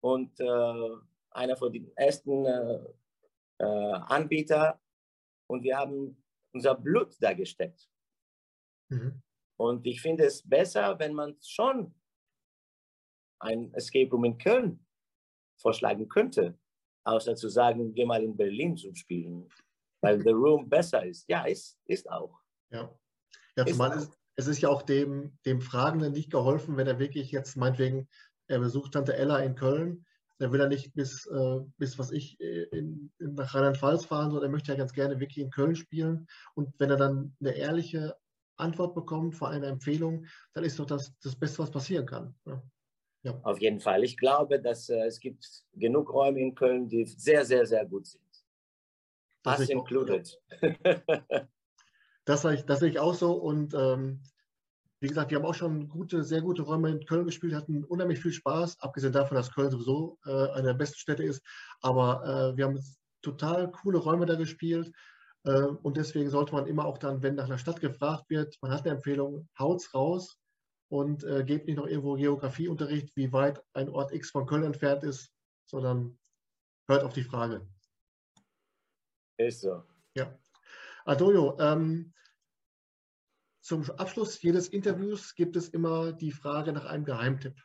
und 0.00 0.38
äh, 0.40 0.96
einer 1.30 1.56
von 1.56 1.72
den 1.72 1.90
ersten 1.96 2.44
äh, 2.44 2.80
äh, 3.60 3.64
Anbieter 3.64 4.80
und 5.48 5.62
wir 5.62 5.76
haben 5.76 6.22
unser 6.52 6.74
Blut 6.74 7.16
da 7.20 7.32
gesteckt. 7.32 7.88
Mhm. 8.90 9.22
Und 9.56 9.86
ich 9.86 10.00
finde 10.00 10.24
es 10.24 10.46
besser, 10.46 10.98
wenn 10.98 11.14
man 11.14 11.36
schon 11.42 11.94
ein 13.40 13.72
Escape 13.74 14.10
Room 14.10 14.24
in 14.24 14.38
Köln 14.38 14.86
vorschlagen 15.60 16.08
könnte, 16.08 16.58
außer 17.04 17.36
zu 17.36 17.48
sagen, 17.48 17.94
geh 17.94 18.04
mal 18.04 18.22
in 18.22 18.36
Berlin 18.36 18.76
zum 18.76 18.94
Spielen 18.94 19.48
weil 20.00 20.20
The 20.22 20.30
Room 20.30 20.68
besser 20.68 21.04
ist. 21.04 21.28
Ja, 21.28 21.44
ist, 21.44 21.78
ist 21.86 22.10
auch. 22.10 22.40
Ja, 22.70 22.94
ja 23.56 23.66
zumal 23.66 23.96
ist, 23.96 24.10
es 24.36 24.46
ist 24.46 24.60
ja 24.60 24.68
auch 24.68 24.82
dem, 24.82 25.38
dem 25.44 25.60
Fragenden 25.60 26.12
nicht 26.12 26.30
geholfen, 26.30 26.76
wenn 26.76 26.86
er 26.86 26.98
wirklich 26.98 27.30
jetzt 27.30 27.56
meinetwegen, 27.56 28.08
er 28.48 28.58
besucht 28.58 28.92
Tante 28.92 29.16
Ella 29.16 29.38
in 29.40 29.54
Köln, 29.54 30.06
dann 30.40 30.52
will 30.52 30.60
er 30.60 30.68
nicht 30.68 30.94
bis, 30.94 31.26
äh, 31.26 31.60
bis 31.76 31.98
was 31.98 32.10
ich, 32.10 32.40
äh, 32.40 32.62
in, 32.72 33.12
in, 33.18 33.34
nach 33.34 33.54
Rheinland-Pfalz 33.54 34.06
fahren, 34.06 34.30
sondern 34.30 34.48
er 34.48 34.52
möchte 34.52 34.72
ja 34.72 34.78
ganz 34.78 34.94
gerne 34.94 35.20
wirklich 35.20 35.44
in 35.44 35.50
Köln 35.50 35.76
spielen. 35.76 36.26
Und 36.54 36.72
wenn 36.78 36.88
er 36.88 36.96
dann 36.96 37.36
eine 37.40 37.52
ehrliche 37.52 38.16
Antwort 38.56 38.94
bekommt 38.94 39.36
vor 39.36 39.50
einer 39.50 39.68
Empfehlung, 39.68 40.24
dann 40.54 40.64
ist 40.64 40.78
doch 40.78 40.86
das 40.86 41.12
das 41.22 41.36
Beste, 41.36 41.58
was 41.58 41.70
passieren 41.70 42.06
kann. 42.06 42.34
Ja. 42.46 42.62
Ja. 43.22 43.38
Auf 43.42 43.60
jeden 43.60 43.80
Fall. 43.80 44.02
Ich 44.02 44.16
glaube, 44.16 44.62
dass 44.62 44.88
äh, 44.88 45.04
es 45.04 45.20
gibt 45.20 45.46
genug 45.74 46.10
Räume 46.10 46.40
in 46.40 46.54
Köln, 46.54 46.88
die 46.88 47.04
sehr, 47.04 47.44
sehr, 47.44 47.66
sehr 47.66 47.84
gut 47.84 48.06
sind. 48.06 48.24
Das 49.42 49.60
Us 49.60 49.68
included. 49.68 50.40
das, 52.24 52.42
sehe 52.42 52.54
ich, 52.54 52.64
das 52.64 52.80
sehe 52.80 52.88
ich 52.88 52.98
auch 52.98 53.12
so. 53.12 53.34
Und 53.34 53.74
ähm, 53.74 54.22
wie 55.00 55.08
gesagt, 55.08 55.30
wir 55.30 55.38
haben 55.38 55.46
auch 55.46 55.54
schon 55.54 55.88
gute, 55.88 56.22
sehr 56.22 56.42
gute 56.42 56.62
Räume 56.62 56.90
in 56.90 57.04
Köln 57.06 57.24
gespielt, 57.24 57.54
hatten 57.54 57.84
unheimlich 57.84 58.20
viel 58.20 58.32
Spaß, 58.32 58.80
abgesehen 58.80 59.12
davon, 59.12 59.34
dass 59.34 59.52
Köln 59.52 59.70
sowieso 59.70 60.18
äh, 60.26 60.50
eine 60.50 60.68
der 60.68 60.74
besten 60.74 60.98
Städte 60.98 61.24
ist. 61.24 61.42
Aber 61.80 62.52
äh, 62.52 62.56
wir 62.56 62.66
haben 62.66 62.78
total 63.22 63.70
coole 63.70 63.98
Räume 63.98 64.26
da 64.26 64.34
gespielt. 64.34 64.92
Äh, 65.44 65.62
und 65.62 65.96
deswegen 65.96 66.28
sollte 66.28 66.52
man 66.52 66.66
immer 66.66 66.84
auch 66.84 66.98
dann, 66.98 67.22
wenn 67.22 67.34
nach 67.34 67.46
einer 67.46 67.58
Stadt 67.58 67.80
gefragt 67.80 68.28
wird, 68.28 68.58
man 68.60 68.72
hat 68.72 68.82
eine 68.82 68.96
Empfehlung, 68.96 69.48
haut's 69.58 69.94
raus 69.94 70.38
und 70.88 71.24
äh, 71.24 71.44
gebt 71.44 71.66
nicht 71.66 71.76
noch 71.76 71.86
irgendwo 71.86 72.16
Geografieunterricht, 72.16 73.16
wie 73.16 73.32
weit 73.32 73.62
ein 73.72 73.88
Ort 73.88 74.12
X 74.12 74.30
von 74.30 74.46
Köln 74.46 74.64
entfernt 74.64 75.02
ist, 75.02 75.32
sondern 75.64 76.18
hört 76.88 77.04
auf 77.04 77.14
die 77.14 77.24
Frage. 77.24 77.66
Ist 79.38 79.62
so. 79.62 79.82
Ja. 80.14 80.38
Antonio, 81.06 81.56
ähm, 81.58 82.12
zum 83.60 83.88
Abschluss 83.90 84.40
jedes 84.42 84.68
Interviews 84.68 85.34
gibt 85.34 85.56
es 85.56 85.68
immer 85.68 86.12
die 86.12 86.32
Frage 86.32 86.72
nach 86.72 86.86
einem 86.86 87.04
Geheimtipp. 87.04 87.60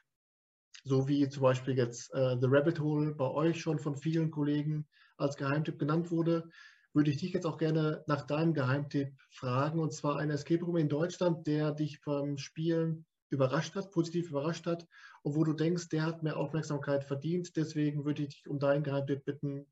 So 0.83 1.07
wie 1.07 1.27
zum 1.29 1.41
Beispiel 1.41 1.77
jetzt 1.77 2.13
äh, 2.13 2.37
The 2.39 2.47
Rabbit 2.47 2.79
Hole 2.79 3.15
bei 3.15 3.25
euch 3.25 3.61
schon 3.61 3.79
von 3.79 3.95
vielen 3.95 4.29
Kollegen 4.29 4.87
als 5.17 5.37
Geheimtipp 5.37 5.79
genannt 5.79 6.11
wurde, 6.11 6.49
würde 6.93 7.11
ich 7.11 7.17
dich 7.17 7.33
jetzt 7.33 7.45
auch 7.45 7.57
gerne 7.57 8.03
nach 8.07 8.25
deinem 8.25 8.53
Geheimtipp 8.53 9.13
fragen. 9.29 9.79
Und 9.79 9.93
zwar 9.93 10.17
ein 10.17 10.29
Escape 10.29 10.63
Room 10.63 10.77
in 10.77 10.89
Deutschland, 10.89 11.47
der 11.47 11.71
dich 11.71 12.01
beim 12.03 12.37
Spielen 12.37 13.05
überrascht 13.29 13.75
hat, 13.75 13.91
positiv 13.91 14.29
überrascht 14.29 14.65
hat 14.65 14.87
und 15.23 15.35
wo 15.35 15.43
du 15.43 15.53
denkst, 15.53 15.89
der 15.89 16.03
hat 16.03 16.23
mehr 16.23 16.37
Aufmerksamkeit 16.37 17.03
verdient. 17.03 17.55
Deswegen 17.55 18.05
würde 18.05 18.23
ich 18.23 18.29
dich 18.29 18.47
um 18.47 18.59
deinen 18.59 18.83
Geheimtipp 18.83 19.25
bitten. 19.25 19.65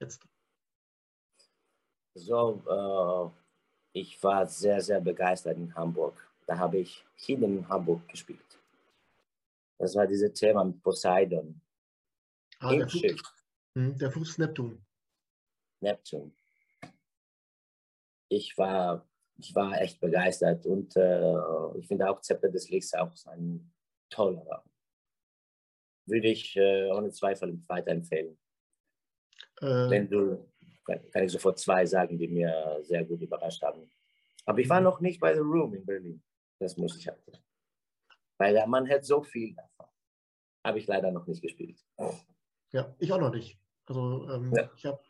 Jetzt. 0.00 0.26
So, 2.14 2.62
äh, 2.66 3.47
ich 3.92 4.22
war 4.22 4.46
sehr, 4.46 4.80
sehr 4.80 5.00
begeistert 5.00 5.56
in 5.56 5.74
Hamburg. 5.74 6.16
Da 6.46 6.58
habe 6.58 6.78
ich 6.78 7.04
Hidden 7.16 7.68
Hamburg 7.68 8.08
gespielt. 8.08 8.40
Das 9.78 9.94
war 9.94 10.06
dieses 10.06 10.32
Thema 10.32 10.64
mit 10.64 10.82
Poseidon. 10.82 11.60
Ah, 12.60 12.74
der, 12.74 12.88
Flug, 12.88 13.20
hm, 13.74 13.96
der 13.96 14.10
Flug 14.10 14.24
des 14.24 14.38
Neptun. 14.38 14.84
Neptun. 15.80 16.34
Ich 18.28 18.58
war, 18.58 19.06
ich 19.38 19.54
war 19.54 19.80
echt 19.80 20.00
begeistert 20.00 20.66
und 20.66 20.96
äh, 20.96 21.78
ich 21.78 21.86
finde 21.86 22.10
auch 22.10 22.20
Zepter 22.20 22.48
des 22.48 22.68
Lichts 22.68 22.92
auch 22.94 23.12
ein 23.26 23.72
toller 24.10 24.42
Raum. 24.42 24.64
Würde 26.06 26.28
ich 26.28 26.56
äh, 26.56 26.90
ohne 26.90 27.10
Zweifel 27.10 27.62
weiterempfehlen. 27.68 28.36
Äh, 29.60 29.90
Wenn 29.90 30.08
du, 30.08 30.50
kann, 30.88 31.10
kann 31.10 31.24
ich 31.24 31.32
sofort 31.32 31.58
zwei 31.58 31.86
sagen, 31.86 32.18
die 32.18 32.28
mir 32.28 32.80
sehr 32.82 33.04
gut 33.04 33.20
überrascht 33.20 33.62
haben. 33.62 33.90
Aber 34.46 34.58
ich 34.58 34.68
war 34.68 34.80
noch 34.80 35.00
nicht 35.00 35.20
bei 35.20 35.34
The 35.34 35.40
Room 35.40 35.74
in 35.74 35.84
Berlin. 35.84 36.22
Das 36.58 36.76
muss 36.76 36.96
ich 36.96 37.06
halt. 37.06 37.20
Weil 38.38 38.66
man 38.66 38.88
hat 38.88 39.04
so 39.04 39.22
viel 39.22 39.54
davon. 39.54 39.86
Habe 40.64 40.78
ich 40.78 40.86
leider 40.86 41.10
noch 41.10 41.26
nicht 41.26 41.42
gespielt. 41.42 41.84
Ja, 42.72 42.94
ich 42.98 43.12
auch 43.12 43.20
noch 43.20 43.32
nicht. 43.32 43.58
Also 43.86 44.28
ähm, 44.30 44.52
ja. 44.54 44.70
ich 44.76 44.86
habe 44.86 45.00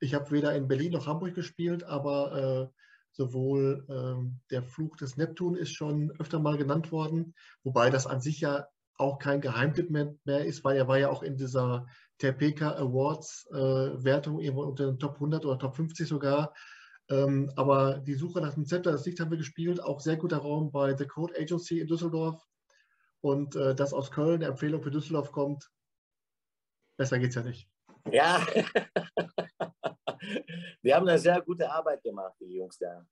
ich 0.00 0.14
hab 0.14 0.30
weder 0.30 0.54
in 0.54 0.68
Berlin 0.68 0.92
noch 0.92 1.06
Hamburg 1.06 1.34
gespielt, 1.34 1.82
aber 1.82 2.70
äh, 2.70 2.78
sowohl 3.12 3.84
äh, 3.88 4.30
der 4.50 4.62
Fluch 4.62 4.96
des 4.96 5.16
Neptun 5.16 5.56
ist 5.56 5.72
schon 5.72 6.12
öfter 6.20 6.38
mal 6.38 6.56
genannt 6.56 6.92
worden, 6.92 7.34
wobei 7.64 7.90
das 7.90 8.06
an 8.06 8.20
sich 8.20 8.40
ja 8.40 8.68
auch 8.96 9.18
kein 9.18 9.40
Geheimtipp 9.40 9.90
mehr, 9.90 10.14
mehr 10.24 10.44
ist, 10.44 10.64
weil 10.64 10.76
er 10.76 10.86
war 10.86 10.98
ja 10.98 11.10
auch 11.10 11.22
in 11.22 11.36
dieser 11.36 11.86
Terpeka 12.18 12.76
Awards 12.76 13.46
äh, 13.52 14.04
Wertung 14.04 14.40
irgendwo 14.40 14.64
unter 14.64 14.86
den 14.86 14.98
Top 14.98 15.14
100 15.14 15.44
oder 15.44 15.58
Top 15.58 15.76
50 15.76 16.06
sogar. 16.06 16.54
Ähm, 17.10 17.50
aber 17.56 17.98
die 17.98 18.14
Suche 18.14 18.40
nach 18.40 18.54
dem 18.54 18.66
Zepter, 18.66 18.92
das 18.92 19.06
Licht 19.06 19.18
haben 19.20 19.30
wir 19.30 19.38
gespielt, 19.38 19.82
auch 19.82 20.00
sehr 20.00 20.16
guter 20.16 20.38
Raum 20.38 20.70
bei 20.70 20.96
The 20.96 21.06
Code 21.06 21.34
Agency 21.38 21.80
in 21.80 21.86
Düsseldorf. 21.86 22.42
Und 23.20 23.56
äh, 23.56 23.74
das 23.74 23.92
aus 23.92 24.10
Köln, 24.10 24.36
eine 24.36 24.46
Empfehlung 24.46 24.82
für 24.82 24.90
Düsseldorf 24.90 25.32
kommt, 25.32 25.70
besser 26.96 27.18
geht's 27.18 27.34
ja 27.34 27.42
nicht. 27.42 27.68
Ja, 28.10 28.46
wir 30.82 30.94
haben 30.94 31.08
eine 31.08 31.18
sehr 31.18 31.40
gute 31.42 31.70
Arbeit 31.70 32.02
gemacht, 32.02 32.34
die 32.40 32.56
Jungs 32.56 32.78
da. 32.78 33.04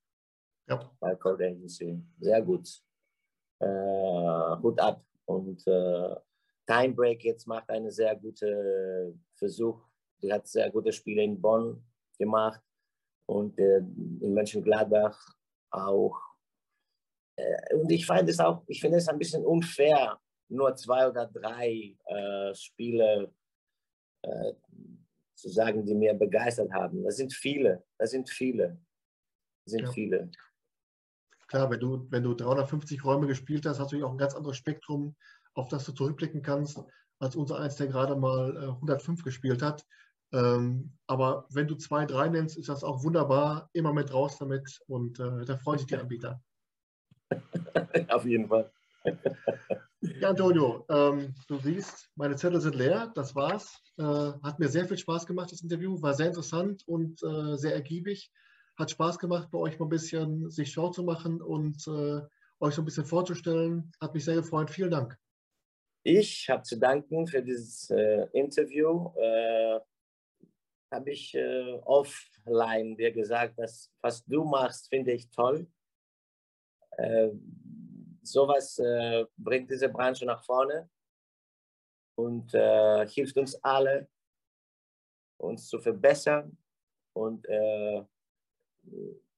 Ja. 0.68 0.90
Bei 1.00 1.14
Code 1.14 1.46
Agency. 1.46 2.02
Sehr 2.18 2.42
gut. 2.42 2.68
Äh, 3.60 4.56
Hut 4.62 4.80
ab. 4.80 5.02
Und 5.26 5.66
äh, 5.66 6.16
Time 6.66 6.94
Break 6.94 7.24
jetzt 7.24 7.46
macht 7.46 7.68
einen 7.70 7.90
sehr 7.90 8.16
guten 8.16 9.24
Versuch. 9.34 9.80
Die 10.22 10.32
hat 10.32 10.46
sehr 10.46 10.70
gute 10.70 10.92
Spiele 10.92 11.22
in 11.22 11.40
Bonn 11.40 11.84
gemacht 12.18 12.60
und 13.26 13.58
äh, 13.58 13.78
in 13.78 14.34
Mönchengladbach 14.34 15.18
auch. 15.70 16.20
Äh, 17.36 17.74
und 17.74 17.90
ich 17.90 18.06
finde 18.06 18.32
es 18.32 18.40
auch, 18.40 18.64
ich 18.66 18.80
finde 18.80 18.98
es 18.98 19.08
ein 19.08 19.18
bisschen 19.18 19.44
unfair, 19.44 20.18
nur 20.48 20.74
zwei 20.76 21.08
oder 21.08 21.26
drei 21.26 21.96
äh, 22.06 22.54
Spiele 22.54 23.32
äh, 24.22 24.52
zu 25.34 25.50
sagen, 25.50 25.84
die 25.84 25.94
mir 25.94 26.14
begeistert 26.14 26.72
haben. 26.72 27.04
Das 27.04 27.16
sind 27.16 27.32
viele, 27.32 27.84
das 27.98 28.10
sind 28.10 28.30
viele, 28.30 28.80
das 29.64 29.72
sind 29.72 29.82
ja. 29.82 29.92
viele. 29.92 30.30
Klar, 31.48 31.70
wenn 31.70 31.78
du, 31.78 32.10
wenn 32.10 32.22
du 32.22 32.34
350 32.34 33.04
Räume 33.04 33.26
gespielt 33.26 33.66
hast, 33.66 33.78
hast 33.78 33.92
du 33.92 34.04
auch 34.04 34.10
ein 34.10 34.18
ganz 34.18 34.34
anderes 34.34 34.56
Spektrum, 34.56 35.14
auf 35.56 35.68
das 35.68 35.84
du 35.84 35.92
zurückblicken 35.92 36.42
kannst, 36.42 36.80
als 37.18 37.34
unser 37.34 37.58
eins, 37.58 37.76
der 37.76 37.88
gerade 37.88 38.14
mal 38.14 38.56
105 38.56 39.20
äh, 39.20 39.22
gespielt 39.24 39.62
hat. 39.62 39.84
Ähm, 40.32 40.92
aber 41.06 41.46
wenn 41.50 41.66
du 41.66 41.76
zwei, 41.76 42.04
drei 42.04 42.28
nennst, 42.28 42.58
ist 42.58 42.68
das 42.68 42.84
auch 42.84 43.02
wunderbar. 43.02 43.70
Immer 43.72 43.92
mit 43.92 44.12
raus 44.12 44.36
damit 44.38 44.80
und 44.86 45.18
äh, 45.18 45.44
da 45.44 45.56
freuen 45.56 45.78
sich 45.78 45.86
die 45.86 45.96
Anbieter. 45.96 46.40
Auf 48.08 48.24
jeden 48.24 48.48
Fall. 48.48 48.70
Ja, 50.20 50.30
Antonio, 50.30 50.84
ähm, 50.88 51.34
du 51.48 51.58
siehst, 51.58 52.10
meine 52.14 52.36
Zettel 52.36 52.60
sind 52.60 52.76
leer. 52.76 53.10
Das 53.14 53.34
war's. 53.34 53.82
Äh, 53.98 54.02
hat 54.04 54.58
mir 54.58 54.68
sehr 54.68 54.86
viel 54.86 54.98
Spaß 54.98 55.26
gemacht, 55.26 55.50
das 55.50 55.62
Interview. 55.62 56.00
War 56.00 56.14
sehr 56.14 56.28
interessant 56.28 56.82
und 56.86 57.20
äh, 57.22 57.56
sehr 57.56 57.74
ergiebig. 57.74 58.30
Hat 58.78 58.90
Spaß 58.90 59.18
gemacht, 59.18 59.48
bei 59.50 59.58
euch 59.58 59.78
mal 59.78 59.86
ein 59.86 59.90
bisschen 59.90 60.48
sich 60.50 60.70
schau 60.70 60.90
zu 60.90 61.02
machen 61.02 61.42
und 61.42 61.86
äh, 61.88 62.20
euch 62.60 62.74
so 62.74 62.82
ein 62.82 62.84
bisschen 62.84 63.06
vorzustellen. 63.06 63.90
Hat 64.00 64.14
mich 64.14 64.24
sehr 64.24 64.36
gefreut. 64.36 64.70
Vielen 64.70 64.90
Dank. 64.90 65.18
Ich 66.08 66.48
habe 66.48 66.62
zu 66.62 66.78
danken 66.78 67.26
für 67.26 67.42
dieses 67.42 67.90
äh, 67.90 68.28
Interview. 68.32 69.10
Äh, 69.16 69.80
habe 70.92 71.10
ich 71.10 71.34
äh, 71.34 71.72
offline 71.84 72.96
dir 72.96 73.10
gesagt, 73.10 73.58
dass 73.58 73.92
was 74.00 74.24
du 74.24 74.44
machst, 74.44 74.88
finde 74.88 75.10
ich 75.10 75.28
toll. 75.30 75.66
Äh, 76.96 77.30
sowas 78.22 78.78
äh, 78.78 79.24
bringt 79.36 79.68
diese 79.68 79.88
Branche 79.88 80.24
nach 80.26 80.44
vorne 80.44 80.88
und 82.14 82.54
äh, 82.54 83.08
hilft 83.08 83.36
uns 83.36 83.56
alle, 83.64 84.08
uns 85.38 85.66
zu 85.66 85.80
verbessern. 85.80 86.56
Und 87.14 87.44
äh, 87.48 88.04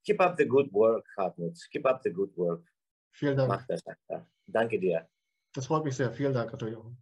keep 0.04 0.20
up 0.20 0.36
the 0.36 0.46
good 0.46 0.70
work, 0.74 1.06
Hartmut. 1.16 1.58
Keep 1.70 1.86
up 1.86 2.02
the 2.02 2.10
good 2.10 2.36
work. 2.36 2.62
Vielen 3.10 3.38
Dank. 3.38 3.48
Mach 3.48 3.66
das 3.66 3.86
einfach. 3.86 4.26
Danke 4.46 4.78
dir. 4.78 5.08
Das 5.54 5.66
freut 5.66 5.84
mich 5.84 5.96
sehr. 5.96 6.12
Vielen 6.12 6.34
Dank, 6.34 6.52
Antonio. 6.52 6.96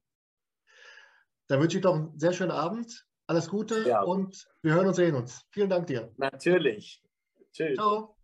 Dann 1.49 1.61
wünsche 1.61 1.79
ich 1.79 1.85
noch 1.85 1.95
einen 1.95 2.19
sehr 2.19 2.33
schönen 2.33 2.51
Abend. 2.51 3.07
Alles 3.29 3.49
Gute 3.49 3.89
ja. 3.89 4.03
und 4.03 4.47
wir 4.63 4.75
hören 4.75 4.87
und 4.87 4.95
sehen 4.95 5.15
uns. 5.15 5.45
Vielen 5.51 5.69
Dank 5.69 5.89
dir. 5.89 6.13
Natürlich. 6.17 7.03
Tschüss. 7.53 7.75
Ciao. 7.75 8.16